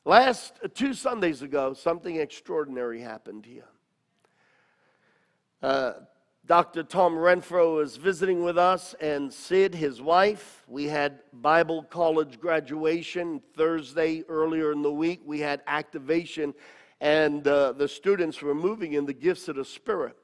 Last 0.05 0.59
two 0.75 0.93
Sundays 0.93 1.43
ago, 1.43 1.73
something 1.73 2.17
extraordinary 2.17 3.01
happened 3.01 3.47
here. 3.47 3.69
Uh, 5.63 5.93
Dr. 6.51 6.83
Tom 6.83 7.15
Renfro 7.15 7.77
was 7.77 7.97
visiting 7.97 8.43
with 8.43 8.59
us, 8.59 8.97
and 9.01 9.33
Sid, 9.33 9.73
his 9.73 10.03
wife. 10.03 10.65
We 10.67 10.87
had 10.87 11.21
Bible 11.33 11.85
college 11.85 12.41
graduation 12.41 13.41
Thursday 13.57 14.25
earlier 14.29 14.73
in 14.73 14.83
the 14.83 14.91
week. 14.91 15.21
We 15.25 15.39
had 15.39 15.63
activation, 15.69 16.53
and 17.01 17.47
uh, 17.47 17.71
the 17.71 17.87
students 17.87 18.43
were 18.43 18.53
moving 18.53 18.95
in 18.95 19.07
the 19.07 19.13
gifts 19.13 19.47
of 19.47 19.55
the 19.55 19.65
Spirit. 19.65 20.17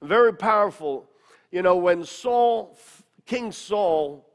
Very 0.00 0.32
powerful. 0.32 1.10
You 1.52 1.60
know, 1.60 1.76
when 1.76 2.06
Saul, 2.06 2.78
King 3.26 3.52
Saul, 3.52 4.26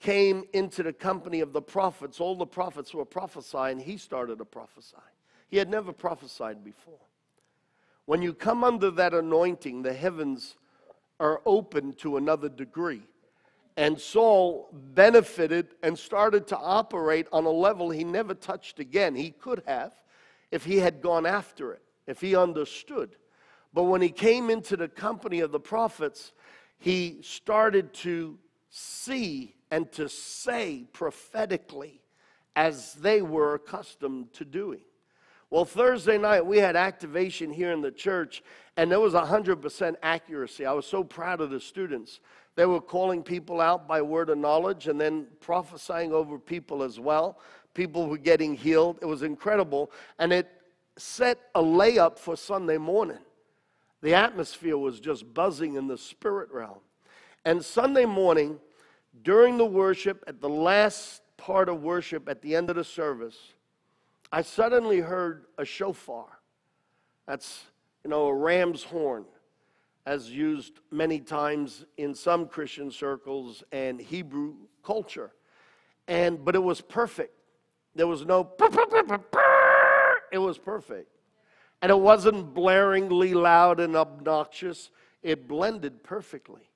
came 0.00 0.44
into 0.52 0.82
the 0.82 0.92
company 0.92 1.40
of 1.40 1.54
the 1.54 1.62
prophets, 1.62 2.20
all 2.20 2.36
the 2.36 2.44
prophets 2.44 2.92
were 2.92 3.06
prophesying, 3.06 3.78
he 3.78 3.96
started 3.96 4.36
to 4.36 4.44
prophesy. 4.44 4.96
He 5.48 5.56
had 5.56 5.70
never 5.70 5.94
prophesied 5.94 6.62
before. 6.62 7.00
When 8.06 8.22
you 8.22 8.34
come 8.34 8.64
under 8.64 8.90
that 8.90 9.14
anointing, 9.14 9.82
the 9.82 9.92
heavens 9.92 10.56
are 11.20 11.40
open 11.46 11.92
to 11.94 12.16
another 12.16 12.48
degree. 12.48 13.02
And 13.76 13.98
Saul 13.98 14.68
benefited 14.72 15.68
and 15.82 15.98
started 15.98 16.46
to 16.48 16.58
operate 16.58 17.26
on 17.32 17.44
a 17.46 17.50
level 17.50 17.90
he 17.90 18.04
never 18.04 18.34
touched 18.34 18.80
again. 18.80 19.14
He 19.14 19.30
could 19.30 19.62
have 19.66 19.94
if 20.50 20.64
he 20.64 20.78
had 20.78 21.00
gone 21.00 21.24
after 21.24 21.72
it, 21.72 21.82
if 22.06 22.20
he 22.20 22.36
understood. 22.36 23.16
But 23.72 23.84
when 23.84 24.02
he 24.02 24.10
came 24.10 24.50
into 24.50 24.76
the 24.76 24.88
company 24.88 25.40
of 25.40 25.52
the 25.52 25.60
prophets, 25.60 26.32
he 26.78 27.20
started 27.22 27.94
to 27.94 28.38
see 28.68 29.54
and 29.70 29.90
to 29.92 30.08
say 30.08 30.84
prophetically 30.92 32.02
as 32.54 32.92
they 32.94 33.22
were 33.22 33.54
accustomed 33.54 34.32
to 34.34 34.44
doing. 34.44 34.82
Well, 35.52 35.66
Thursday 35.66 36.16
night 36.16 36.46
we 36.46 36.56
had 36.56 36.76
activation 36.76 37.52
here 37.52 37.72
in 37.72 37.82
the 37.82 37.90
church, 37.90 38.42
and 38.78 38.90
there 38.90 39.00
was 39.00 39.12
100% 39.12 39.96
accuracy. 40.02 40.64
I 40.64 40.72
was 40.72 40.86
so 40.86 41.04
proud 41.04 41.42
of 41.42 41.50
the 41.50 41.60
students. 41.60 42.20
They 42.54 42.64
were 42.64 42.80
calling 42.80 43.22
people 43.22 43.60
out 43.60 43.86
by 43.86 44.00
word 44.00 44.30
of 44.30 44.38
knowledge 44.38 44.88
and 44.88 44.98
then 44.98 45.26
prophesying 45.40 46.10
over 46.10 46.38
people 46.38 46.82
as 46.82 46.98
well. 46.98 47.38
People 47.74 48.06
were 48.06 48.16
getting 48.16 48.54
healed. 48.54 48.98
It 49.02 49.04
was 49.04 49.22
incredible. 49.22 49.90
And 50.18 50.32
it 50.32 50.48
set 50.96 51.38
a 51.54 51.60
layup 51.60 52.18
for 52.18 52.34
Sunday 52.34 52.78
morning. 52.78 53.18
The 54.00 54.14
atmosphere 54.14 54.78
was 54.78 55.00
just 55.00 55.34
buzzing 55.34 55.74
in 55.74 55.86
the 55.86 55.98
spirit 55.98 56.50
realm. 56.50 56.78
And 57.44 57.62
Sunday 57.62 58.06
morning, 58.06 58.58
during 59.22 59.58
the 59.58 59.66
worship, 59.66 60.24
at 60.26 60.40
the 60.40 60.48
last 60.48 61.20
part 61.36 61.68
of 61.68 61.82
worship, 61.82 62.26
at 62.26 62.40
the 62.40 62.56
end 62.56 62.70
of 62.70 62.76
the 62.76 62.84
service, 62.84 63.51
I 64.34 64.40
suddenly 64.40 65.00
heard 65.00 65.44
a 65.58 65.64
shofar. 65.64 66.26
That's, 67.26 67.64
you 68.02 68.08
know, 68.08 68.28
a 68.28 68.34
ram's 68.34 68.82
horn, 68.82 69.26
as 70.06 70.30
used 70.30 70.80
many 70.90 71.20
times 71.20 71.84
in 71.98 72.14
some 72.14 72.48
Christian 72.48 72.90
circles 72.90 73.62
and 73.72 74.00
Hebrew 74.00 74.54
culture. 74.82 75.32
And, 76.08 76.42
but 76.42 76.54
it 76.54 76.62
was 76.62 76.80
perfect. 76.80 77.34
There 77.94 78.06
was 78.06 78.24
no, 78.24 78.50
it 80.32 80.38
was 80.38 80.56
perfect. 80.56 81.10
And 81.82 81.90
it 81.90 81.98
wasn't 81.98 82.54
blaringly 82.54 83.34
loud 83.34 83.80
and 83.80 83.94
obnoxious, 83.94 84.90
it 85.22 85.46
blended 85.46 86.02
perfectly. 86.02 86.70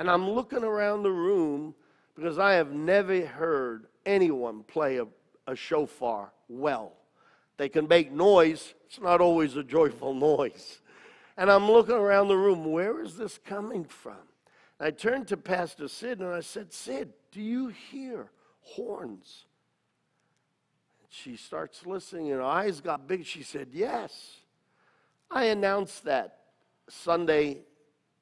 And 0.00 0.10
I'm 0.10 0.30
looking 0.30 0.64
around 0.64 1.02
the 1.02 1.12
room 1.12 1.74
because 2.16 2.38
I 2.38 2.54
have 2.54 2.72
never 2.72 3.26
heard 3.26 3.86
anyone 4.06 4.62
play 4.62 4.96
a, 4.96 5.06
a 5.46 5.54
shofar 5.54 6.32
well. 6.48 6.92
They 7.56 7.68
can 7.68 7.86
make 7.86 8.10
noise, 8.10 8.74
it's 8.86 9.00
not 9.00 9.20
always 9.20 9.56
a 9.56 9.62
joyful 9.62 10.14
noise. 10.14 10.80
And 11.36 11.50
I'm 11.50 11.70
looking 11.70 11.94
around 11.94 12.28
the 12.28 12.36
room, 12.36 12.64
where 12.70 13.02
is 13.02 13.16
this 13.16 13.38
coming 13.44 13.84
from? 13.84 14.16
I 14.80 14.90
turned 14.90 15.28
to 15.28 15.36
Pastor 15.36 15.88
Sid 15.88 16.20
and 16.20 16.32
I 16.32 16.40
said, 16.40 16.72
Sid, 16.72 17.12
do 17.32 17.40
you 17.40 17.68
hear 17.68 18.30
horns? 18.60 19.46
And 21.02 21.10
She 21.10 21.36
starts 21.36 21.86
listening 21.86 22.30
and 22.30 22.40
her 22.40 22.42
eyes 22.42 22.80
got 22.80 23.06
big. 23.06 23.24
She 23.24 23.42
said, 23.42 23.68
Yes. 23.72 24.36
I 25.30 25.46
announced 25.46 26.04
that 26.04 26.38
Sunday 26.88 27.62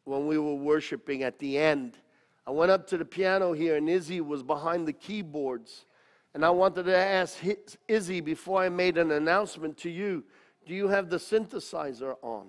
when 0.04 0.26
we 0.26 0.38
were 0.38 0.54
worshiping 0.54 1.22
at 1.22 1.38
the 1.38 1.58
end. 1.58 1.98
I 2.46 2.50
went 2.50 2.70
up 2.70 2.86
to 2.88 2.98
the 2.98 3.04
piano 3.04 3.52
here, 3.52 3.76
and 3.76 3.88
Izzy 3.88 4.20
was 4.20 4.42
behind 4.42 4.88
the 4.88 4.92
keyboards. 4.92 5.84
And 6.34 6.44
I 6.44 6.50
wanted 6.50 6.84
to 6.84 6.96
ask 6.96 7.38
Izzy 7.88 8.20
before 8.20 8.62
I 8.62 8.68
made 8.68 8.96
an 8.96 9.10
announcement 9.10 9.76
to 9.78 9.90
you 9.90 10.24
do 10.66 10.74
you 10.74 10.88
have 10.88 11.10
the 11.10 11.16
synthesizer 11.16 12.14
on? 12.22 12.46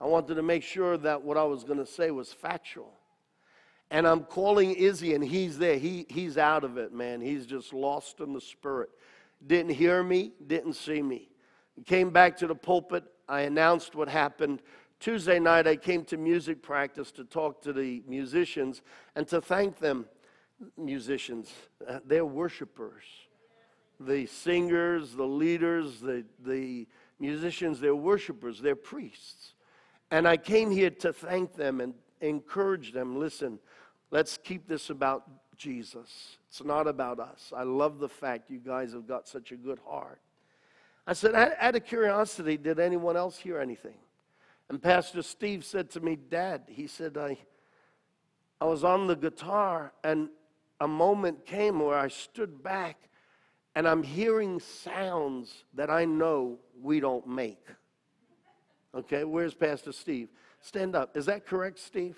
I 0.00 0.06
wanted 0.06 0.36
to 0.36 0.42
make 0.42 0.62
sure 0.62 0.96
that 0.98 1.22
what 1.22 1.36
I 1.36 1.44
was 1.44 1.64
going 1.64 1.78
to 1.78 1.86
say 1.86 2.10
was 2.10 2.32
factual. 2.32 2.92
And 3.90 4.06
I'm 4.06 4.24
calling 4.24 4.74
Izzy, 4.74 5.14
and 5.14 5.24
he's 5.24 5.58
there. 5.58 5.78
He, 5.78 6.06
he's 6.08 6.38
out 6.38 6.62
of 6.64 6.76
it, 6.76 6.92
man. 6.92 7.20
He's 7.20 7.46
just 7.46 7.72
lost 7.72 8.20
in 8.20 8.32
the 8.32 8.40
spirit. 8.40 8.90
Didn't 9.46 9.74
hear 9.74 10.02
me, 10.02 10.32
didn't 10.46 10.74
see 10.74 11.02
me. 11.02 11.28
Came 11.86 12.10
back 12.10 12.36
to 12.38 12.46
the 12.46 12.54
pulpit. 12.54 13.04
I 13.28 13.42
announced 13.42 13.94
what 13.94 14.08
happened. 14.08 14.62
Tuesday 15.00 15.38
night, 15.38 15.66
I 15.66 15.76
came 15.76 16.04
to 16.06 16.16
music 16.16 16.62
practice 16.62 17.10
to 17.12 17.24
talk 17.24 17.62
to 17.62 17.72
the 17.72 18.02
musicians 18.06 18.82
and 19.14 19.26
to 19.28 19.40
thank 19.40 19.78
them. 19.78 20.06
Musicians, 20.76 21.52
uh, 21.88 22.00
they're 22.04 22.26
worshipers. 22.26 23.04
The 24.00 24.26
singers, 24.26 25.12
the 25.12 25.26
leaders, 25.26 26.00
the, 26.00 26.24
the 26.44 26.86
musicians, 27.18 27.80
they're 27.80 27.96
worshipers, 27.96 28.60
they're 28.60 28.76
priests. 28.76 29.54
And 30.10 30.26
I 30.26 30.36
came 30.36 30.70
here 30.70 30.90
to 30.90 31.12
thank 31.12 31.54
them 31.54 31.80
and 31.80 31.94
encourage 32.20 32.92
them 32.92 33.18
listen, 33.18 33.58
let's 34.10 34.38
keep 34.38 34.66
this 34.68 34.90
about 34.90 35.28
Jesus. 35.56 36.38
It's 36.48 36.64
not 36.64 36.86
about 36.86 37.20
us. 37.20 37.52
I 37.54 37.64
love 37.64 37.98
the 37.98 38.08
fact 38.08 38.50
you 38.50 38.58
guys 38.58 38.92
have 38.92 39.06
got 39.06 39.28
such 39.28 39.52
a 39.52 39.56
good 39.56 39.80
heart. 39.86 40.20
I 41.06 41.12
said, 41.12 41.34
out 41.34 41.74
of 41.74 41.84
curiosity, 41.84 42.56
did 42.56 42.78
anyone 42.78 43.16
else 43.16 43.38
hear 43.38 43.58
anything? 43.58 43.96
And 44.68 44.80
Pastor 44.80 45.22
Steve 45.22 45.64
said 45.64 45.90
to 45.90 46.00
me, 46.00 46.16
Dad, 46.16 46.62
he 46.68 46.86
said, 46.86 47.16
I, 47.16 47.38
I 48.60 48.66
was 48.66 48.84
on 48.84 49.06
the 49.06 49.16
guitar 49.16 49.92
and 50.04 50.28
a 50.80 50.88
moment 50.88 51.46
came 51.46 51.80
where 51.80 51.98
I 51.98 52.08
stood 52.08 52.62
back 52.62 53.08
and 53.74 53.86
I'm 53.86 54.02
hearing 54.02 54.60
sounds 54.60 55.64
that 55.74 55.90
I 55.90 56.04
know 56.04 56.58
we 56.80 57.00
don't 57.00 57.26
make. 57.26 57.64
Okay, 58.94 59.24
where's 59.24 59.54
Pastor 59.54 59.92
Steve? 59.92 60.28
Stand 60.60 60.96
up. 60.96 61.16
Is 61.16 61.26
that 61.26 61.46
correct, 61.46 61.78
Steve? 61.78 62.16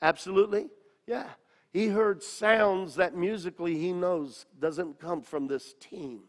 Absolutely? 0.00 0.68
Yeah. 1.06 1.28
He 1.72 1.88
heard 1.88 2.22
sounds 2.22 2.96
that 2.96 3.14
musically 3.14 3.76
he 3.78 3.92
knows 3.92 4.46
doesn't 4.58 5.00
come 5.00 5.22
from 5.22 5.46
this 5.46 5.74
team. 5.80 6.20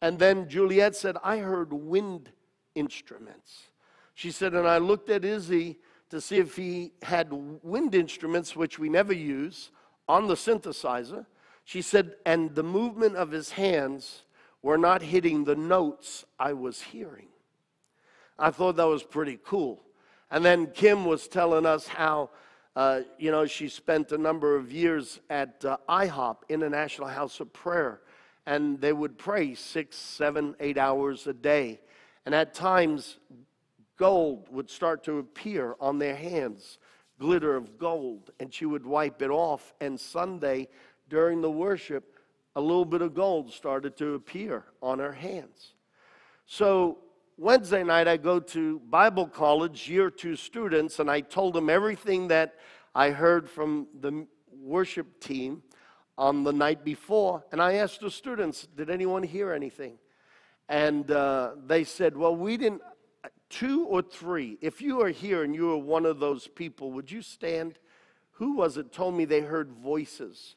And 0.00 0.18
then 0.18 0.48
Juliet 0.48 0.96
said, 0.96 1.16
I 1.22 1.38
heard 1.38 1.72
wind 1.72 2.30
instruments. 2.74 3.70
She 4.14 4.30
said, 4.30 4.54
and 4.54 4.66
I 4.66 4.78
looked 4.78 5.10
at 5.10 5.24
Izzy 5.24 5.78
to 6.10 6.20
see 6.20 6.38
if 6.38 6.56
he 6.56 6.92
had 7.02 7.32
wind 7.32 7.94
instruments, 7.94 8.54
which 8.54 8.78
we 8.78 8.88
never 8.88 9.12
use, 9.12 9.70
on 10.08 10.26
the 10.26 10.34
synthesizer. 10.34 11.26
She 11.64 11.82
said, 11.82 12.16
and 12.26 12.54
the 12.54 12.62
movement 12.62 13.16
of 13.16 13.30
his 13.30 13.50
hands 13.50 14.22
were 14.62 14.78
not 14.78 15.02
hitting 15.02 15.44
the 15.44 15.56
notes 15.56 16.24
I 16.38 16.52
was 16.52 16.80
hearing. 16.80 17.28
I 18.38 18.50
thought 18.50 18.76
that 18.76 18.84
was 18.88 19.02
pretty 19.02 19.38
cool. 19.44 19.82
And 20.30 20.44
then 20.44 20.68
Kim 20.68 21.04
was 21.04 21.28
telling 21.28 21.66
us 21.66 21.86
how, 21.86 22.30
uh, 22.74 23.02
you 23.18 23.30
know, 23.30 23.46
she 23.46 23.68
spent 23.68 24.12
a 24.12 24.18
number 24.18 24.56
of 24.56 24.72
years 24.72 25.20
at 25.28 25.64
uh, 25.64 25.76
IHOP, 25.88 26.38
International 26.48 27.08
House 27.08 27.38
of 27.40 27.52
Prayer, 27.52 28.00
and 28.46 28.80
they 28.80 28.92
would 28.92 29.18
pray 29.18 29.54
six, 29.54 29.96
seven, 29.96 30.56
eight 30.58 30.78
hours 30.78 31.26
a 31.26 31.34
day. 31.34 31.80
And 32.24 32.34
at 32.34 32.54
times, 32.54 33.18
gold 33.96 34.48
would 34.50 34.70
start 34.70 35.04
to 35.04 35.18
appear 35.18 35.76
on 35.80 35.98
their 35.98 36.16
hands, 36.16 36.78
glitter 37.22 37.54
of 37.54 37.78
gold, 37.78 38.32
and 38.40 38.52
she 38.52 38.66
would 38.66 38.84
wipe 38.84 39.22
it 39.22 39.30
off. 39.30 39.72
And 39.80 39.98
Sunday, 39.98 40.66
during 41.08 41.40
the 41.40 41.50
worship, 41.50 42.18
a 42.56 42.60
little 42.60 42.84
bit 42.84 43.00
of 43.00 43.14
gold 43.14 43.52
started 43.52 43.96
to 43.98 44.14
appear 44.14 44.64
on 44.82 44.98
her 44.98 45.12
hands. 45.12 45.74
So 46.46 46.98
Wednesday 47.38 47.84
night, 47.84 48.08
I 48.08 48.16
go 48.16 48.40
to 48.40 48.80
Bible 48.90 49.28
college, 49.28 49.88
year 49.88 50.10
two 50.10 50.34
students, 50.34 50.98
and 50.98 51.08
I 51.08 51.20
told 51.20 51.54
them 51.54 51.70
everything 51.70 52.26
that 52.28 52.56
I 52.92 53.10
heard 53.10 53.48
from 53.48 53.86
the 54.00 54.26
worship 54.60 55.20
team 55.20 55.62
on 56.18 56.42
the 56.42 56.52
night 56.52 56.84
before. 56.84 57.44
And 57.52 57.62
I 57.62 57.74
asked 57.74 58.00
the 58.00 58.10
students, 58.10 58.66
Did 58.76 58.90
anyone 58.90 59.22
hear 59.22 59.52
anything? 59.52 59.96
And 60.68 61.08
uh, 61.08 61.52
they 61.66 61.84
said, 61.84 62.16
Well, 62.16 62.34
we 62.34 62.56
didn't 62.56 62.82
two 63.52 63.84
or 63.84 64.02
three, 64.02 64.56
if 64.60 64.80
you 64.80 65.02
are 65.02 65.10
here 65.10 65.44
and 65.44 65.54
you 65.54 65.70
are 65.72 65.78
one 65.78 66.06
of 66.06 66.18
those 66.18 66.48
people, 66.48 66.90
would 66.92 67.10
you 67.10 67.22
stand? 67.22 67.78
Who 68.32 68.56
was 68.56 68.78
it 68.78 68.92
told 68.92 69.14
me 69.14 69.26
they 69.26 69.42
heard 69.42 69.70
voices? 69.70 70.56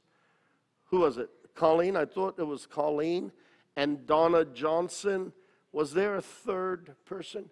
Who 0.85 1.01
was 1.01 1.17
it? 1.17 1.29
Colleen? 1.53 1.97
I 1.97 2.05
thought 2.05 2.39
it 2.39 2.47
was 2.47 2.65
Colleen 2.65 3.31
and 3.75 4.07
Donna 4.07 4.45
Johnson. 4.45 5.33
Was 5.73 5.93
there 5.93 6.15
a 6.15 6.21
third 6.21 6.95
person? 7.05 7.49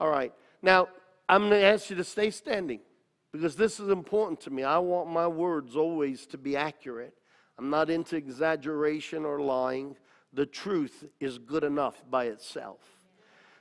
All 0.00 0.10
right. 0.10 0.32
Now, 0.62 0.88
I'm 1.28 1.48
going 1.48 1.60
to 1.60 1.66
ask 1.66 1.88
you 1.88 1.96
to 1.96 2.04
stay 2.04 2.30
standing 2.30 2.80
because 3.30 3.54
this 3.54 3.78
is 3.78 3.88
important 3.88 4.40
to 4.42 4.50
me. 4.50 4.64
I 4.64 4.78
want 4.78 5.08
my 5.08 5.28
words 5.28 5.76
always 5.76 6.26
to 6.26 6.38
be 6.38 6.56
accurate. 6.56 7.14
I'm 7.56 7.70
not 7.70 7.88
into 7.88 8.16
exaggeration 8.16 9.24
or 9.24 9.40
lying. 9.40 9.96
The 10.32 10.46
truth 10.46 11.04
is 11.20 11.38
good 11.38 11.62
enough 11.62 12.02
by 12.10 12.26
itself. 12.26 12.80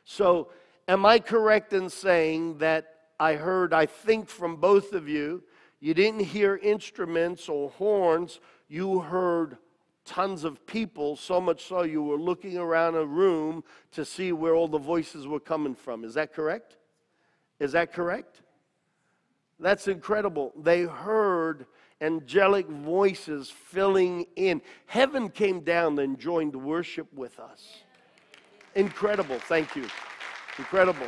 So, 0.03 0.49
Am 0.87 1.05
I 1.05 1.19
correct 1.19 1.73
in 1.73 1.89
saying 1.89 2.57
that 2.57 2.95
I 3.19 3.35
heard, 3.35 3.73
I 3.73 3.85
think, 3.85 4.29
from 4.29 4.55
both 4.55 4.93
of 4.93 5.07
you, 5.07 5.43
you 5.79 5.93
didn't 5.93 6.21
hear 6.21 6.57
instruments 6.57 7.47
or 7.49 7.69
horns, 7.71 8.39
you 8.67 8.99
heard 8.99 9.57
tons 10.05 10.43
of 10.43 10.65
people, 10.65 11.15
so 11.15 11.39
much 11.39 11.65
so 11.65 11.83
you 11.83 12.01
were 12.03 12.17
looking 12.17 12.57
around 12.57 12.95
a 12.95 13.05
room 13.05 13.63
to 13.91 14.03
see 14.03 14.31
where 14.31 14.55
all 14.55 14.67
the 14.67 14.79
voices 14.79 15.27
were 15.27 15.39
coming 15.39 15.75
from. 15.75 16.03
Is 16.03 16.15
that 16.15 16.33
correct? 16.33 16.77
Is 17.59 17.73
that 17.73 17.93
correct? 17.93 18.41
That's 19.59 19.87
incredible. 19.87 20.51
They 20.59 20.81
heard 20.83 21.67
angelic 22.01 22.67
voices 22.67 23.51
filling 23.51 24.25
in. 24.35 24.61
Heaven 24.87 25.29
came 25.29 25.61
down 25.61 25.99
and 25.99 26.19
joined 26.19 26.55
worship 26.55 27.07
with 27.13 27.39
us. 27.39 27.83
Incredible. 28.73 29.37
Thank 29.37 29.75
you. 29.75 29.85
Incredible. 30.57 31.07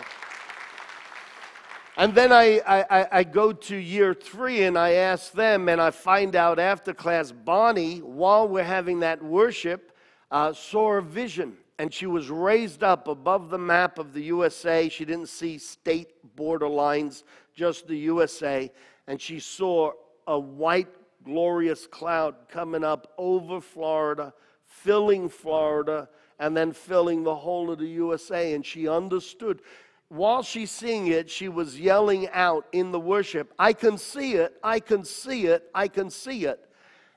And 1.95 2.15
then 2.15 2.31
I, 2.31 2.59
I, 2.65 3.07
I, 3.19 3.23
go 3.23 3.53
to 3.53 3.75
year 3.75 4.15
three 4.15 4.63
and 4.63 4.79
I 4.79 4.93
ask 4.93 5.31
them, 5.31 5.69
and 5.69 5.79
I 5.79 5.91
find 5.91 6.35
out 6.35 6.57
after 6.57 6.91
class, 6.91 7.31
Bonnie, 7.31 7.99
while 7.99 8.47
we're 8.47 8.63
having 8.63 9.01
that 9.01 9.23
worship, 9.23 9.95
uh, 10.31 10.53
saw 10.53 10.93
a 10.93 11.01
vision. 11.01 11.57
and 11.77 11.93
she 11.93 12.05
was 12.05 12.29
raised 12.29 12.83
up 12.83 13.07
above 13.07 13.49
the 13.49 13.57
map 13.57 13.99
of 13.99 14.13
the 14.13 14.23
USA. 14.23 14.89
She 14.89 15.05
didn't 15.05 15.29
see 15.29 15.57
state 15.57 16.35
border 16.35 16.67
lines, 16.67 17.23
just 17.55 17.87
the 17.87 17.97
USA. 17.97 18.71
And 19.07 19.21
she 19.21 19.39
saw 19.39 19.91
a 20.25 20.39
white, 20.39 20.89
glorious 21.23 21.85
cloud 21.85 22.35
coming 22.49 22.83
up 22.83 23.13
over 23.17 23.61
Florida, 23.61 24.33
filling 24.65 25.29
Florida, 25.29 26.09
and 26.39 26.55
then 26.55 26.71
filling 26.71 27.23
the 27.23 27.35
whole 27.35 27.71
of 27.71 27.79
the 27.79 27.87
USA. 27.87 28.53
And 28.53 28.65
she 28.65 28.87
understood. 28.87 29.61
While 30.09 30.43
she's 30.43 30.69
seeing 30.69 31.07
it, 31.07 31.29
she 31.29 31.49
was 31.49 31.79
yelling 31.79 32.29
out 32.29 32.67
in 32.71 32.91
the 32.91 32.99
worship, 32.99 33.51
I 33.57 33.73
can 33.73 33.97
see 33.97 34.33
it, 34.35 34.55
I 34.63 34.79
can 34.79 35.03
see 35.03 35.47
it, 35.47 35.69
I 35.73 35.87
can 35.87 36.09
see 36.09 36.45
it. 36.45 36.69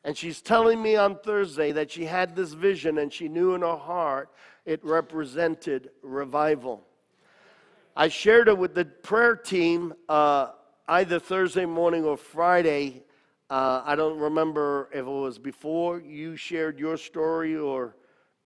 And 0.03 0.17
she's 0.17 0.41
telling 0.41 0.81
me 0.81 0.97
on 0.97 1.19
Thursday 1.19 1.73
that 1.73 1.91
she 1.91 2.05
had 2.05 2.37
this 2.37 2.53
vision 2.53 2.99
and 2.99 3.13
she 3.13 3.29
knew 3.29 3.55
in 3.55 3.63
her 3.63 3.77
heart 3.77 4.31
it 4.65 4.83
represented 4.85 5.91
revival. 6.03 6.87
I 7.97 8.09
shared 8.09 8.49
it 8.49 8.57
with 8.57 8.75
the 8.75 8.85
prayer 8.85 9.35
team 9.35 9.93
uh, 10.09 10.53
either 10.89 11.19
Thursday 11.19 11.67
morning 11.67 12.05
or 12.05 12.17
Friday. 12.17 13.03
Uh, 13.51 13.83
I 13.85 13.97
don't 13.97 14.19
remember 14.19 14.89
if 14.93 15.01
it 15.01 15.05
was 15.05 15.39
before 15.39 16.01
you 16.01 16.37
shared 16.37 16.79
your 16.79 16.97
story 16.97 17.57
or 17.57 17.97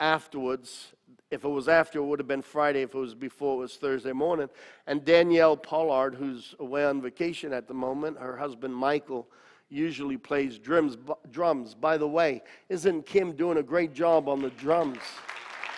afterwards. 0.00 0.92
If 1.30 1.44
it 1.44 1.48
was 1.48 1.68
after, 1.68 2.00
it 2.00 2.04
would 2.04 2.18
have 2.18 2.26
been 2.26 2.42
Friday. 2.42 2.82
If 2.82 2.94
it 2.94 2.98
was 2.98 3.14
before, 3.14 3.56
it 3.56 3.58
was 3.60 3.76
Thursday 3.76 4.12
morning. 4.12 4.48
And 4.86 5.04
Danielle 5.04 5.56
Pollard, 5.56 6.16
who's 6.16 6.56
away 6.58 6.84
on 6.84 7.00
vacation 7.00 7.52
at 7.52 7.68
the 7.68 7.74
moment, 7.74 8.18
her 8.18 8.36
husband 8.36 8.74
Michael, 8.74 9.28
usually 9.68 10.16
plays 10.16 10.58
drums. 10.58 10.96
Drums. 11.30 11.74
By 11.74 11.98
the 11.98 12.08
way, 12.08 12.42
isn't 12.68 13.06
Kim 13.06 13.32
doing 13.32 13.58
a 13.58 13.62
great 13.62 13.94
job 13.94 14.28
on 14.28 14.42
the 14.42 14.50
drums? 14.50 14.98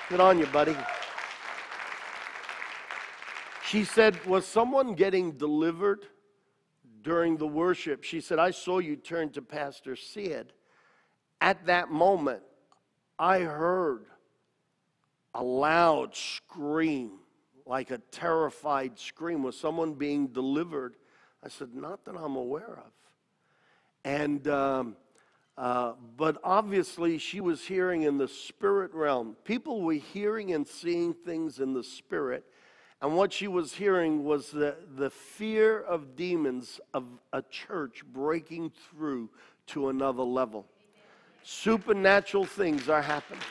Good 0.08 0.20
on 0.20 0.38
you, 0.38 0.46
buddy. 0.46 0.76
She 3.66 3.84
said, 3.84 4.24
Was 4.26 4.46
someone 4.46 4.94
getting 4.94 5.32
delivered 5.32 6.06
during 7.02 7.36
the 7.36 7.46
worship? 7.46 8.04
She 8.04 8.20
said, 8.20 8.38
I 8.38 8.50
saw 8.52 8.78
you 8.78 8.96
turn 8.96 9.30
to 9.30 9.42
Pastor 9.42 9.96
Sid. 9.96 10.52
At 11.40 11.66
that 11.66 11.90
moment, 11.90 12.42
I 13.18 13.40
heard 13.40 14.06
a 15.34 15.42
loud 15.42 16.14
scream, 16.14 17.12
like 17.66 17.90
a 17.90 17.98
terrified 18.10 18.98
scream. 18.98 19.42
Was 19.42 19.58
someone 19.58 19.94
being 19.94 20.28
delivered? 20.28 20.96
I 21.44 21.48
said, 21.48 21.74
Not 21.74 22.04
that 22.04 22.16
I'm 22.16 22.36
aware 22.36 22.78
of. 22.78 22.92
And, 24.04 24.46
um, 24.48 24.96
uh, 25.56 25.92
but 26.16 26.38
obviously, 26.42 27.18
she 27.18 27.40
was 27.40 27.64
hearing 27.64 28.02
in 28.02 28.18
the 28.18 28.28
spirit 28.28 28.92
realm. 28.94 29.36
People 29.44 29.82
were 29.82 29.94
hearing 29.94 30.52
and 30.52 30.66
seeing 30.66 31.14
things 31.14 31.60
in 31.60 31.74
the 31.74 31.84
spirit. 31.84 32.44
And 33.02 33.16
what 33.16 33.32
she 33.32 33.48
was 33.48 33.72
hearing 33.74 34.22
was 34.22 34.50
the, 34.50 34.76
the 34.94 35.10
fear 35.10 35.80
of 35.80 36.14
demons 36.14 36.80
of 36.94 37.04
a 37.32 37.42
church 37.42 38.04
breaking 38.12 38.70
through 38.70 39.28
to 39.68 39.88
another 39.88 40.22
level. 40.22 40.66
Supernatural 41.42 42.44
things 42.44 42.88
are 42.88 43.02
happening. 43.02 43.42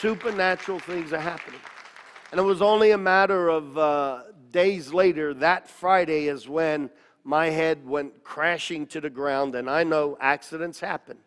Supernatural 0.00 0.78
things 0.78 1.12
are 1.12 1.20
happening. 1.20 1.60
And 2.30 2.38
it 2.38 2.44
was 2.44 2.60
only 2.60 2.90
a 2.90 2.98
matter 2.98 3.48
of 3.48 3.78
uh, 3.78 4.22
days 4.50 4.92
later, 4.92 5.32
that 5.34 5.68
Friday, 5.68 6.28
is 6.28 6.48
when 6.48 6.90
my 7.24 7.46
head 7.46 7.86
went 7.86 8.22
crashing 8.22 8.86
to 8.88 9.00
the 9.00 9.10
ground, 9.10 9.54
and 9.54 9.70
I 9.70 9.84
know 9.84 10.16
accidents 10.20 10.80
happen. 10.80 11.18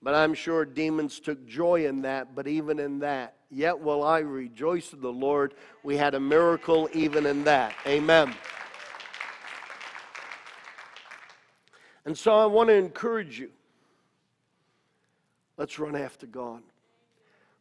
But 0.00 0.14
I'm 0.14 0.34
sure 0.34 0.64
demons 0.64 1.18
took 1.18 1.44
joy 1.46 1.86
in 1.86 2.02
that. 2.02 2.34
But 2.34 2.46
even 2.46 2.78
in 2.78 3.00
that, 3.00 3.34
yet 3.50 3.78
will 3.78 4.04
I 4.04 4.20
rejoice 4.20 4.92
in 4.92 5.00
the 5.00 5.12
Lord. 5.12 5.54
We 5.82 5.96
had 5.96 6.14
a 6.14 6.20
miracle 6.20 6.88
even 6.92 7.26
in 7.26 7.44
that. 7.44 7.74
Amen. 7.86 8.34
And 12.04 12.16
so 12.16 12.34
I 12.34 12.46
want 12.46 12.68
to 12.68 12.74
encourage 12.74 13.38
you. 13.38 13.50
Let's 15.56 15.78
run 15.78 15.96
after 15.96 16.26
God. 16.26 16.62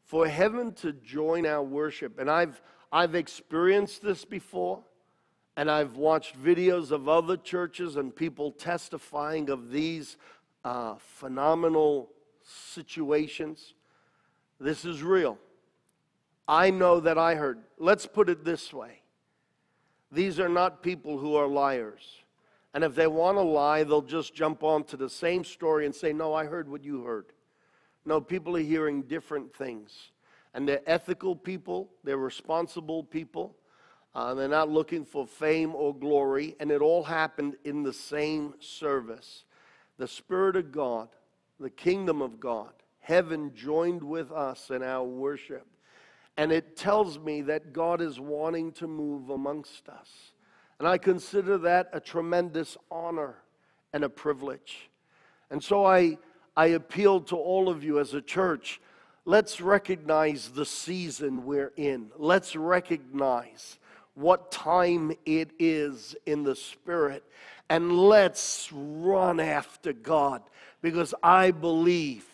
For 0.07 0.27
heaven 0.27 0.73
to 0.75 0.93
join 0.93 1.45
our 1.45 1.61
worship, 1.61 2.17
and 2.17 2.29
I've, 2.31 2.61
I've 2.91 3.13
experienced 3.13 4.01
this 4.01 4.25
before. 4.25 4.83
And 5.57 5.71
I've 5.71 5.97
watched 5.97 6.39
videos 6.39 6.91
of 6.91 7.09
other 7.09 7.35
churches 7.35 7.95
and 7.95 8.15
people 8.15 8.51
testifying 8.51 9.49
of 9.49 9.71
these 9.71 10.17
uh, 10.63 10.93
phenomenal 10.99 12.11
situations. 12.43 13.73
This 14.59 14.85
is 14.85 15.01
real. 15.01 15.39
I 16.47 16.69
know 16.69 16.99
that 16.99 17.17
I 17.17 17.33
heard. 17.33 17.59
Let's 17.79 18.05
put 18.05 18.29
it 18.29 18.45
this 18.45 18.71
way 18.71 19.01
these 20.11 20.39
are 20.39 20.49
not 20.49 20.81
people 20.81 21.17
who 21.17 21.35
are 21.35 21.47
liars. 21.47 22.23
And 22.73 22.83
if 22.83 22.95
they 22.95 23.07
want 23.07 23.37
to 23.37 23.41
lie, 23.41 23.83
they'll 23.83 24.01
just 24.01 24.35
jump 24.35 24.63
onto 24.63 24.95
the 24.95 25.09
same 25.09 25.43
story 25.43 25.85
and 25.85 25.93
say, 25.93 26.13
No, 26.13 26.33
I 26.33 26.45
heard 26.45 26.69
what 26.69 26.83
you 26.83 27.03
heard. 27.03 27.25
No, 28.07 28.21
people 28.21 28.55
are 28.55 28.61
hearing 28.61 29.01
different 29.01 29.53
things. 29.53 30.11
And 30.53 30.65
they're 30.67 30.81
ethical 30.87 31.35
people, 31.35 31.89
they're 32.05 32.17
responsible 32.17 33.03
people. 33.03 33.55
Uh, 34.15 34.33
they're 34.33 34.47
not 34.47 34.69
looking 34.69 35.05
for 35.05 35.27
fame 35.27 35.75
or 35.75 35.93
glory, 35.93 36.55
and 36.59 36.71
it 36.71 36.81
all 36.81 37.03
happened 37.03 37.55
in 37.65 37.83
the 37.83 37.93
same 37.93 38.55
service. 38.59 39.43
The 39.97 40.07
Spirit 40.07 40.55
of 40.55 40.71
God, 40.71 41.09
the 41.59 41.69
kingdom 41.69 42.21
of 42.23 42.39
God, 42.39 42.71
heaven 42.99 43.53
joined 43.53 44.01
with 44.01 44.31
us 44.31 44.71
in 44.71 44.81
our 44.81 45.03
worship. 45.03 45.67
And 46.37 46.51
it 46.51 46.77
tells 46.77 47.19
me 47.19 47.41
that 47.41 47.73
God 47.73 48.01
is 48.01 48.19
wanting 48.19 48.71
to 48.73 48.87
move 48.87 49.29
amongst 49.29 49.89
us. 49.89 50.09
And 50.79 50.87
I 50.87 50.97
consider 50.97 51.57
that 51.59 51.89
a 51.91 51.99
tremendous 51.99 52.77
honor 52.89 53.35
and 53.93 54.03
a 54.03 54.09
privilege. 54.09 54.89
And 55.51 55.63
so 55.63 55.85
I, 55.85 56.17
I 56.57 56.67
appeal 56.67 57.21
to 57.21 57.37
all 57.37 57.69
of 57.69 57.85
you 57.85 57.99
as 57.99 58.13
a 58.13 58.21
church 58.21 58.81
let's 59.27 59.59
recognize 59.59 60.49
the 60.49 60.65
season 60.65 61.45
we're 61.45 61.73
in. 61.75 62.09
Let's 62.17 62.55
recognize 62.55 63.77
what 64.15 64.51
time 64.51 65.11
it 65.25 65.51
is 65.59 66.15
in 66.25 66.43
the 66.43 66.55
Spirit. 66.55 67.23
And 67.69 67.91
let's 67.91 68.71
run 68.71 69.41
after 69.41 69.91
God 69.91 70.41
because 70.81 71.13
I 71.21 71.51
believe 71.51 72.25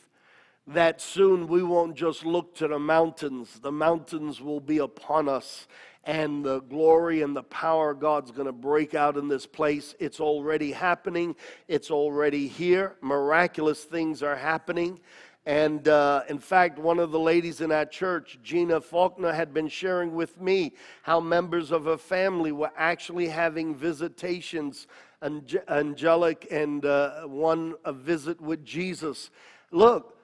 that 0.68 1.02
soon 1.02 1.48
we 1.48 1.64
won't 1.64 1.96
just 1.96 2.26
look 2.26 2.56
to 2.56 2.68
the 2.68 2.80
mountains, 2.80 3.60
the 3.60 3.72
mountains 3.72 4.40
will 4.40 4.62
be 4.62 4.78
upon 4.78 5.28
us. 5.28 5.68
And 6.06 6.44
the 6.44 6.60
glory 6.60 7.22
and 7.22 7.36
the 7.36 7.44
power 7.44 7.92
of 7.92 8.00
God's 8.00 8.32
going 8.32 8.48
to 8.48 8.52
break 8.52 8.94
out 8.94 9.16
in 9.16 9.30
this 9.30 9.46
place. 9.46 9.96
It's 10.00 10.20
already 10.20 10.74
happening. 10.74 11.36
It's 11.68 11.92
already 11.92 12.48
here. 12.48 12.96
Miraculous 13.02 13.86
things 13.86 14.22
are 14.22 14.36
happening. 14.36 15.00
And 15.46 15.88
uh, 15.90 16.24
in 16.30 16.40
fact, 16.40 16.80
one 16.80 17.00
of 17.00 17.12
the 17.12 17.20
ladies 17.20 17.60
in 17.60 17.72
our 17.72 17.86
church, 17.86 18.40
Gina 18.44 18.80
Faulkner, 18.80 19.34
had 19.34 19.54
been 19.54 19.68
sharing 19.68 20.14
with 20.14 20.40
me 20.40 20.74
how 21.02 21.20
members 21.20 21.72
of 21.72 21.84
her 21.84 21.98
family 21.98 22.54
were 22.54 22.72
actually 22.78 23.28
having 23.28 23.76
visitations, 23.76 24.88
angelic, 25.22 26.48
and 26.50 26.86
uh, 26.86 27.24
one 27.24 27.76
a 27.84 27.92
visit 27.92 28.40
with 28.40 28.64
Jesus. 28.64 29.32
Look, 29.72 30.18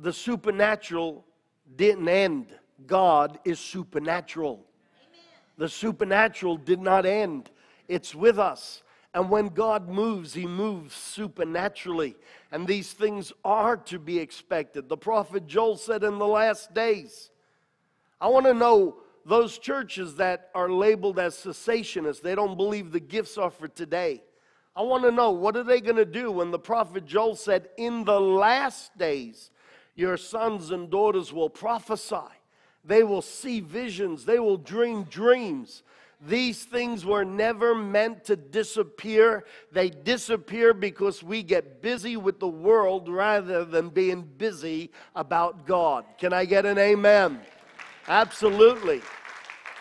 the 0.00 0.12
supernatural 0.12 1.24
didn't 1.76 2.08
end. 2.08 2.48
God 2.86 3.38
is 3.44 3.58
supernatural. 3.58 4.66
The 5.56 5.68
supernatural 5.68 6.56
did 6.56 6.80
not 6.80 7.06
end. 7.06 7.50
It's 7.88 8.14
with 8.14 8.38
us. 8.38 8.82
And 9.14 9.30
when 9.30 9.48
God 9.48 9.88
moves, 9.88 10.34
He 10.34 10.46
moves 10.46 10.94
supernaturally. 10.94 12.16
And 12.50 12.66
these 12.66 12.92
things 12.92 13.32
are 13.44 13.76
to 13.76 13.98
be 13.98 14.18
expected. 14.18 14.88
The 14.88 14.96
prophet 14.96 15.46
Joel 15.46 15.76
said 15.76 16.02
in 16.02 16.18
the 16.18 16.26
last 16.26 16.74
days, 16.74 17.30
I 18.20 18.28
want 18.28 18.46
to 18.46 18.54
know 18.54 18.96
those 19.24 19.58
churches 19.58 20.16
that 20.16 20.50
are 20.54 20.68
labeled 20.68 21.18
as 21.18 21.34
cessationists, 21.36 22.20
they 22.20 22.34
don't 22.34 22.56
believe 22.56 22.92
the 22.92 23.00
gifts 23.00 23.38
are 23.38 23.50
for 23.50 23.68
today. 23.68 24.22
I 24.76 24.82
want 24.82 25.04
to 25.04 25.12
know 25.12 25.30
what 25.30 25.56
are 25.56 25.62
they 25.62 25.80
going 25.80 25.96
to 25.96 26.04
do 26.04 26.32
when 26.32 26.50
the 26.50 26.58
prophet 26.58 27.06
Joel 27.06 27.36
said, 27.36 27.68
In 27.78 28.04
the 28.04 28.20
last 28.20 28.96
days, 28.98 29.50
your 29.94 30.16
sons 30.16 30.72
and 30.72 30.90
daughters 30.90 31.32
will 31.32 31.48
prophesy. 31.48 32.16
They 32.84 33.02
will 33.02 33.22
see 33.22 33.60
visions. 33.60 34.24
They 34.24 34.38
will 34.38 34.56
dream 34.56 35.04
dreams. 35.04 35.82
These 36.20 36.64
things 36.64 37.04
were 37.04 37.24
never 37.24 37.74
meant 37.74 38.24
to 38.24 38.36
disappear. 38.36 39.44
They 39.72 39.90
disappear 39.90 40.72
because 40.72 41.22
we 41.22 41.42
get 41.42 41.82
busy 41.82 42.16
with 42.16 42.40
the 42.40 42.48
world 42.48 43.08
rather 43.08 43.64
than 43.64 43.90
being 43.90 44.22
busy 44.22 44.90
about 45.14 45.66
God. 45.66 46.04
Can 46.18 46.32
I 46.32 46.44
get 46.44 46.64
an 46.64 46.78
amen? 46.78 47.40
Absolutely. 48.08 49.02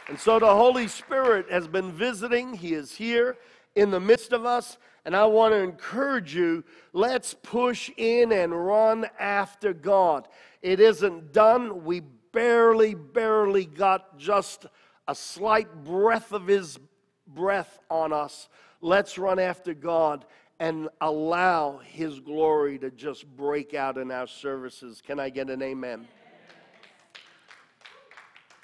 And 0.10 0.20
so 0.20 0.40
the 0.40 0.54
Holy 0.54 0.88
Spirit 0.88 1.50
has 1.50 1.68
been 1.68 1.92
visiting, 1.92 2.54
He 2.54 2.74
is 2.74 2.94
here 2.94 3.38
in 3.76 3.92
the 3.92 4.00
midst 4.00 4.34
of 4.34 4.46
us. 4.46 4.78
And 5.06 5.16
I 5.16 5.26
want 5.26 5.54
to 5.54 5.58
encourage 5.58 6.34
you 6.34 6.64
let's 6.94 7.34
push 7.34 7.90
in 7.98 8.32
and 8.32 8.54
run 8.54 9.06
after 9.20 9.74
God. 9.74 10.28
It 10.62 10.80
isn't 10.80 11.34
done. 11.34 11.84
We 11.84 12.04
barely, 12.34 12.96
barely 12.96 13.66
got 13.66 14.18
just 14.18 14.66
a 15.08 15.16
slight 15.16 15.86
breath 15.86 16.34
of 16.34 16.48
His 16.48 16.78
breath 17.26 17.80
on 17.90 18.12
us. 18.12 18.50
Let's 18.82 19.18
run 19.18 19.40
after 19.40 19.74
God 19.74 20.26
and 20.60 20.90
allow 21.00 21.80
His 21.84 22.20
glory 22.20 22.78
to 22.80 22.92
just 22.92 23.26
break 23.38 23.74
out 23.74 23.98
in 23.98 24.12
our 24.12 24.28
services. 24.28 25.02
Can 25.06 25.20
I 25.20 25.30
get 25.30 25.50
an 25.50 25.62
amen? 25.62 26.06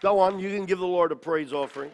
Go 0.02 0.20
on, 0.20 0.40
you 0.40 0.50
can 0.50 0.66
give 0.66 0.80
the 0.80 0.88
Lord 0.88 1.12
a 1.12 1.16
praise 1.16 1.54
offering. 1.54 1.92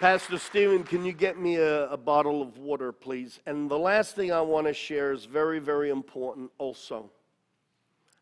Pastor 0.00 0.38
Stephen, 0.38 0.82
can 0.82 1.04
you 1.04 1.12
get 1.12 1.38
me 1.38 1.56
a, 1.56 1.90
a, 1.90 1.96
bottle 1.98 2.40
of 2.40 2.56
water, 2.56 2.90
please? 2.90 3.38
And 3.44 3.70
the 3.70 3.78
last 3.78 4.16
thing 4.16 4.32
I 4.32 4.40
want 4.40 4.66
to 4.66 4.72
share 4.72 5.12
is 5.12 5.26
very, 5.26 5.58
very 5.58 5.90
important 5.90 6.50
also. 6.56 7.10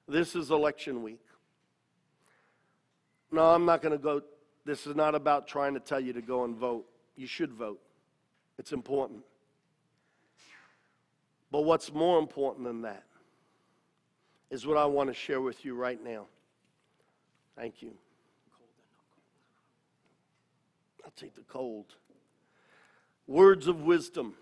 This 0.08 0.34
is 0.34 0.50
election 0.50 1.04
week. 1.04 1.20
No, 3.30 3.44
I'm 3.54 3.64
not 3.64 3.80
going 3.80 3.96
to 3.96 4.02
go. 4.02 4.22
This 4.64 4.88
is 4.88 4.96
not 4.96 5.14
about 5.14 5.46
trying 5.46 5.72
to 5.74 5.80
tell 5.80 6.00
you 6.00 6.12
to 6.14 6.20
go 6.20 6.42
and 6.42 6.56
vote. 6.56 6.84
You 7.14 7.28
should 7.28 7.52
vote, 7.52 7.78
it's 8.58 8.72
important. 8.72 9.20
But 11.52 11.60
what's 11.62 11.94
more 11.94 12.18
important 12.18 12.66
than 12.66 12.82
that 12.82 13.04
is 14.50 14.66
what 14.66 14.76
I 14.76 14.84
want 14.86 15.10
to 15.10 15.14
share 15.14 15.40
with 15.40 15.64
you 15.64 15.76
right 15.76 16.02
now. 16.02 16.26
Thank 17.56 17.82
you. 17.82 17.92
I'll 21.09 21.12
take 21.16 21.34
the 21.34 21.40
cold. 21.40 21.86
Words 23.26 23.66
of 23.66 23.80
wisdom. 23.80 24.34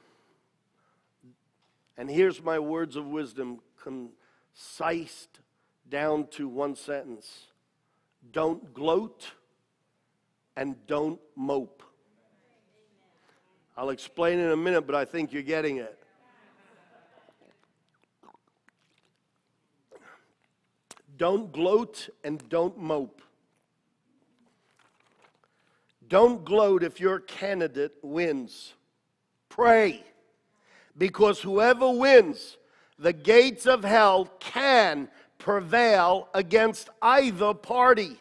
And 1.97 2.11
here's 2.11 2.43
my 2.43 2.59
words 2.59 2.97
of 2.97 3.07
wisdom 3.07 3.61
concised 3.81 5.39
down 5.89 6.27
to 6.33 6.49
one 6.49 6.75
sentence 6.75 7.47
Don't 8.33 8.75
gloat 8.75 9.31
and 10.57 10.75
don't 10.89 11.21
mope. 11.37 11.85
I'll 13.77 13.91
explain 13.91 14.41
in 14.41 14.51
a 14.51 14.57
minute, 14.57 14.89
but 14.89 14.97
I 14.97 15.05
think 15.05 15.33
you're 15.33 15.43
getting 15.43 15.77
it. 15.77 15.97
Don't 21.17 21.53
gloat 21.53 22.09
and 22.25 22.43
don't 22.49 22.77
mope. 22.77 23.23
Don't 26.09 26.45
gloat 26.45 26.83
if 26.83 27.01
your 27.01 27.21
candidate 27.21 27.95
wins. 28.03 28.75
Pray, 29.49 30.05
because 30.97 31.41
whoever 31.41 31.91
wins, 31.91 32.57
the 32.99 33.13
gates 33.13 33.67
of 33.67 33.85
hell 33.85 34.31
can 34.39 35.09
prevail 35.39 36.29
against 36.35 36.89
either 37.03 37.55
party, 37.55 38.19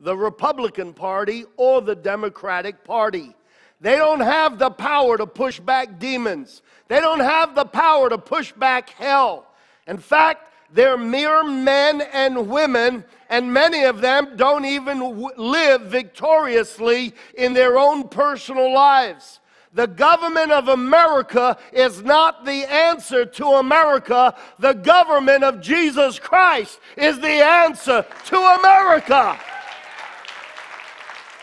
the 0.00 0.16
Republican 0.16 0.92
Party 0.92 1.44
or 1.56 1.80
the 1.80 1.94
Democratic 1.94 2.84
Party. 2.84 3.34
They 3.80 3.96
don't 3.96 4.20
have 4.20 4.58
the 4.58 4.70
power 4.70 5.16
to 5.16 5.26
push 5.26 5.60
back 5.60 5.98
demons. 5.98 6.62
They 6.88 7.00
don't 7.00 7.20
have 7.20 7.54
the 7.54 7.64
power 7.64 8.08
to 8.08 8.18
push 8.18 8.52
back 8.52 8.90
hell. 8.90 9.46
In 9.86 9.98
fact, 9.98 10.52
they're 10.72 10.98
mere 10.98 11.44
men 11.44 12.00
and 12.00 12.48
women, 12.48 13.04
and 13.28 13.52
many 13.52 13.84
of 13.84 14.00
them 14.00 14.36
don't 14.36 14.64
even 14.64 14.98
w- 14.98 15.30
live 15.36 15.82
victoriously 15.82 17.14
in 17.34 17.52
their 17.52 17.78
own 17.78 18.08
personal 18.08 18.72
lives. 18.72 19.40
The 19.74 19.86
government 19.86 20.50
of 20.50 20.68
America 20.68 21.58
is 21.72 22.02
not 22.02 22.46
the 22.46 22.64
answer 22.64 23.26
to 23.26 23.46
America. 23.46 24.34
The 24.58 24.72
government 24.72 25.44
of 25.44 25.60
Jesus 25.60 26.18
Christ 26.18 26.80
is 26.96 27.20
the 27.20 27.28
answer 27.28 28.04
to 28.26 28.36
America. 28.36 29.38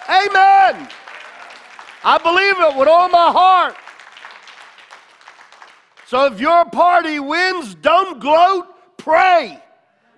Amen. 0.09 0.89
I 2.03 2.17
believe 2.17 2.59
it 2.59 2.79
with 2.79 2.87
all 2.87 3.09
my 3.09 3.31
heart. 3.31 3.75
So 6.07 6.25
if 6.25 6.39
your 6.39 6.65
party 6.65 7.19
wins, 7.19 7.75
don't 7.75 8.19
gloat, 8.19 8.67
pray 8.97 9.61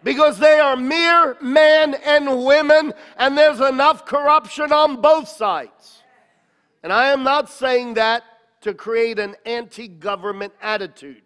because 0.03 0.37
they 0.37 0.59
are 0.59 0.75
mere 0.75 1.37
men 1.41 1.95
and 2.05 2.45
women, 2.45 2.93
and 3.17 3.37
there's 3.37 3.59
enough 3.59 4.05
corruption 4.05 4.71
on 4.71 5.01
both 5.01 5.27
sides. 5.27 6.03
And 6.83 6.93
I 6.93 7.11
am 7.11 7.23
not 7.23 7.49
saying 7.49 7.95
that 7.95 8.23
to 8.61 8.73
create 8.73 9.19
an 9.19 9.35
anti 9.45 9.87
government 9.87 10.53
attitude. 10.61 11.23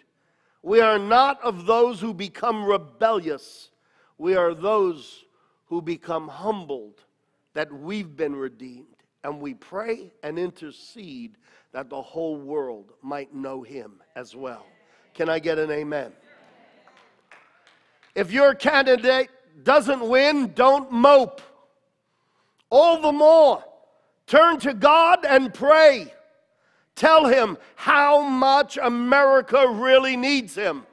We 0.64 0.80
are 0.80 1.00
not 1.00 1.42
of 1.42 1.66
those 1.66 2.00
who 2.00 2.14
become 2.14 2.66
rebellious, 2.66 3.70
we 4.18 4.36
are 4.36 4.54
those 4.54 5.26
who 5.66 5.82
become 5.82 6.28
humbled 6.28 7.02
that 7.54 7.72
we've 7.72 8.16
been 8.16 8.36
redeemed. 8.36 8.88
And 9.24 9.40
we 9.40 9.54
pray 9.54 10.12
and 10.24 10.40
intercede 10.40 11.38
that 11.74 11.90
the 11.90 12.02
whole 12.02 12.38
world 12.38 12.92
might 13.02 13.34
know 13.34 13.62
him 13.62 14.02
as 14.16 14.36
well. 14.36 14.66
Can 15.14 15.30
I 15.30 15.40
get 15.40 15.60
an 15.60 15.72
amen? 15.72 16.12
If 18.16 18.32
your 18.32 18.56
candidate 18.56 19.30
doesn't 19.64 20.08
win, 20.08 20.54
don't 20.54 20.92
mope. 20.92 21.42
All 22.70 23.02
the 23.02 23.12
more, 23.12 23.64
turn 24.28 24.60
to 24.60 24.74
God 24.74 25.26
and 25.26 25.54
pray. 25.54 26.14
Tell 26.96 27.26
him 27.26 27.58
how 27.76 28.22
much 28.22 28.78
America 28.82 29.68
really 29.68 30.16
needs 30.16 30.56
him. 30.56 30.84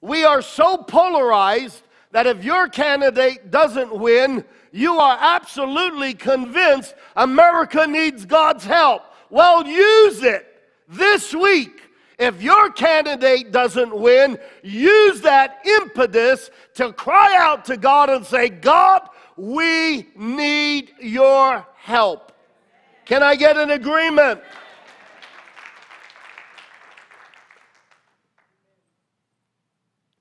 We 0.00 0.24
are 0.24 0.42
so 0.42 0.76
polarized 0.76 1.82
that 2.12 2.26
if 2.26 2.44
your 2.44 2.68
candidate 2.68 3.50
doesn't 3.50 3.94
win, 3.94 4.44
you 4.72 4.96
are 4.96 5.18
absolutely 5.20 6.14
convinced 6.14 6.94
America 7.16 7.86
needs 7.86 8.24
God's 8.24 8.64
help. 8.64 9.02
Well, 9.30 9.66
use 9.66 10.22
it 10.22 10.46
this 10.88 11.34
week 11.34 11.82
if 12.18 12.42
your 12.42 12.70
candidate 12.70 13.52
doesn't 13.52 13.96
win, 13.96 14.38
use 14.62 15.20
that 15.22 15.60
impetus 15.64 16.50
to 16.74 16.92
cry 16.92 17.36
out 17.38 17.64
to 17.66 17.76
God 17.76 18.10
and 18.10 18.24
say, 18.24 18.48
God, 18.48 19.08
we 19.36 20.08
need 20.14 20.92
your 21.00 21.66
help. 21.76 22.32
Can 23.04 23.22
I 23.22 23.34
get 23.34 23.56
an 23.56 23.70
agreement? 23.70 24.40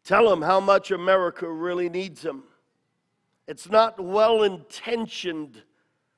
Tell 0.04 0.30
them 0.30 0.42
how 0.42 0.60
much 0.60 0.92
America 0.92 1.50
really 1.50 1.90
needs 1.90 2.22
them. 2.22 2.44
It's 3.48 3.70
not 3.70 4.00
well 4.00 4.44
intentioned, 4.44 5.62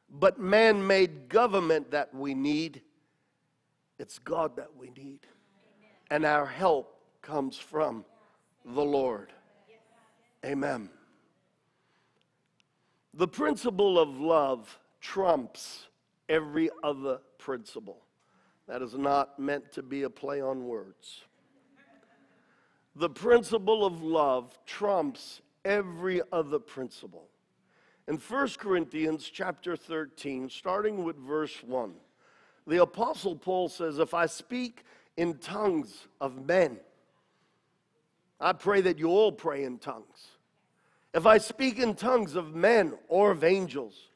but 0.10 0.40
man 0.40 0.86
made 0.86 1.30
government 1.30 1.92
that 1.92 2.14
we 2.14 2.34
need. 2.34 2.82
It's 4.00 4.20
God 4.20 4.56
that 4.56 4.76
we 4.76 4.90
need 4.92 5.28
and 6.14 6.26
our 6.26 6.46
help 6.46 6.96
comes 7.24 7.58
from 7.58 8.06
the 8.64 8.84
Lord. 8.84 9.34
Amen. 10.46 10.92
The 13.16 13.28
principle 13.28 13.98
of 13.98 14.20
love 14.20 14.78
trumps 15.02 15.88
every 16.30 16.70
other 16.84 17.18
principle. 17.40 17.98
That 18.68 18.84
is 18.84 18.94
not 18.94 19.40
meant 19.40 19.72
to 19.72 19.82
be 19.82 20.04
a 20.04 20.10
play 20.10 20.40
on 20.40 20.68
words. 20.68 21.24
The 22.96 23.10
principle 23.10 23.84
of 23.84 24.04
love 24.04 24.56
trumps 24.68 25.42
every 25.66 26.22
other 26.32 26.60
principle. 26.60 27.28
In 28.08 28.18
1 28.18 28.50
Corinthians 28.60 29.28
chapter 29.34 29.76
13, 29.76 30.48
starting 30.48 31.04
with 31.04 31.16
verse 31.16 31.64
1, 31.64 31.96
the 32.68 32.84
Apostle 32.84 33.36
Paul 33.36 33.68
says, 33.68 33.98
If 33.98 34.14
I 34.14 34.28
speak 34.28 34.84
in 35.18 35.38
tongues 35.38 36.08
of 36.20 36.46
men. 36.46 36.80
I 38.40 38.54
pray 38.54 38.82
that 38.82 39.00
you 39.00 39.10
all 39.10 39.32
pray 39.32 39.64
in 39.64 39.78
tongues. 39.78 40.28
If 41.14 41.26
I 41.26 41.38
speak 41.38 41.80
in 41.80 41.94
tongues 41.94 42.36
of 42.36 42.56
men 42.56 42.94
or 43.08 43.32
of 43.32 43.44
angels, 43.44 44.10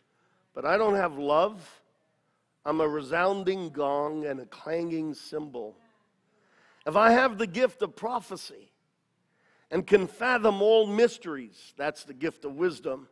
but 0.54 0.66
I 0.66 0.78
don't 0.78 0.96
have 0.96 1.18
love, 1.18 1.82
I'm 2.66 2.82
a 2.82 2.88
resounding 2.88 3.70
gong 3.70 4.26
and 4.26 4.40
a 4.40 4.46
clanging 4.46 5.14
cymbal. 5.14 5.76
If 6.86 6.96
I 6.96 7.12
have 7.12 7.38
the 7.38 7.48
gift 7.48 7.82
of 7.82 7.96
prophecy 7.96 8.72
and 9.70 9.86
can 9.86 10.08
fathom 10.08 10.62
all 10.62 10.88
mysteries, 10.88 11.74
that's 11.78 12.04
the 12.04 12.14
gift 12.14 12.44
of 12.44 12.56
wisdom, 12.56 13.08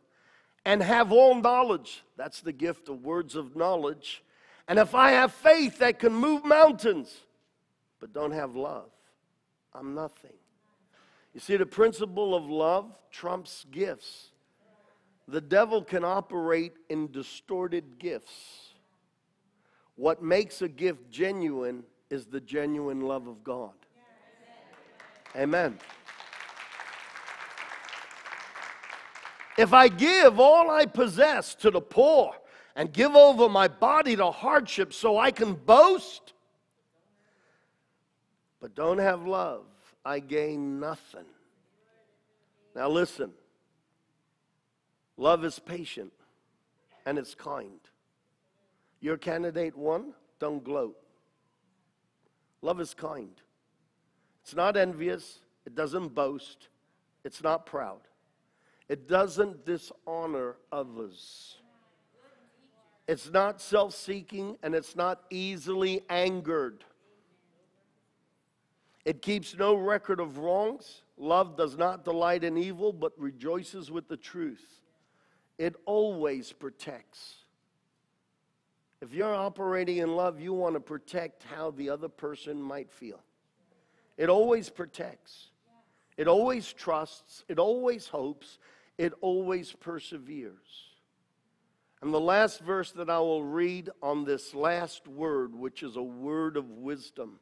and 0.64 0.82
have 0.82 1.12
all 1.12 1.34
knowledge, 1.34 2.02
that's 2.16 2.40
the 2.40 2.52
gift 2.52 2.88
of 2.88 3.04
words 3.04 3.36
of 3.36 3.54
knowledge, 3.54 4.24
and 4.68 4.78
if 4.78 4.94
I 4.94 5.12
have 5.12 5.32
faith 5.32 5.78
that 5.78 6.00
can 6.00 6.12
move 6.12 6.44
mountains, 6.44 7.20
but 8.00 8.12
don't 8.12 8.32
have 8.32 8.56
love, 8.56 8.90
I'm 9.74 9.94
nothing. 9.94 10.34
You 11.34 11.40
see, 11.40 11.56
the 11.56 11.66
principle 11.66 12.34
of 12.34 12.48
love 12.48 12.98
trumps 13.10 13.66
gifts. 13.70 14.30
The 15.28 15.40
devil 15.40 15.82
can 15.82 16.04
operate 16.04 16.74
in 16.88 17.10
distorted 17.10 17.98
gifts. 17.98 18.72
What 19.96 20.22
makes 20.22 20.62
a 20.62 20.68
gift 20.68 21.10
genuine 21.10 21.82
is 22.10 22.26
the 22.26 22.40
genuine 22.40 23.00
love 23.00 23.26
of 23.26 23.42
God. 23.42 23.72
Amen. 25.34 25.78
If 29.58 29.72
I 29.72 29.88
give 29.88 30.38
all 30.38 30.70
I 30.70 30.86
possess 30.86 31.54
to 31.56 31.70
the 31.70 31.80
poor 31.80 32.34
and 32.74 32.92
give 32.92 33.14
over 33.14 33.48
my 33.48 33.68
body 33.68 34.14
to 34.16 34.30
hardship 34.30 34.92
so 34.92 35.18
I 35.18 35.30
can 35.30 35.54
boast, 35.54 36.25
but 38.60 38.74
don't 38.74 38.98
have 38.98 39.26
love, 39.26 39.64
I 40.04 40.20
gain 40.20 40.80
nothing. 40.80 41.26
Now 42.74 42.88
listen 42.88 43.32
love 45.16 45.44
is 45.44 45.58
patient 45.58 46.12
and 47.06 47.18
it's 47.18 47.34
kind. 47.34 47.80
Your 49.00 49.16
candidate 49.16 49.76
won, 49.76 50.12
don't 50.38 50.62
gloat. 50.62 50.96
Love 52.62 52.80
is 52.80 52.94
kind. 52.94 53.30
It's 54.42 54.54
not 54.54 54.76
envious, 54.76 55.40
it 55.64 55.74
doesn't 55.74 56.14
boast, 56.14 56.68
it's 57.24 57.42
not 57.42 57.66
proud, 57.66 58.00
it 58.88 59.08
doesn't 59.08 59.64
dishonor 59.64 60.56
others. 60.70 61.56
It's 63.08 63.30
not 63.30 63.60
self 63.60 63.94
seeking 63.94 64.56
and 64.64 64.74
it's 64.74 64.96
not 64.96 65.22
easily 65.30 66.02
angered. 66.10 66.84
It 69.06 69.22
keeps 69.22 69.56
no 69.56 69.76
record 69.76 70.18
of 70.18 70.38
wrongs. 70.38 71.02
Love 71.16 71.56
does 71.56 71.78
not 71.78 72.04
delight 72.04 72.42
in 72.42 72.58
evil, 72.58 72.92
but 72.92 73.12
rejoices 73.16 73.88
with 73.88 74.08
the 74.08 74.16
truth. 74.16 74.82
It 75.58 75.76
always 75.84 76.52
protects. 76.52 77.36
If 79.00 79.14
you're 79.14 79.32
operating 79.32 79.98
in 79.98 80.16
love, 80.16 80.40
you 80.40 80.52
want 80.52 80.74
to 80.74 80.80
protect 80.80 81.44
how 81.44 81.70
the 81.70 81.88
other 81.88 82.08
person 82.08 82.60
might 82.60 82.90
feel. 82.90 83.22
It 84.16 84.28
always 84.28 84.70
protects, 84.70 85.50
it 86.16 86.26
always 86.26 86.72
trusts, 86.72 87.44
it 87.48 87.60
always 87.60 88.08
hopes, 88.08 88.58
it 88.98 89.12
always 89.20 89.72
perseveres. 89.72 90.90
And 92.02 92.12
the 92.12 92.20
last 92.20 92.60
verse 92.60 92.90
that 92.92 93.08
I 93.08 93.20
will 93.20 93.44
read 93.44 93.88
on 94.02 94.24
this 94.24 94.52
last 94.52 95.06
word, 95.06 95.54
which 95.54 95.84
is 95.84 95.94
a 95.94 96.02
word 96.02 96.56
of 96.56 96.70
wisdom, 96.70 97.38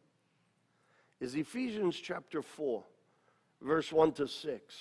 is 1.21 1.35
Ephesians 1.35 1.97
chapter 1.97 2.43
4, 2.43 2.83
verse 3.63 3.93
1 3.93 4.13
to 4.13 4.29
6. 4.29 4.75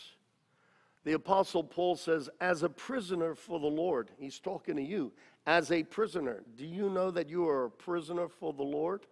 The 1.04 1.14
Apostle 1.14 1.64
Paul 1.64 1.96
says, 1.96 2.30
As 2.40 2.64
a 2.64 2.70
prisoner 2.70 3.36
for 3.36 3.60
the 3.60 3.68
Lord, 3.68 4.10
he's 4.18 4.40
talking 4.40 4.76
to 4.78 4.82
you, 4.82 5.12
as 5.46 5.72
a 5.72 5.84
prisoner. 5.84 6.44
Do 6.56 6.66
you 6.66 6.90
know 6.90 7.12
that 7.12 7.30
you 7.30 7.48
are 7.48 7.66
a 7.66 7.72
prisoner 7.72 8.28
for 8.30 8.54
the 8.54 8.64
Lord? 8.64 9.06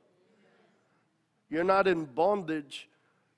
You're 1.49 1.65
not 1.65 1.87
in 1.87 2.05
bondage. 2.05 2.87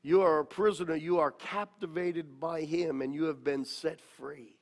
You 0.04 0.22
are 0.22 0.40
a 0.40 0.46
prisoner. 0.46 0.96
You 0.96 1.20
are 1.20 1.32
captivated 1.32 2.40
by 2.40 2.62
Him 2.62 3.02
and 3.02 3.14
you 3.14 3.24
have 3.24 3.44
been 3.44 3.66
set 3.66 4.00
free. 4.00 4.56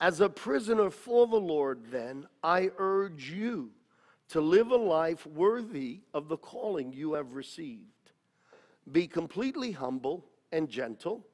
As 0.00 0.20
a 0.20 0.28
prisoner 0.28 0.90
for 0.90 1.28
the 1.28 1.36
Lord, 1.36 1.92
then, 1.92 2.26
I 2.42 2.70
urge 2.78 3.30
you 3.30 3.70
to 4.30 4.40
live 4.40 4.72
a 4.72 4.76
life 4.76 5.24
worthy 5.26 6.00
of 6.12 6.26
the 6.26 6.36
calling 6.36 6.92
you 6.92 7.12
have 7.12 7.34
received. 7.34 7.91
Be 8.90 9.06
completely 9.06 9.72
humble 9.72 10.24
and 10.50 10.68
gentle. 10.68 11.24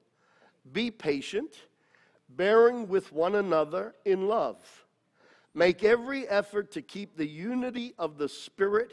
Be 0.72 0.90
patient, 0.90 1.54
bearing 2.28 2.88
with 2.88 3.12
one 3.12 3.34
another 3.34 3.94
in 4.04 4.28
love. 4.28 4.58
Make 5.54 5.82
every 5.82 6.28
effort 6.28 6.70
to 6.72 6.82
keep 6.82 7.16
the 7.16 7.26
unity 7.26 7.94
of 7.98 8.18
the 8.18 8.28
Spirit 8.28 8.92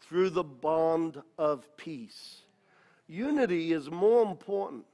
through 0.00 0.30
the 0.30 0.44
bond 0.44 1.22
of 1.38 1.76
peace. 1.76 2.42
Unity 3.08 3.72
is 3.72 3.90
more 3.90 4.22
important. 4.22 4.84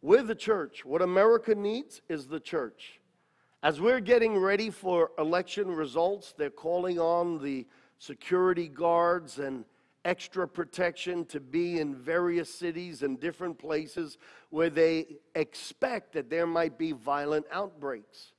We're 0.00 0.22
the 0.22 0.34
church. 0.34 0.84
What 0.84 1.02
America 1.02 1.54
needs 1.54 2.00
is 2.08 2.26
the 2.26 2.40
church. 2.40 3.00
As 3.62 3.80
we're 3.80 4.00
getting 4.00 4.38
ready 4.38 4.70
for 4.70 5.10
election 5.18 5.68
results, 5.68 6.32
they're 6.38 6.50
calling 6.50 7.00
on 7.00 7.42
the 7.42 7.66
security 7.98 8.68
guards 8.68 9.38
and 9.38 9.64
extra 10.04 10.46
protection 10.48 11.24
to 11.26 11.40
be 11.40 11.80
in 11.80 11.94
various 11.94 12.52
cities 12.52 13.02
and 13.02 13.20
different 13.20 13.58
places 13.58 14.16
where 14.50 14.70
they 14.70 15.06
expect 15.34 16.12
that 16.12 16.30
there 16.30 16.46
might 16.46 16.78
be 16.78 16.92
violent 16.92 17.44
outbreaks. 17.52 18.32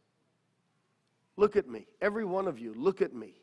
Look 1.38 1.56
at 1.56 1.70
me, 1.70 1.88
every 2.02 2.26
one 2.26 2.48
of 2.48 2.60
you, 2.60 2.74
look 2.74 3.02
at 3.02 3.14
me. 3.14 3.36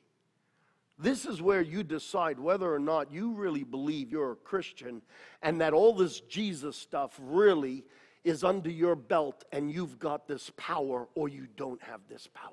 This 0.99 1.27
is 1.27 1.43
where 1.43 1.61
you 1.61 1.83
decide 1.83 2.39
whether 2.39 2.73
or 2.73 2.79
not 2.79 3.13
you 3.13 3.33
really 3.33 3.65
believe 3.65 4.11
you're 4.11 4.33
a 4.33 4.37
Christian 4.37 5.03
and 5.43 5.61
that 5.61 5.75
all 5.75 5.95
this 5.95 6.21
Jesus 6.21 6.77
stuff 6.77 7.19
really 7.21 7.85
is 8.25 8.43
under 8.43 8.71
your 8.71 8.97
belt 8.97 9.45
and 9.53 9.71
you've 9.71 9.99
got 9.99 10.27
this 10.27 10.51
power 10.57 11.07
or 11.15 11.29
you 11.29 11.47
don't 11.57 11.83
have 11.83 12.01
this 12.09 12.29
power. 12.35 12.51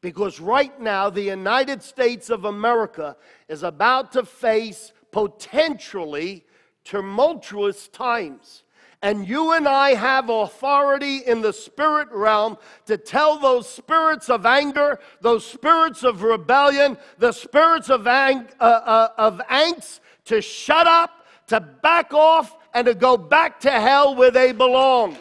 Because 0.00 0.40
right 0.40 0.78
now, 0.80 1.10
the 1.10 1.22
United 1.22 1.82
States 1.82 2.30
of 2.30 2.44
America 2.44 3.16
is 3.48 3.62
about 3.62 4.12
to 4.12 4.24
face 4.24 4.92
potentially 5.10 6.44
tumultuous 6.84 7.88
times. 7.88 8.62
And 9.02 9.26
you 9.26 9.52
and 9.52 9.66
I 9.66 9.94
have 9.94 10.28
authority 10.28 11.18
in 11.18 11.40
the 11.40 11.52
spirit 11.52 12.08
realm 12.10 12.58
to 12.84 12.98
tell 12.98 13.38
those 13.38 13.68
spirits 13.68 14.28
of 14.28 14.44
anger, 14.44 15.00
those 15.22 15.44
spirits 15.44 16.02
of 16.02 16.22
rebellion, 16.22 16.98
the 17.18 17.32
spirits 17.32 17.88
of, 17.88 18.06
ang- 18.06 18.48
uh, 18.60 18.62
uh, 18.62 19.08
of 19.16 19.40
angst 19.50 20.00
to 20.26 20.42
shut 20.42 20.86
up, 20.86 21.26
to 21.46 21.60
back 21.60 22.12
off, 22.12 22.56
and 22.74 22.86
to 22.86 22.94
go 22.94 23.16
back 23.16 23.60
to 23.60 23.70
hell 23.70 24.14
where 24.14 24.30
they 24.30 24.52
belong. 24.52 25.16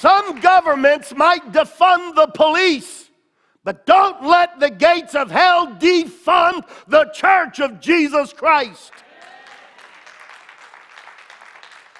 Some 0.00 0.40
governments 0.40 1.12
might 1.14 1.52
defund 1.52 2.14
the 2.14 2.28
police, 2.28 3.10
but 3.64 3.84
don't 3.84 4.24
let 4.24 4.58
the 4.58 4.70
gates 4.70 5.14
of 5.14 5.30
hell 5.30 5.66
defund 5.66 6.66
the 6.88 7.04
church 7.12 7.60
of 7.60 7.80
Jesus 7.80 8.32
Christ. 8.32 8.92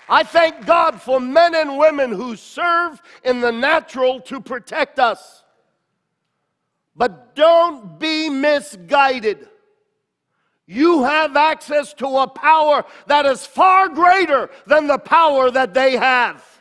I 0.09 0.23
thank 0.23 0.65
God 0.65 1.03
for 1.03 1.21
men 1.21 1.55
and 1.55 1.77
women 1.77 2.11
who 2.11 2.37
serve 2.37 3.03
in 3.23 3.43
the 3.43 3.53
natural 3.53 4.23
to 4.23 4.41
protect 4.41 4.99
us. 4.99 5.45
But 6.97 7.35
don't 7.35 7.99
be 7.99 8.31
misguided. 8.31 9.47
You 10.67 11.03
have 11.05 11.37
access 11.37 11.93
to 11.95 12.07
a 12.07 12.27
power 12.27 12.87
that 13.09 13.27
is 13.27 13.45
far 13.45 13.91
greater 13.91 14.49
than 14.67 14.87
the 14.87 14.99
power 14.99 15.51
that 15.51 15.75
they 15.75 15.99
have. 15.99 16.60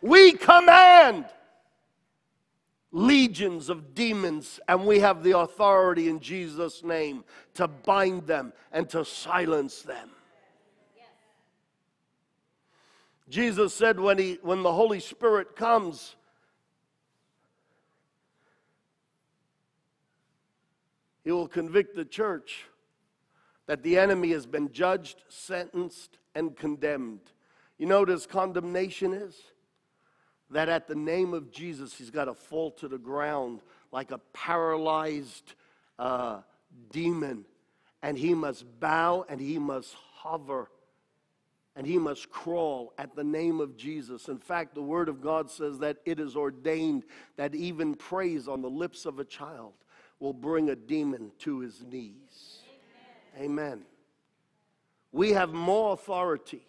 We 0.00 0.32
command 0.32 1.26
legions 2.92 3.68
of 3.68 3.94
demons, 3.94 4.60
and 4.68 4.86
we 4.86 5.00
have 5.00 5.22
the 5.22 5.38
authority 5.38 6.08
in 6.08 6.20
Jesus' 6.20 6.82
name 6.82 7.24
to 7.54 7.68
bind 7.68 8.26
them 8.26 8.52
and 8.72 8.88
to 8.90 9.04
silence 9.04 9.82
them. 9.82 10.10
Jesus 13.28 13.74
said 13.74 14.00
when, 14.00 14.18
he, 14.18 14.38
when 14.42 14.62
the 14.62 14.72
Holy 14.72 15.00
Spirit 15.00 15.54
comes, 15.54 16.16
He 21.28 21.32
will 21.32 21.46
convict 21.46 21.94
the 21.94 22.06
church 22.06 22.64
that 23.66 23.82
the 23.82 23.98
enemy 23.98 24.30
has 24.30 24.46
been 24.46 24.72
judged, 24.72 25.24
sentenced, 25.28 26.16
and 26.34 26.56
condemned. 26.56 27.20
You 27.76 27.84
know 27.84 28.00
what 28.00 28.08
his 28.08 28.24
condemnation 28.24 29.12
is? 29.12 29.36
That 30.50 30.68
at 30.68 30.88
the 30.88 30.94
name 30.94 31.34
of 31.34 31.50
Jesus, 31.50 31.94
he's 31.94 32.10
got 32.10 32.24
to 32.26 32.34
fall 32.34 32.70
to 32.72 32.88
the 32.88 32.98
ground 32.98 33.60
like 33.92 34.10
a 34.10 34.18
paralyzed 34.32 35.54
uh, 35.98 36.40
demon, 36.90 37.44
and 38.02 38.16
he 38.16 38.34
must 38.34 38.64
bow 38.80 39.24
and 39.28 39.40
he 39.40 39.58
must 39.58 39.94
hover 40.14 40.70
and 41.78 41.86
he 41.86 41.96
must 41.96 42.28
crawl 42.28 42.92
at 42.98 43.14
the 43.14 43.22
name 43.22 43.60
of 43.60 43.76
Jesus. 43.76 44.26
In 44.26 44.38
fact, 44.38 44.74
the 44.74 44.82
Word 44.82 45.08
of 45.08 45.22
God 45.22 45.48
says 45.48 45.78
that 45.78 45.98
it 46.04 46.18
is 46.18 46.34
ordained 46.34 47.04
that 47.36 47.54
even 47.54 47.94
praise 47.94 48.48
on 48.48 48.62
the 48.62 48.68
lips 48.68 49.06
of 49.06 49.20
a 49.20 49.24
child 49.24 49.74
will 50.18 50.32
bring 50.32 50.70
a 50.70 50.74
demon 50.74 51.30
to 51.38 51.60
his 51.60 51.84
knees. 51.88 52.62
Amen. 53.36 53.44
Amen. 53.44 53.82
We 55.12 55.30
have 55.30 55.52
more 55.52 55.92
authority 55.92 56.66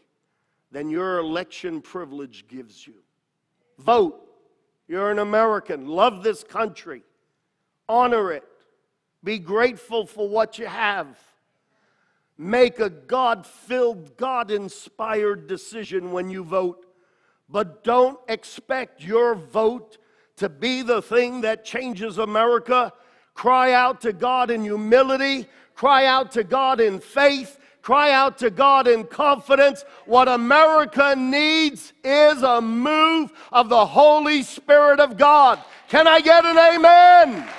than 0.71 0.91
your 0.91 1.17
election 1.17 1.81
privilege 1.81 2.47
gives 2.47 2.85
you. 2.85 2.93
Vote. 3.79 4.25
You're 4.87 5.11
an 5.11 5.19
American. 5.19 5.87
Love 5.87 6.23
this 6.23 6.43
country. 6.43 7.03
Honor 7.87 8.31
it. 8.31 8.43
Be 9.23 9.39
grateful 9.39 10.05
for 10.05 10.27
what 10.27 10.59
you 10.59 10.67
have. 10.67 11.17
Make 12.37 12.79
a 12.79 12.89
God 12.89 13.45
filled, 13.45 14.15
God 14.15 14.49
inspired 14.49 15.47
decision 15.47 16.11
when 16.11 16.29
you 16.29 16.43
vote. 16.43 16.85
But 17.49 17.83
don't 17.83 18.17
expect 18.29 19.03
your 19.03 19.35
vote 19.35 19.97
to 20.37 20.47
be 20.47 20.81
the 20.81 21.01
thing 21.01 21.41
that 21.41 21.65
changes 21.65 22.17
America. 22.17 22.93
Cry 23.33 23.73
out 23.73 24.01
to 24.01 24.13
God 24.13 24.51
in 24.51 24.63
humility. 24.63 25.47
cry 25.75 26.05
out 26.05 26.31
to 26.33 26.43
God 26.43 26.81
in 26.81 26.99
faith, 26.99 27.58
cry 27.89 28.11
out 28.11 28.37
to 28.37 28.51
God 28.51 28.87
in 28.87 29.03
confidence. 29.03 29.83
What 30.05 30.27
America 30.27 31.15
needs 31.17 31.91
is 32.03 32.43
a 32.43 32.61
move 32.61 33.31
of 33.51 33.67
the 33.67 33.83
Holy 33.83 34.43
Spirit 34.43 34.99
of 34.99 35.17
God. 35.17 35.57
Can 35.87 36.07
I 36.07 36.21
get 36.21 36.45
an 36.45 36.55
amen? 36.55 37.49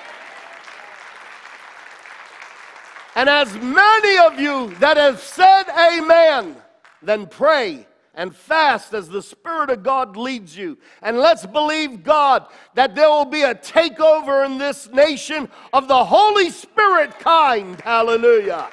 And 3.17 3.29
as 3.29 3.53
many 3.57 4.19
of 4.19 4.39
you 4.39 4.73
that 4.77 4.97
have 4.97 5.19
said 5.19 5.65
amen, 5.69 6.55
then 7.03 7.27
pray 7.27 7.89
and 8.15 8.33
fast 8.33 8.95
as 8.95 9.09
the 9.09 9.23
Spirit 9.23 9.69
of 9.69 9.83
God 9.83 10.17
leads 10.17 10.57
you. 10.57 10.79
And 11.03 11.19
let's 11.19 11.45
believe 11.45 12.05
God 12.05 12.47
that 12.75 12.95
there 12.95 13.09
will 13.09 13.25
be 13.25 13.43
a 13.43 13.57
takeover 13.57 14.47
in 14.47 14.59
this 14.59 14.89
nation 14.91 15.49
of 15.73 15.89
the 15.89 16.05
Holy 16.05 16.51
Spirit 16.51 17.19
kind. 17.19 17.81
Hallelujah. 17.81 18.69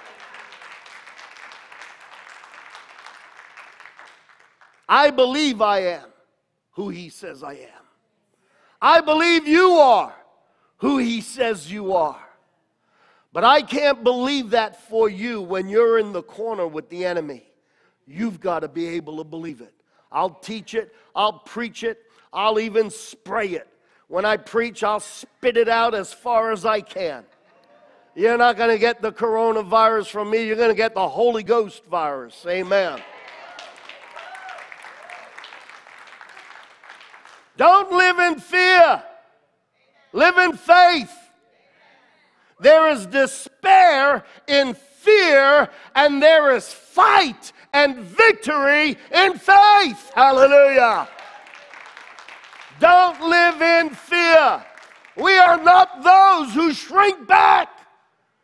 I 4.88 5.12
believe 5.12 5.62
I 5.62 5.80
am 5.80 6.06
who 6.72 6.90
He 6.90 7.10
says 7.10 7.44
I 7.44 7.54
am. 7.54 7.86
I 8.82 9.02
believe 9.02 9.48
you 9.48 9.72
are 9.72 10.16
who 10.78 10.98
He 10.98 11.22
says 11.22 11.72
you 11.72 11.94
are. 11.94 12.22
But 13.34 13.44
I 13.44 13.62
can't 13.62 14.04
believe 14.04 14.52
that 14.52 14.88
for 14.90 15.10
you 15.10 15.42
when 15.42 15.68
you're 15.68 16.00
in 16.00 16.14
the 16.14 16.24
corner 16.24 16.66
with 16.66 16.90
the 16.90 17.06
enemy. 17.06 17.44
You've 18.08 18.40
got 18.40 18.62
to 18.62 18.68
be 18.68 18.88
able 18.88 19.18
to 19.18 19.24
believe 19.24 19.62
it. 19.62 19.74
I'll 20.12 20.30
teach 20.30 20.74
it, 20.74 20.96
I'll 21.16 21.40
preach 21.40 21.84
it, 21.84 22.02
I'll 22.32 22.60
even 22.60 22.90
spray 22.90 23.50
it. 23.50 23.68
When 24.08 24.24
I 24.24 24.38
preach, 24.38 24.84
I'll 24.84 25.02
spit 25.02 25.58
it 25.58 25.68
out 25.68 25.94
as 25.94 26.14
far 26.14 26.52
as 26.52 26.66
I 26.66 26.80
can. 26.80 27.26
You're 28.16 28.38
not 28.38 28.58
going 28.58 28.70
to 28.70 28.80
get 28.80 29.02
the 29.02 29.12
coronavirus 29.12 30.08
from 30.08 30.30
me, 30.30 30.48
you're 30.48 30.56
going 30.56 30.70
to 30.70 30.76
get 30.76 30.96
the 30.96 31.08
Holy 31.08 31.44
Ghost 31.44 31.86
virus. 31.86 32.46
Amen. 32.48 33.02
Don't 37.58 37.92
live 37.92 38.20
in 38.20 38.40
fear, 38.40 39.04
live 40.14 40.38
in 40.38 40.54
faith. 40.54 41.12
There 42.60 42.90
is 42.90 43.06
despair 43.08 44.24
in 44.48 44.74
fear, 44.74 45.70
and 45.96 46.22
there 46.22 46.56
is 46.56 46.72
fight 46.72 47.52
and 47.74 47.98
victory 47.98 48.98
in 49.12 49.34
faith. 49.38 50.12
Hallelujah. 50.16 51.08
Don't 52.80 53.22
live 53.22 53.62
in 53.62 53.90
fear. 53.90 54.64
We 55.16 55.38
are 55.38 55.62
not 55.64 56.04
those 56.04 56.54
who 56.54 56.74
shrink 56.74 57.28
back. 57.28 57.70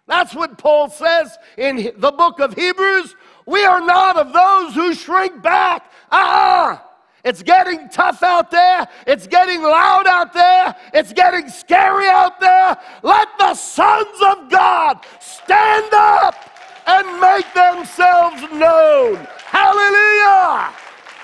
That's 0.07 0.33
what 0.33 0.57
Paul 0.57 0.89
says 0.89 1.37
in 1.57 1.91
the 1.97 2.11
book 2.11 2.39
of 2.39 2.53
Hebrews. 2.55 3.15
We 3.45 3.63
are 3.63 3.81
not 3.81 4.17
of 4.17 4.33
those 4.33 4.73
who 4.73 4.93
shrink 4.93 5.41
back. 5.41 5.91
Ah! 6.11 6.71
Uh-uh. 6.71 6.92
It's 7.23 7.41
getting 7.41 7.87
tough 7.87 8.21
out 8.21 8.51
there. 8.51 8.87
It's 9.07 9.27
getting 9.27 9.61
loud 9.61 10.07
out 10.07 10.33
there. 10.33 10.75
It's 10.93 11.13
getting 11.13 11.47
scary 11.49 12.07
out 12.07 12.39
there. 12.41 12.77
Let 13.01 13.29
the 13.37 13.55
sons 13.55 14.19
of 14.27 14.49
God 14.49 14.99
stand 15.19 15.93
up 15.93 16.35
and 16.85 17.21
make 17.21 17.53
themselves 17.53 18.41
known. 18.51 19.15
Hallelujah. 19.45 20.73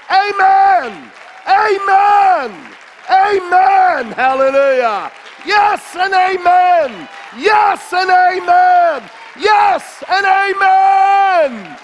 Amen. 0.10 1.12
Amen. 1.48 2.76
Amen. 3.10 4.12
Hallelujah. 4.14 5.12
Yes 5.46 5.96
and 5.96 6.14
amen. 6.14 7.10
Yes 7.38 7.92
and 7.92 8.10
amen. 8.10 9.10
Yes 9.38 10.04
and 10.08 10.26
amen. 10.26 11.78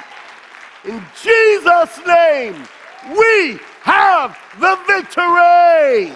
In 0.85 1.03
Jesus' 1.21 1.99
name, 2.05 2.65
we 3.09 3.59
have 3.81 4.37
the 4.59 4.77
victory. 4.87 6.11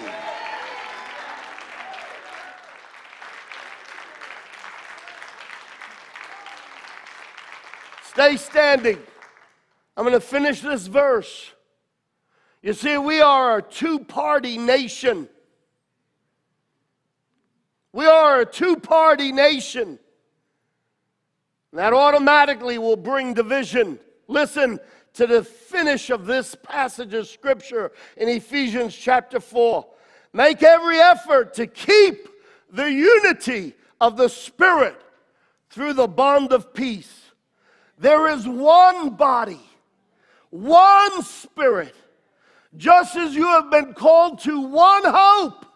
Stay 8.02 8.36
standing. 8.36 8.98
I'm 9.96 10.04
going 10.04 10.14
to 10.14 10.20
finish 10.20 10.60
this 10.60 10.88
verse. 10.88 11.52
You 12.62 12.72
see, 12.72 12.98
we 12.98 13.20
are 13.20 13.58
a 13.58 13.62
two 13.62 14.00
party 14.00 14.58
nation. 14.58 15.28
We 17.92 18.06
are 18.06 18.40
a 18.40 18.46
two 18.46 18.76
party 18.76 19.32
nation. 19.32 19.98
That 21.72 21.92
automatically 21.92 22.78
will 22.78 22.96
bring 22.96 23.34
division. 23.34 24.00
Listen, 24.26 24.80
to 25.20 25.26
the 25.26 25.44
finish 25.44 26.08
of 26.08 26.24
this 26.24 26.54
passage 26.62 27.12
of 27.12 27.26
scripture 27.26 27.92
in 28.16 28.26
Ephesians 28.26 28.96
chapter 28.96 29.38
4. 29.38 29.86
Make 30.32 30.62
every 30.62 30.98
effort 30.98 31.52
to 31.54 31.66
keep 31.66 32.26
the 32.72 32.90
unity 32.90 33.74
of 34.00 34.16
the 34.16 34.28
Spirit 34.28 34.98
through 35.68 35.92
the 35.92 36.08
bond 36.08 36.54
of 36.54 36.72
peace. 36.72 37.32
There 37.98 38.28
is 38.28 38.48
one 38.48 39.10
body, 39.10 39.60
one 40.48 41.22
Spirit, 41.22 41.94
just 42.78 43.14
as 43.14 43.34
you 43.34 43.44
have 43.44 43.70
been 43.70 43.92
called 43.92 44.38
to 44.44 44.58
one 44.58 45.02
hope. 45.04 45.66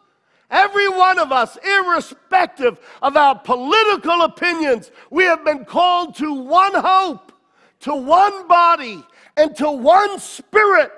Every 0.51 0.88
one 0.88 1.18
of 1.18 1.32
us, 1.32 1.59
irrespective 1.62 2.80
of 3.03 3.14
our 3.14 3.38
political 3.38 4.22
opinions, 4.22 4.90
we 5.11 5.24
have 5.24 5.45
been 5.45 5.66
called 5.66 6.14
to 6.14 6.32
one 6.32 6.72
hope, 6.74 7.30
to 7.80 7.95
one 7.95 8.49
body, 8.49 9.05
and 9.37 9.55
to 9.57 9.70
one 9.70 10.18
Spirit, 10.18 10.93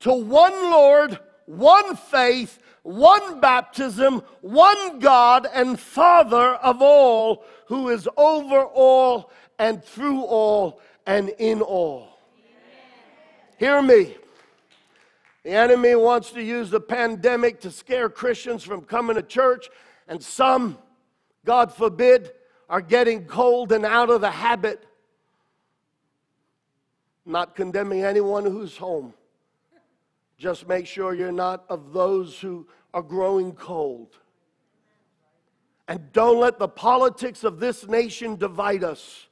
to 0.00 0.12
one 0.12 0.52
Lord, 0.70 1.18
one 1.46 1.96
faith, 1.96 2.58
one 2.82 3.40
baptism, 3.40 4.22
one 4.40 4.98
God 4.98 5.46
and 5.52 5.78
Father 5.78 6.54
of 6.54 6.80
all, 6.80 7.44
who 7.66 7.88
is 7.88 8.08
over 8.16 8.64
all 8.64 9.30
and 9.58 9.84
through 9.84 10.22
all 10.22 10.80
and 11.06 11.30
in 11.38 11.60
all. 11.60 12.18
Hear 13.58 13.82
me. 13.82 14.16
The 15.42 15.50
enemy 15.50 15.94
wants 15.94 16.30
to 16.32 16.42
use 16.42 16.70
the 16.70 16.80
pandemic 16.80 17.60
to 17.60 17.70
scare 17.70 18.08
Christians 18.08 18.62
from 18.62 18.82
coming 18.82 19.16
to 19.16 19.22
church, 19.22 19.68
and 20.06 20.22
some, 20.22 20.78
God 21.44 21.72
forbid, 21.72 22.32
are 22.68 22.82
getting 22.82 23.24
cold 23.24 23.72
and 23.72 23.84
out 23.84 24.10
of 24.10 24.20
the 24.20 24.30
habit 24.30 24.84
not 27.30 27.54
condemning 27.56 28.02
anyone 28.04 28.44
who's 28.44 28.76
home. 28.76 29.14
Just 30.38 30.66
make 30.68 30.86
sure 30.86 31.14
you're 31.14 31.32
not 31.32 31.64
of 31.68 31.92
those 31.92 32.38
who 32.38 32.66
are 32.94 33.02
growing 33.02 33.52
cold. 33.52 34.18
And 35.86 36.12
don't 36.12 36.38
let 36.38 36.58
the 36.58 36.68
politics 36.68 37.44
of 37.44 37.58
this 37.60 37.86
nation 37.88 38.36
divide 38.36 38.84
us. 38.84 39.26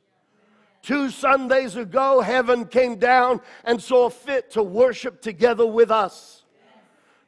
Two 0.82 1.10
Sundays 1.10 1.76
ago, 1.76 2.20
heaven 2.20 2.64
came 2.64 2.96
down 2.96 3.40
and 3.64 3.80
saw 3.80 4.08
fit 4.08 4.50
to 4.52 4.62
worship 4.62 5.20
together 5.20 5.66
with 5.66 5.90
us. 5.90 6.38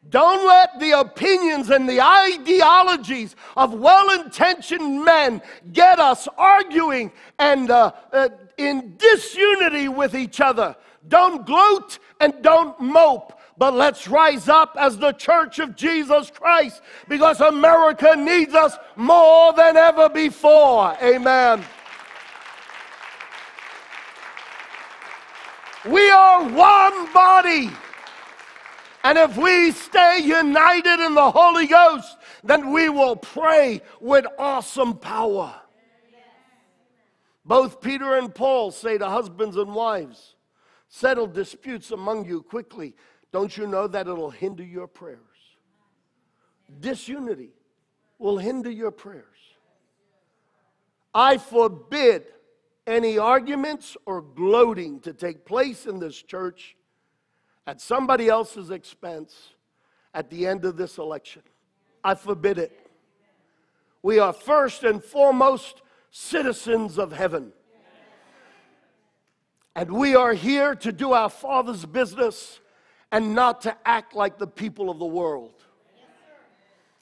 Don't 0.09 0.47
let 0.47 0.80
the 0.80 0.98
opinions 0.98 1.68
and 1.68 1.86
the 1.86 2.01
ideologies 2.01 3.36
of 3.56 3.74
well 3.74 4.18
intentioned 4.18 5.05
men 5.05 5.42
get 5.72 6.01
us 6.01 6.26
arguing 6.38 7.12
and 7.38 7.70
uh, 7.70 7.92
uh, 8.10 8.30
in 8.66 8.97
disunity 8.97 9.89
with 9.89 10.15
each 10.15 10.41
other. 10.41 10.77
Don't 11.09 11.47
gloat 11.47 11.99
and 12.20 12.35
don't 12.43 12.78
mope, 12.81 13.39
but 13.57 13.74
let's 13.74 14.07
rise 14.07 14.49
up 14.49 14.77
as 14.78 14.99
the 14.99 15.12
church 15.12 15.59
of 15.59 15.77
Jesus 15.77 16.31
Christ 16.31 16.82
because 17.09 17.41
America 17.41 18.15
needs 18.16 18.55
us 18.55 18.77
more 18.97 19.53
than 19.53 19.77
ever 19.77 20.09
before. 20.09 20.97
Amen. 21.03 21.65
We 25.89 26.11
are 26.11 26.43
one 26.45 27.12
body. 27.12 27.70
And 29.03 29.16
if 29.16 29.37
we 29.37 29.70
stay 29.73 30.19
united 30.23 31.01
in 31.01 31.15
the 31.15 31.31
Holy 31.31 31.66
Ghost, 31.66 32.19
then 32.45 32.70
we 32.70 32.91
will 32.91 33.16
pray 33.16 33.81
with 33.99 34.27
awesome 34.39 34.99
power. 34.99 35.60
Both 37.51 37.81
Peter 37.81 38.16
and 38.16 38.32
Paul 38.32 38.70
say 38.70 38.97
to 38.97 39.09
husbands 39.09 39.56
and 39.56 39.74
wives, 39.74 40.36
settle 40.89 41.27
disputes 41.27 41.90
among 41.90 42.24
you 42.24 42.43
quickly. 42.43 42.94
Don't 43.32 43.56
you 43.56 43.66
know 43.66 43.89
that 43.89 44.06
it'll 44.06 44.31
hinder 44.31 44.62
your 44.62 44.86
prayers? 44.86 45.18
Disunity 46.78 47.51
will 48.20 48.39
hinder 48.39 48.70
your 48.70 48.93
prayers. 48.93 49.24
I 51.12 51.39
forbid 51.39 52.27
any 52.86 53.18
arguments 53.18 53.97
or 54.06 54.22
gloating 54.22 55.01
to 55.01 55.12
take 55.12 55.44
place 55.44 55.86
in 55.86 55.98
this 55.98 56.22
church 56.22 56.77
at 57.66 57.81
somebody 57.81 58.28
else's 58.28 58.70
expense 58.70 59.55
at 60.14 60.31
the 60.31 60.47
end 60.47 60.64
of 60.64 60.77
this 60.77 60.98
election. 60.98 61.43
I 62.05 62.14
forbid 62.14 62.59
it. 62.59 62.86
We 64.05 64.20
are 64.20 64.32
first 64.32 64.85
and 64.85 65.02
foremost 65.02 65.82
citizens 66.11 66.99
of 66.99 67.12
heaven. 67.12 67.53
And 69.74 69.93
we 69.93 70.15
are 70.16 70.35
here 70.35 70.74
to 70.77 70.93
do 70.93 71.12
our 71.12 71.31
Father's 71.31 71.87
business 71.87 72.61
and 73.12 73.35
not 73.35 73.62
to 73.62 73.77
act 73.85 74.15
like 74.15 74.39
the 74.39 74.47
people 74.47 74.91
of 74.91 74.99
the 74.99 75.07
world. 75.07 75.55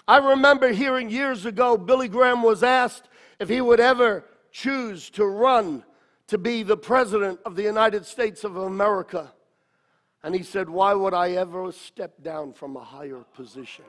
I 0.07 0.19
remember 0.31 0.73
hearing 0.73 1.11
years 1.11 1.45
ago, 1.45 1.77
Billy 1.77 2.09
Graham 2.09 2.43
was 2.43 2.63
asked 2.63 3.09
if 3.39 3.49
he 3.49 3.61
would 3.61 3.81
ever 3.81 4.25
choose 4.51 5.11
to 5.11 5.25
run 5.27 5.85
to 6.29 6.39
be 6.39 6.63
the 6.63 6.77
President 6.77 7.41
of 7.45 7.57
the 7.57 7.63
United 7.63 8.07
States 8.07 8.45
of 8.45 8.57
America. 8.57 9.33
And 10.23 10.35
he 10.35 10.43
said, 10.43 10.69
Why 10.69 10.95
would 10.95 11.15
I 11.15 11.33
ever 11.33 11.71
step 11.73 12.23
down 12.23 12.53
from 12.53 12.77
a 12.77 12.85
higher 12.85 13.25
position? 13.35 13.85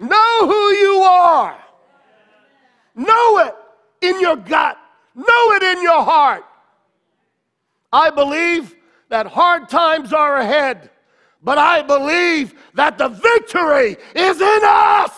Know 0.00 0.46
who 0.46 0.72
you 0.72 0.94
are. 1.00 1.58
Know 2.94 3.38
it 3.38 3.54
in 4.00 4.20
your 4.20 4.36
gut. 4.36 4.78
Know 5.14 5.52
it 5.52 5.62
in 5.62 5.82
your 5.82 6.02
heart. 6.02 6.44
I 7.92 8.10
believe 8.10 8.74
that 9.08 9.26
hard 9.26 9.68
times 9.68 10.12
are 10.12 10.36
ahead, 10.36 10.90
but 11.42 11.58
I 11.58 11.82
believe 11.82 12.54
that 12.74 12.98
the 12.98 13.08
victory 13.08 13.96
is 14.14 14.40
in 14.40 14.60
us. 14.62 15.12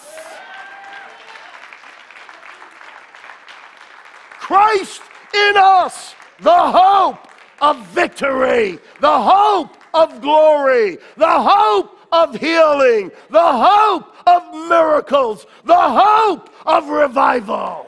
Christ 4.39 5.03
in 5.35 5.57
us, 5.57 6.15
the 6.41 6.51
hope 6.51 7.29
of 7.61 7.87
victory, 7.89 8.79
the 9.01 9.21
hope 9.21 9.77
of 9.95 10.21
glory, 10.21 10.99
the 11.17 11.29
hope 11.29 12.00
of 12.13 12.37
healing, 12.37 13.11
the 13.31 13.39
hope 13.41 14.15
of 14.27 14.69
miracles, 14.69 15.47
the 15.65 15.75
hope 15.77 16.51
of 16.67 16.89
revival. 16.89 17.87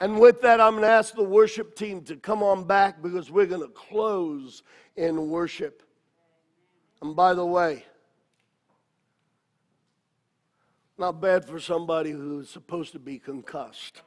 And 0.00 0.18
with 0.18 0.40
that, 0.40 0.60
I'm 0.60 0.72
going 0.72 0.82
to 0.82 0.88
ask 0.88 1.14
the 1.14 1.22
worship 1.22 1.76
team 1.76 2.02
to 2.06 2.16
come 2.16 2.42
on 2.42 2.64
back 2.64 3.00
because 3.00 3.30
we're 3.30 3.46
going 3.46 3.60
to 3.62 3.68
close 3.68 4.64
in 4.96 5.28
worship. 5.28 5.84
And 7.00 7.14
by 7.14 7.34
the 7.34 7.46
way, 7.46 7.84
not 10.98 11.20
bad 11.20 11.44
for 11.44 11.60
somebody 11.60 12.10
who's 12.10 12.48
supposed 12.48 12.92
to 12.92 12.98
be 12.98 13.20
concussed. 13.20 14.02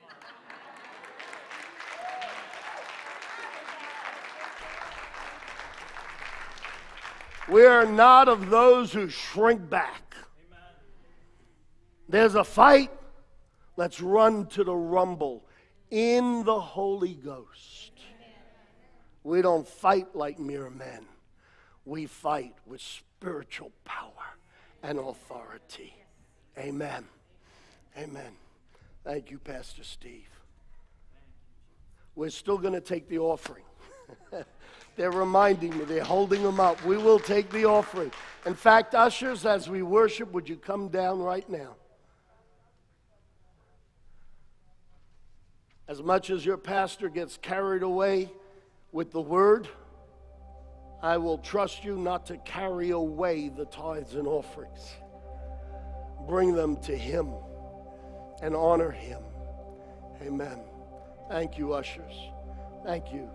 We 7.47 7.65
are 7.65 7.85
not 7.85 8.27
of 8.27 8.49
those 8.49 8.91
who 8.91 9.07
shrink 9.07 9.69
back. 9.69 10.15
There's 12.09 12.35
a 12.35 12.43
fight. 12.43 12.91
Let's 13.77 14.01
run 14.01 14.47
to 14.47 14.63
the 14.63 14.75
rumble 14.75 15.45
in 15.91 16.43
the 16.43 16.59
Holy 16.59 17.13
Ghost. 17.13 17.91
We 19.23 19.41
don't 19.41 19.67
fight 19.67 20.15
like 20.15 20.39
mere 20.39 20.69
men, 20.69 21.05
we 21.83 22.05
fight 22.05 22.53
with 22.65 22.81
spiritual 22.81 23.71
power 23.83 24.11
and 24.83 24.99
authority. 24.99 25.95
Amen. 26.57 27.05
Amen. 27.97 28.31
Thank 29.03 29.31
you, 29.31 29.39
Pastor 29.39 29.83
Steve. 29.83 30.29
We're 32.15 32.29
still 32.29 32.57
going 32.57 32.73
to 32.73 32.81
take 32.81 33.09
the 33.09 33.19
offering. 33.19 33.65
They're 34.95 35.11
reminding 35.11 35.77
me, 35.77 35.83
they're 35.85 36.03
holding 36.03 36.41
them 36.41 36.59
up. 36.59 36.83
We 36.85 36.97
will 36.97 37.19
take 37.19 37.49
the 37.49 37.65
offering. 37.65 38.11
In 38.45 38.53
fact, 38.53 38.95
ushers, 38.95 39.45
as 39.45 39.69
we 39.69 39.81
worship, 39.81 40.31
would 40.31 40.47
you 40.47 40.55
come 40.55 40.87
down 40.87 41.19
right 41.19 41.47
now? 41.49 41.75
As 45.87 46.01
much 46.01 46.29
as 46.29 46.45
your 46.45 46.57
pastor 46.57 47.09
gets 47.09 47.37
carried 47.37 47.83
away 47.83 48.31
with 48.91 49.11
the 49.11 49.21
word, 49.21 49.67
I 51.01 51.17
will 51.17 51.37
trust 51.37 51.83
you 51.83 51.97
not 51.97 52.25
to 52.27 52.37
carry 52.37 52.91
away 52.91 53.49
the 53.49 53.65
tithes 53.65 54.15
and 54.15 54.27
offerings. 54.27 54.95
Bring 56.27 56.55
them 56.55 56.77
to 56.77 56.97
him 56.97 57.33
and 58.41 58.55
honor 58.55 58.89
him. 58.89 59.21
Amen. 60.21 60.59
Thank 61.29 61.57
you, 61.57 61.73
ushers. 61.73 62.15
Thank 62.83 63.11
you. 63.11 63.29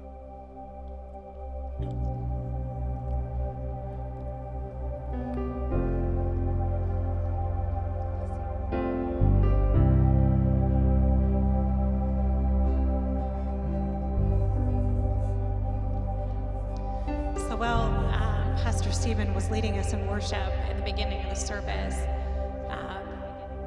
In 19.92 20.06
worship 20.06 20.34
at 20.34 20.76
the 20.76 20.82
beginning 20.82 21.22
of 21.24 21.30
the 21.30 21.36
service, 21.36 21.96
um, 22.68 23.02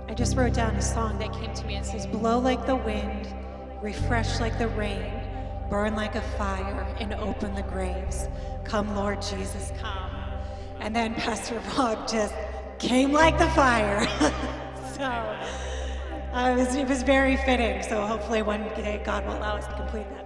I 0.07 0.13
just 0.13 0.35
wrote 0.35 0.53
down 0.53 0.75
a 0.75 0.81
song 0.81 1.19
that 1.19 1.33
came 1.33 1.53
to 1.53 1.65
me. 1.65 1.77
It 1.77 1.85
says, 1.85 2.07
Blow 2.07 2.39
like 2.39 2.65
the 2.65 2.75
wind, 2.75 3.33
refresh 3.81 4.39
like 4.39 4.57
the 4.57 4.67
rain, 4.69 5.11
burn 5.69 5.95
like 5.95 6.15
a 6.15 6.21
fire, 6.37 6.87
and 6.99 7.13
open 7.15 7.55
the 7.55 7.63
graves. 7.63 8.27
Come, 8.63 8.95
Lord 8.95 9.21
Jesus, 9.21 9.71
come. 9.79 10.11
And 10.79 10.95
then 10.95 11.15
Pastor 11.15 11.61
Rob 11.77 12.07
just 12.07 12.33
came 12.79 13.11
like 13.11 13.37
the 13.37 13.49
fire. 13.49 14.05
so 14.95 15.03
uh, 15.03 16.49
it, 16.51 16.57
was, 16.57 16.75
it 16.75 16.87
was 16.87 17.03
very 17.03 17.37
fitting. 17.37 17.81
So 17.83 18.05
hopefully 18.05 18.41
one 18.41 18.63
day 18.75 19.01
God 19.05 19.25
will 19.25 19.37
allow 19.37 19.57
us 19.57 19.67
to 19.67 19.73
complete 19.75 20.09
that. 20.09 20.22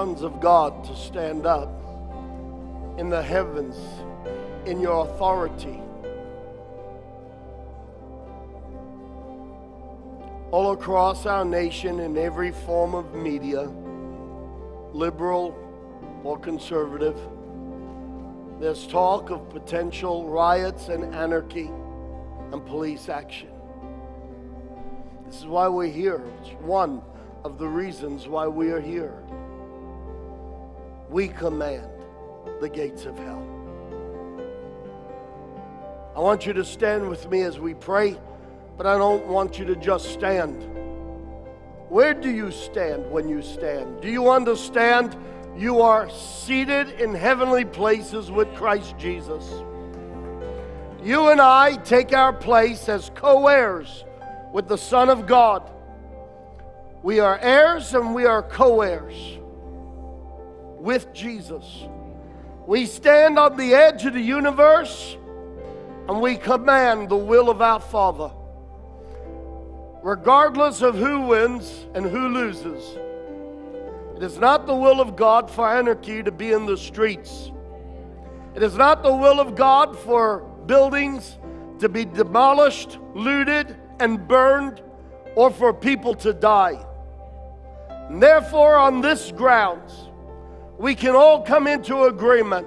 Sons 0.00 0.22
of 0.22 0.40
God 0.40 0.82
to 0.82 0.96
stand 0.96 1.44
up 1.44 1.68
in 2.96 3.10
the 3.10 3.22
heavens 3.22 3.76
in 4.64 4.80
your 4.80 5.04
authority. 5.04 5.78
All 10.52 10.72
across 10.72 11.26
our 11.26 11.44
nation, 11.44 12.00
in 12.00 12.16
every 12.16 12.50
form 12.50 12.94
of 12.94 13.14
media, 13.14 13.70
liberal 14.94 15.54
or 16.24 16.38
conservative, 16.38 17.18
there's 18.58 18.86
talk 18.86 19.28
of 19.28 19.50
potential 19.50 20.30
riots 20.30 20.88
and 20.88 21.14
anarchy 21.14 21.70
and 22.52 22.64
police 22.64 23.10
action. 23.10 23.50
This 25.26 25.40
is 25.40 25.46
why 25.46 25.68
we're 25.68 25.92
here. 25.92 26.22
It's 26.40 26.52
one 26.62 27.02
of 27.44 27.58
the 27.58 27.68
reasons 27.68 28.28
why 28.28 28.46
we 28.46 28.70
are 28.70 28.80
here. 28.80 29.22
We 31.10 31.26
command 31.26 31.88
the 32.60 32.68
gates 32.68 33.04
of 33.04 33.18
hell. 33.18 33.44
I 36.14 36.20
want 36.20 36.46
you 36.46 36.52
to 36.52 36.64
stand 36.64 37.08
with 37.08 37.28
me 37.28 37.42
as 37.42 37.58
we 37.58 37.74
pray, 37.74 38.16
but 38.76 38.86
I 38.86 38.96
don't 38.96 39.26
want 39.26 39.58
you 39.58 39.64
to 39.64 39.74
just 39.74 40.12
stand. 40.12 40.62
Where 41.88 42.14
do 42.14 42.30
you 42.30 42.52
stand 42.52 43.10
when 43.10 43.28
you 43.28 43.42
stand? 43.42 44.00
Do 44.00 44.08
you 44.08 44.30
understand 44.30 45.16
you 45.56 45.80
are 45.80 46.08
seated 46.10 46.90
in 47.00 47.12
heavenly 47.12 47.64
places 47.64 48.30
with 48.30 48.54
Christ 48.54 48.96
Jesus? 48.96 49.44
You 51.02 51.30
and 51.30 51.40
I 51.40 51.74
take 51.78 52.12
our 52.12 52.32
place 52.32 52.88
as 52.88 53.10
co 53.16 53.48
heirs 53.48 54.04
with 54.52 54.68
the 54.68 54.78
Son 54.78 55.10
of 55.10 55.26
God. 55.26 55.68
We 57.02 57.18
are 57.18 57.36
heirs 57.38 57.94
and 57.94 58.14
we 58.14 58.26
are 58.26 58.44
co 58.44 58.82
heirs 58.82 59.39
with 60.80 61.12
Jesus. 61.12 61.84
We 62.66 62.86
stand 62.86 63.38
on 63.38 63.56
the 63.56 63.74
edge 63.74 64.06
of 64.06 64.14
the 64.14 64.20
universe 64.20 65.16
and 66.08 66.20
we 66.20 66.36
command 66.36 67.08
the 67.08 67.16
will 67.16 67.50
of 67.50 67.62
our 67.62 67.80
Father. 67.80 68.32
Regardless 70.02 70.82
of 70.82 70.96
who 70.96 71.26
wins 71.26 71.86
and 71.94 72.04
who 72.06 72.28
loses, 72.28 72.96
it 74.16 74.22
is 74.22 74.38
not 74.38 74.66
the 74.66 74.74
will 74.74 75.00
of 75.00 75.16
God 75.16 75.50
for 75.50 75.68
anarchy 75.68 76.22
to 76.22 76.32
be 76.32 76.52
in 76.52 76.66
the 76.66 76.76
streets. 76.76 77.52
It 78.54 78.62
is 78.62 78.76
not 78.76 79.02
the 79.02 79.14
will 79.14 79.40
of 79.40 79.54
God 79.54 79.98
for 79.98 80.40
buildings 80.66 81.38
to 81.78 81.88
be 81.88 82.04
demolished, 82.04 82.98
looted, 83.14 83.76
and 83.98 84.26
burned, 84.26 84.82
or 85.36 85.50
for 85.50 85.72
people 85.72 86.14
to 86.14 86.32
die. 86.32 86.84
And 88.08 88.22
therefore, 88.22 88.76
on 88.76 89.00
this 89.00 89.32
grounds, 89.32 90.09
we 90.80 90.94
can 90.94 91.14
all 91.14 91.42
come 91.42 91.66
into 91.66 92.04
agreement. 92.04 92.66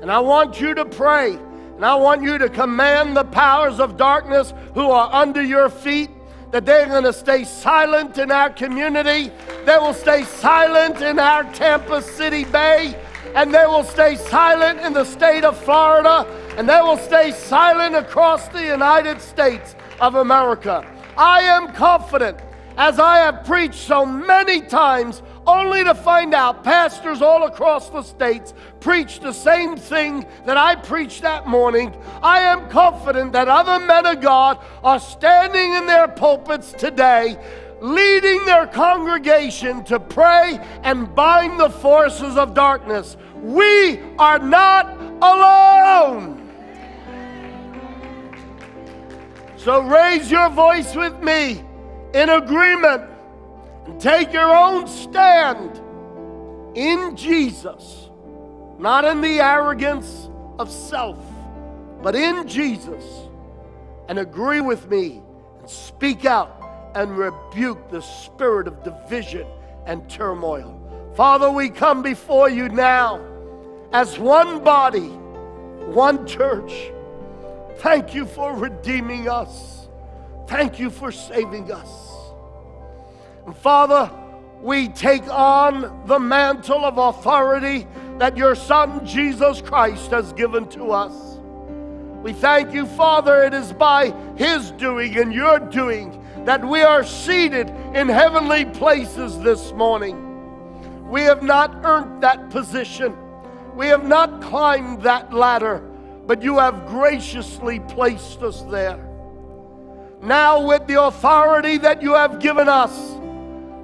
And 0.00 0.10
I 0.10 0.20
want 0.20 0.58
you 0.58 0.74
to 0.74 0.86
pray, 0.86 1.34
and 1.34 1.84
I 1.84 1.94
want 1.94 2.22
you 2.22 2.38
to 2.38 2.48
command 2.48 3.14
the 3.14 3.24
powers 3.24 3.78
of 3.78 3.98
darkness 3.98 4.54
who 4.72 4.90
are 4.90 5.12
under 5.12 5.42
your 5.42 5.68
feet 5.68 6.08
that 6.50 6.64
they're 6.64 6.86
going 6.86 7.04
to 7.04 7.12
stay 7.12 7.44
silent 7.44 8.16
in 8.16 8.30
our 8.30 8.48
community. 8.48 9.30
They 9.66 9.76
will 9.76 9.92
stay 9.92 10.24
silent 10.24 11.02
in 11.02 11.18
our 11.18 11.44
Tampa 11.52 12.00
City 12.00 12.44
Bay. 12.44 12.98
And 13.34 13.52
they 13.52 13.66
will 13.66 13.84
stay 13.84 14.16
silent 14.16 14.80
in 14.80 14.94
the 14.94 15.04
state 15.04 15.44
of 15.44 15.58
Florida. 15.58 16.26
And 16.56 16.66
they 16.66 16.80
will 16.80 16.96
stay 16.96 17.32
silent 17.32 17.94
across 17.94 18.48
the 18.48 18.64
United 18.64 19.20
States 19.20 19.76
of 20.00 20.14
America. 20.14 20.86
I 21.18 21.40
am 21.42 21.74
confident 21.74 22.38
as 22.78 22.98
I 22.98 23.18
have 23.18 23.44
preached 23.44 23.80
so 23.80 24.06
many 24.06 24.60
times, 24.60 25.22
only 25.46 25.84
to 25.84 25.94
find 25.94 26.34
out 26.34 26.64
pastors 26.64 27.22
all 27.22 27.44
across 27.44 27.88
the 27.90 28.02
states 28.02 28.54
preach 28.80 29.20
the 29.20 29.32
same 29.32 29.76
thing 29.76 30.26
that 30.44 30.56
I 30.56 30.74
preached 30.76 31.22
that 31.22 31.46
morning. 31.46 31.94
I 32.22 32.40
am 32.40 32.68
confident 32.68 33.32
that 33.32 33.48
other 33.48 33.84
men 33.84 34.06
of 34.06 34.20
God 34.20 34.58
are 34.82 35.00
standing 35.00 35.74
in 35.74 35.86
their 35.86 36.08
pulpits 36.08 36.72
today 36.72 37.38
leading 37.80 38.44
their 38.46 38.66
congregation 38.66 39.84
to 39.84 40.00
pray 40.00 40.58
and 40.82 41.14
bind 41.14 41.60
the 41.60 41.68
forces 41.68 42.36
of 42.36 42.54
darkness. 42.54 43.16
We 43.34 44.00
are 44.18 44.38
not 44.38 44.96
alone. 45.22 46.42
So 49.56 49.80
raise 49.82 50.30
your 50.30 50.48
voice 50.48 50.94
with 50.94 51.20
me 51.22 51.62
in 52.14 52.30
agreement 52.30 53.10
take 54.00 54.32
your 54.32 54.54
own 54.54 54.86
stand 54.86 55.80
in 56.76 57.16
Jesus, 57.16 58.10
not 58.78 59.04
in 59.04 59.20
the 59.20 59.40
arrogance 59.40 60.28
of 60.58 60.70
self, 60.70 61.18
but 62.02 62.14
in 62.14 62.46
Jesus, 62.46 63.04
and 64.08 64.18
agree 64.18 64.60
with 64.60 64.90
me 64.90 65.22
and 65.58 65.68
speak 65.68 66.24
out 66.24 66.92
and 66.94 67.16
rebuke 67.16 67.90
the 67.90 68.00
spirit 68.00 68.66
of 68.68 68.82
division 68.82 69.46
and 69.86 70.08
turmoil. 70.08 70.80
Father, 71.14 71.50
we 71.50 71.70
come 71.70 72.02
before 72.02 72.48
you 72.50 72.68
now 72.68 73.24
as 73.92 74.18
one 74.18 74.62
body, 74.62 75.08
one 75.88 76.26
church. 76.26 76.90
Thank 77.78 78.14
you 78.14 78.26
for 78.26 78.54
redeeming 78.54 79.28
us. 79.28 79.88
Thank 80.46 80.78
you 80.78 80.90
for 80.90 81.10
saving 81.10 81.72
us. 81.72 82.15
Father, 83.54 84.10
we 84.60 84.88
take 84.88 85.26
on 85.28 86.02
the 86.06 86.18
mantle 86.18 86.84
of 86.84 86.98
authority 86.98 87.86
that 88.18 88.36
your 88.36 88.54
Son 88.54 89.04
Jesus 89.06 89.60
Christ 89.60 90.10
has 90.10 90.32
given 90.32 90.68
to 90.70 90.90
us. 90.90 91.38
We 92.22 92.32
thank 92.32 92.72
you, 92.72 92.86
Father, 92.86 93.44
it 93.44 93.54
is 93.54 93.72
by 93.72 94.12
His 94.36 94.72
doing 94.72 95.16
and 95.16 95.32
your 95.32 95.60
doing 95.60 96.22
that 96.44 96.64
we 96.64 96.82
are 96.82 97.04
seated 97.04 97.68
in 97.94 98.08
heavenly 98.08 98.64
places 98.64 99.38
this 99.40 99.72
morning. 99.72 101.08
We 101.08 101.22
have 101.22 101.42
not 101.42 101.84
earned 101.84 102.22
that 102.22 102.50
position, 102.50 103.16
we 103.76 103.86
have 103.88 104.06
not 104.06 104.42
climbed 104.42 105.02
that 105.02 105.32
ladder, 105.32 105.78
but 106.26 106.42
you 106.42 106.58
have 106.58 106.86
graciously 106.86 107.78
placed 107.78 108.42
us 108.42 108.62
there. 108.62 108.98
Now, 110.22 110.66
with 110.66 110.86
the 110.88 111.00
authority 111.02 111.78
that 111.78 112.02
you 112.02 112.14
have 112.14 112.40
given 112.40 112.68
us, 112.68 113.16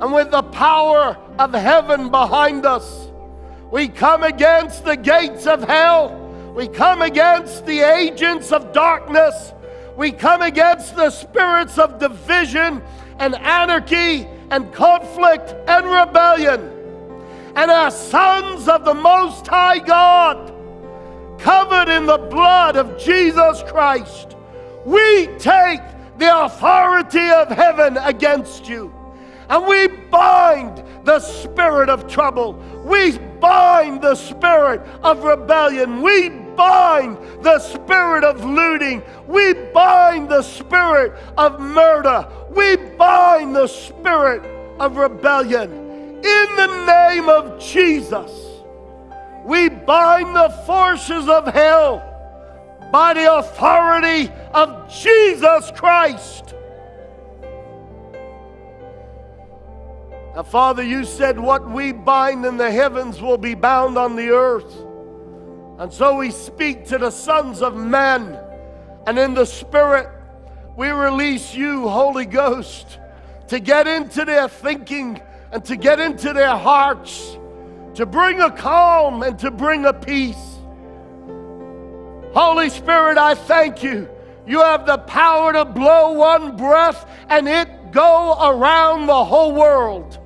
and 0.03 0.13
with 0.13 0.33
the 0.33 0.43
power 0.43 1.17
of 1.39 1.55
heaven 1.55 2.11
behind 2.11 2.67
us. 2.67 3.09
We 3.71 3.87
come 3.87 4.25
against 4.25 4.85
the 4.85 4.97
gates 4.97 5.47
of 5.47 5.63
hell. 5.63 6.19
We 6.57 6.67
come 6.67 7.03
against 7.03 7.67
the 7.67 7.83
agents 7.83 8.51
of 8.51 8.73
darkness. 8.73 9.53
We 9.97 10.11
come 10.11 10.43
against 10.43 10.97
the 10.97 11.11
spirits 11.11 11.79
of 11.79 12.01
division 12.01 12.83
and 13.21 13.37
anarchy 13.37 14.27
and 14.51 14.73
conflict 14.73 15.55
and 15.69 15.87
rebellion. 15.87 16.61
And 17.55 17.71
as 17.71 17.97
sons 18.11 18.69
of 18.69 18.85
the 18.85 18.95
Most 18.95 19.47
High 19.47 19.79
God, 19.79 20.53
covered 21.39 21.89
in 21.89 22.07
the 22.07 22.19
blood 22.19 22.75
of 22.75 22.99
Jesus 22.99 23.63
Christ, 23.69 24.35
we 24.85 25.29
take 25.39 25.81
the 26.19 26.45
authority 26.45 27.31
of 27.31 27.51
heaven 27.51 27.97
against 27.99 28.69
you. 28.69 28.93
And 29.53 29.67
we 29.67 29.87
bind 29.87 30.83
the 31.05 31.21
spirit 31.21 31.91
of 31.91 32.09
trouble. 32.09 32.55
We 32.87 33.19
bind 33.39 34.01
the 34.01 34.15
spirit 34.15 34.81
of 35.03 35.25
rebellion. 35.25 36.01
We 36.01 36.31
bind 36.31 37.19
the 37.43 37.59
spirit 37.59 38.25
of 38.25 38.43
looting. 38.43 39.03
We 39.29 39.53
bind 39.53 40.31
the 40.31 40.41
spirit 40.41 41.13
of 41.37 41.61
murder. 41.61 42.27
We 42.49 42.77
bind 42.77 43.55
the 43.55 43.67
spirit 43.67 44.43
of 44.81 44.97
rebellion. 44.97 45.71
In 45.71 46.57
the 46.57 46.85
name 46.87 47.29
of 47.29 47.61
Jesus, 47.61 48.31
we 49.45 49.69
bind 49.69 50.35
the 50.35 50.49
forces 50.65 51.29
of 51.29 51.47
hell 51.49 52.01
by 52.91 53.13
the 53.13 53.35
authority 53.35 54.33
of 54.55 54.91
Jesus 54.91 55.71
Christ. 55.73 56.55
Now, 60.35 60.43
Father, 60.43 60.83
you 60.83 61.05
said 61.05 61.39
what 61.39 61.71
we 61.71 61.93
bind 61.93 62.47
in 62.47 62.57
the 62.57 62.71
heavens 62.71 63.21
will 63.21 63.37
be 63.37 63.55
bound 63.55 63.99
on 63.99 64.17
the 64.17 64.31
earth. 64.31 64.75
And 65.79 65.93
so 65.93 66.17
we 66.17 66.31
speak 66.31 66.87
to 66.87 66.97
the 66.97 67.11
sons 67.11 67.61
of 67.61 67.77
men, 67.77 68.39
and 69.07 69.19
in 69.19 69.35
the 69.35 69.45
Spirit, 69.45 70.09
we 70.75 70.89
release 70.89 71.55
you, 71.55 71.87
Holy 71.87 72.25
Ghost, 72.25 72.99
to 73.49 73.61
get 73.61 73.87
into 73.87 74.25
their 74.25 74.49
thinking 74.49 75.21
and 75.51 75.63
to 75.67 75.77
get 75.77 76.01
into 76.01 76.33
their 76.33 76.57
hearts, 76.57 77.37
to 77.95 78.07
bring 78.07 78.41
a 78.41 78.51
calm 78.51 79.23
and 79.23 79.39
to 79.41 79.51
bring 79.51 79.85
a 79.85 79.93
peace. 79.93 80.57
Holy 82.33 82.71
Spirit, 82.71 83.19
I 83.19 83.35
thank 83.35 83.83
you. 83.83 84.09
You 84.47 84.61
have 84.61 84.87
the 84.87 84.97
power 84.99 85.53
to 85.53 85.67
blow 85.67 86.13
one 86.13 86.57
breath 86.57 87.07
and 87.29 87.47
it 87.47 87.93
go 87.93 88.37
around 88.41 89.07
the 89.07 89.25
whole 89.25 89.53
world. 89.53 90.19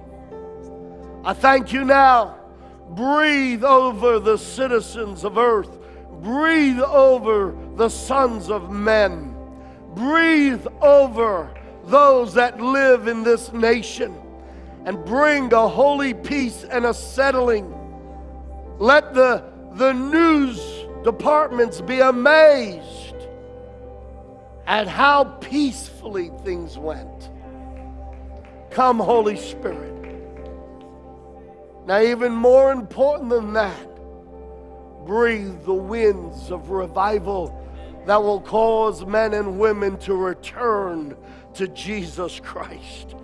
I 1.26 1.32
thank 1.34 1.72
you 1.72 1.84
now. 1.84 2.36
Breathe 2.90 3.64
over 3.64 4.20
the 4.20 4.36
citizens 4.36 5.24
of 5.24 5.36
earth. 5.36 5.76
Breathe 6.22 6.78
over 6.80 7.52
the 7.74 7.88
sons 7.88 8.48
of 8.48 8.70
men. 8.70 9.36
Breathe 9.96 10.64
over 10.80 11.52
those 11.86 12.34
that 12.34 12.60
live 12.60 13.08
in 13.08 13.24
this 13.24 13.52
nation 13.52 14.16
and 14.84 15.04
bring 15.04 15.52
a 15.52 15.66
holy 15.68 16.14
peace 16.14 16.62
and 16.62 16.86
a 16.86 16.94
settling. 16.94 17.74
Let 18.78 19.12
the, 19.12 19.42
the 19.72 19.92
news 19.92 20.60
departments 21.02 21.80
be 21.80 21.98
amazed 21.98 23.16
at 24.68 24.86
how 24.86 25.24
peacefully 25.24 26.30
things 26.44 26.78
went. 26.78 27.30
Come, 28.70 29.00
Holy 29.00 29.36
Spirit. 29.36 29.95
Now, 31.86 32.00
even 32.00 32.32
more 32.32 32.72
important 32.72 33.30
than 33.30 33.52
that, 33.52 33.88
breathe 35.06 35.62
the 35.64 35.74
winds 35.74 36.50
of 36.50 36.70
revival 36.70 37.62
that 38.06 38.20
will 38.20 38.40
cause 38.40 39.06
men 39.06 39.34
and 39.34 39.58
women 39.58 39.96
to 39.98 40.14
return 40.14 41.16
to 41.54 41.68
Jesus 41.68 42.40
Christ. 42.40 43.14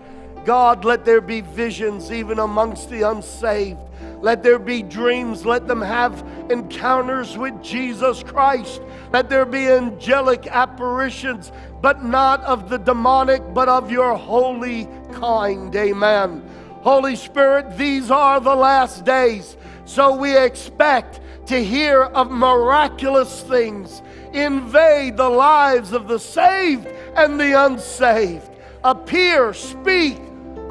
God, 0.44 0.84
let 0.84 1.04
there 1.04 1.20
be 1.20 1.40
visions 1.40 2.10
even 2.10 2.38
amongst 2.38 2.88
the 2.90 3.02
unsaved. 3.02 3.80
Let 4.20 4.42
there 4.42 4.58
be 4.58 4.82
dreams. 4.82 5.44
Let 5.44 5.68
them 5.68 5.80
have 5.80 6.24
encounters 6.50 7.38
with 7.38 7.60
Jesus 7.62 8.22
Christ. 8.22 8.80
Let 9.12 9.28
there 9.28 9.44
be 9.44 9.68
angelic 9.68 10.46
apparitions, 10.46 11.52
but 11.80 12.04
not 12.04 12.40
of 12.42 12.70
the 12.70 12.78
demonic, 12.78 13.42
but 13.54 13.68
of 13.68 13.90
your 13.90 14.16
holy 14.16 14.88
kind. 15.12 15.74
Amen. 15.74 16.48
Holy 16.82 17.14
Spirit, 17.14 17.78
these 17.78 18.10
are 18.10 18.40
the 18.40 18.54
last 18.54 19.04
days. 19.04 19.56
So 19.84 20.16
we 20.16 20.36
expect 20.36 21.20
to 21.46 21.62
hear 21.62 22.02
of 22.02 22.30
miraculous 22.30 23.42
things 23.42 24.02
invade 24.32 25.16
the 25.16 25.28
lives 25.28 25.92
of 25.92 26.08
the 26.08 26.18
saved 26.18 26.88
and 27.14 27.38
the 27.38 27.64
unsaved. 27.66 28.50
Appear, 28.82 29.54
speak, 29.54 30.18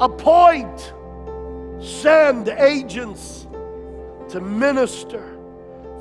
appoint, 0.00 0.92
send 1.80 2.48
agents 2.48 3.46
to 4.28 4.40
minister. 4.40 5.38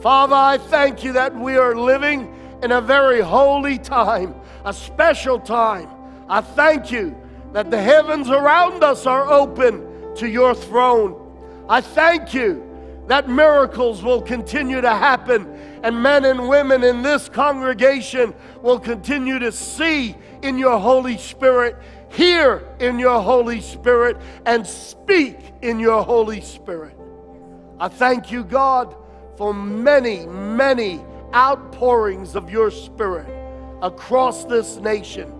Father, 0.01 0.35
I 0.35 0.57
thank 0.57 1.05
you 1.05 1.13
that 1.13 1.33
we 1.33 1.55
are 1.55 1.73
living 1.73 2.35
in 2.61 2.73
a 2.73 2.81
very 2.81 3.21
holy 3.21 3.77
time, 3.77 4.35
a 4.65 4.73
special 4.73 5.39
time. 5.39 5.87
I 6.27 6.41
thank 6.41 6.91
you 6.91 7.15
that 7.53 7.71
the 7.71 7.81
heavens 7.81 8.29
around 8.29 8.83
us 8.83 9.05
are 9.05 9.31
open 9.31 9.87
to 10.15 10.27
your 10.27 10.53
throne. 10.53 11.65
I 11.69 11.81
thank 11.81 12.33
you 12.33 12.67
that 13.07 13.27
miracles 13.29 14.03
will 14.03 14.21
continue 14.21 14.81
to 14.81 14.89
happen 14.89 15.47
and 15.83 16.01
men 16.01 16.25
and 16.25 16.47
women 16.47 16.83
in 16.83 17.01
this 17.01 17.27
congregation 17.27 18.33
will 18.61 18.79
continue 18.79 19.39
to 19.39 19.51
see 19.51 20.15
in 20.43 20.57
your 20.57 20.79
Holy 20.79 21.17
Spirit, 21.17 21.75
hear 22.09 22.67
in 22.79 22.99
your 22.99 23.21
Holy 23.21 23.61
Spirit, 23.61 24.17
and 24.45 24.65
speak 24.65 25.37
in 25.61 25.79
your 25.79 26.03
Holy 26.03 26.41
Spirit. 26.41 26.95
I 27.79 27.87
thank 27.87 28.31
you, 28.31 28.43
God, 28.43 28.95
for 29.37 29.53
many, 29.53 30.25
many 30.27 31.01
outpourings 31.33 32.35
of 32.35 32.49
your 32.49 32.69
Spirit 32.69 33.27
across 33.81 34.45
this 34.45 34.77
nation. 34.77 35.33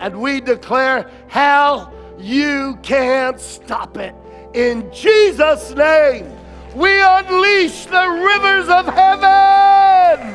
And 0.00 0.20
we 0.20 0.40
declare, 0.40 1.10
hell, 1.28 1.92
you 2.18 2.78
can't 2.82 3.40
stop 3.40 3.96
it. 3.96 4.14
In 4.54 4.90
Jesus' 4.92 5.74
name, 5.74 6.30
we 6.74 7.00
unleash 7.00 7.86
the 7.86 8.08
rivers 8.08 8.68
of 8.68 8.86
heaven. 8.86 10.34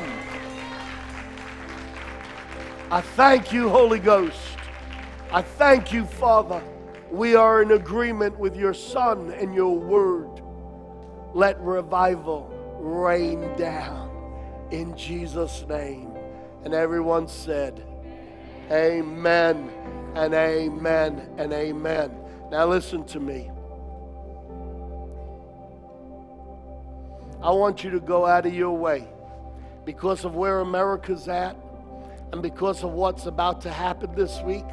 I 2.92 3.02
thank 3.02 3.52
you, 3.52 3.70
Holy 3.70 4.00
Ghost. 4.00 4.38
I 5.32 5.42
thank 5.42 5.92
you, 5.92 6.06
Father. 6.06 6.64
We 7.12 7.36
are 7.36 7.62
in 7.62 7.72
agreement 7.72 8.38
with 8.38 8.56
your 8.56 8.74
Son 8.74 9.32
and 9.32 9.54
your 9.54 9.78
word. 9.78 10.42
Let 11.34 11.60
revival 11.60 12.50
rain 12.80 13.56
down 13.58 14.12
in 14.72 14.96
Jesus' 14.96 15.66
name. 15.68 16.12
And 16.64 16.74
everyone 16.74 17.28
said, 17.28 17.84
Amen 18.72 19.72
and 20.16 20.34
amen 20.34 21.30
and 21.38 21.54
amen. 21.54 22.12
Now, 22.52 22.68
listen 22.68 23.04
to 23.06 23.20
me. 23.20 23.50
I 27.42 27.52
want 27.52 27.84
you 27.84 27.90
to 27.92 28.00
go 28.00 28.26
out 28.26 28.46
of 28.46 28.54
your 28.54 28.78
way 28.78 29.08
because 29.86 30.24
of 30.24 30.36
where 30.36 30.60
America's 30.60 31.28
at 31.28 31.58
and 32.32 32.42
because 32.42 32.84
of 32.84 32.92
what's 32.92 33.26
about 33.26 33.62
to 33.62 33.70
happen 33.70 34.16
this 34.16 34.40
week. 34.42 34.66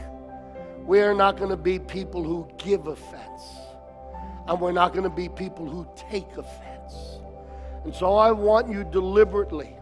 We 0.87 1.01
are 1.01 1.15
not 1.15 1.37
going 1.37 1.51
to 1.51 1.57
be 1.57 1.79
people 1.79 2.23
who 2.23 2.49
give 2.59 2.87
offense, 2.87 3.43
and 4.47 4.61
we're 4.61 4.73
not 4.73 4.93
going 4.93 5.05
to 5.05 5.11
be 5.11 5.29
people 5.29 5.69
who 5.69 5.87
take 5.95 6.37
offense. 6.37 7.19
And 7.85 7.95
so 7.95 8.15
I 8.15 8.31
want 8.33 8.71
you 8.71 8.85
deliberately, 8.85 9.77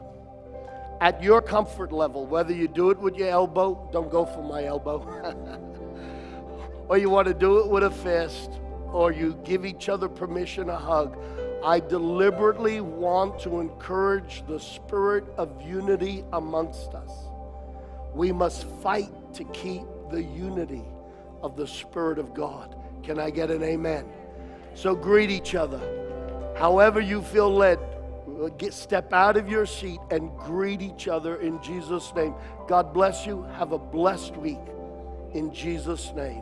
at 1.00 1.22
your 1.22 1.40
comfort 1.40 1.92
level, 1.92 2.26
whether 2.26 2.52
you 2.52 2.68
do 2.68 2.90
it 2.90 2.98
with 2.98 3.16
your 3.16 3.28
elbow, 3.28 3.88
don't 3.92 4.10
go 4.10 4.24
for 4.24 4.42
my 4.42 4.64
elbow, 4.64 4.98
or 6.88 6.98
you 6.98 7.10
want 7.10 7.28
to 7.28 7.34
do 7.34 7.58
it 7.58 7.68
with 7.68 7.84
a 7.84 7.90
fist, 7.90 8.50
or 8.86 9.12
you 9.12 9.38
give 9.44 9.64
each 9.64 9.88
other 9.88 10.08
permission, 10.08 10.70
a 10.70 10.76
hug. 10.76 11.16
I 11.64 11.80
deliberately 11.80 12.80
want 12.80 13.38
to 13.40 13.60
encourage 13.60 14.44
the 14.46 14.58
spirit 14.58 15.24
of 15.36 15.62
unity 15.62 16.24
amongst 16.32 16.94
us. 16.94 17.10
We 18.14 18.32
must 18.32 18.66
fight 18.80 19.10
to 19.34 19.44
keep 19.44 19.82
the 20.10 20.22
unity 20.22 20.84
of 21.42 21.56
the 21.56 21.66
Spirit 21.66 22.18
of 22.18 22.34
God. 22.34 22.76
Can 23.02 23.18
I 23.18 23.30
get 23.30 23.50
an 23.50 23.62
amen? 23.62 24.06
So 24.74 24.94
greet 24.94 25.30
each 25.30 25.54
other. 25.54 25.80
However 26.56 27.00
you 27.00 27.22
feel 27.22 27.52
led, 27.52 27.78
get 28.58 28.72
step 28.72 29.12
out 29.12 29.36
of 29.36 29.48
your 29.48 29.66
seat 29.66 29.98
and 30.10 30.30
greet 30.38 30.80
each 30.80 31.08
other 31.08 31.40
in 31.40 31.60
Jesus' 31.62 32.12
name. 32.14 32.34
God 32.68 32.94
bless 32.94 33.26
you. 33.26 33.42
Have 33.54 33.72
a 33.72 33.78
blessed 33.78 34.36
week 34.36 34.58
in 35.34 35.52
Jesus' 35.52 36.12
name. 36.14 36.36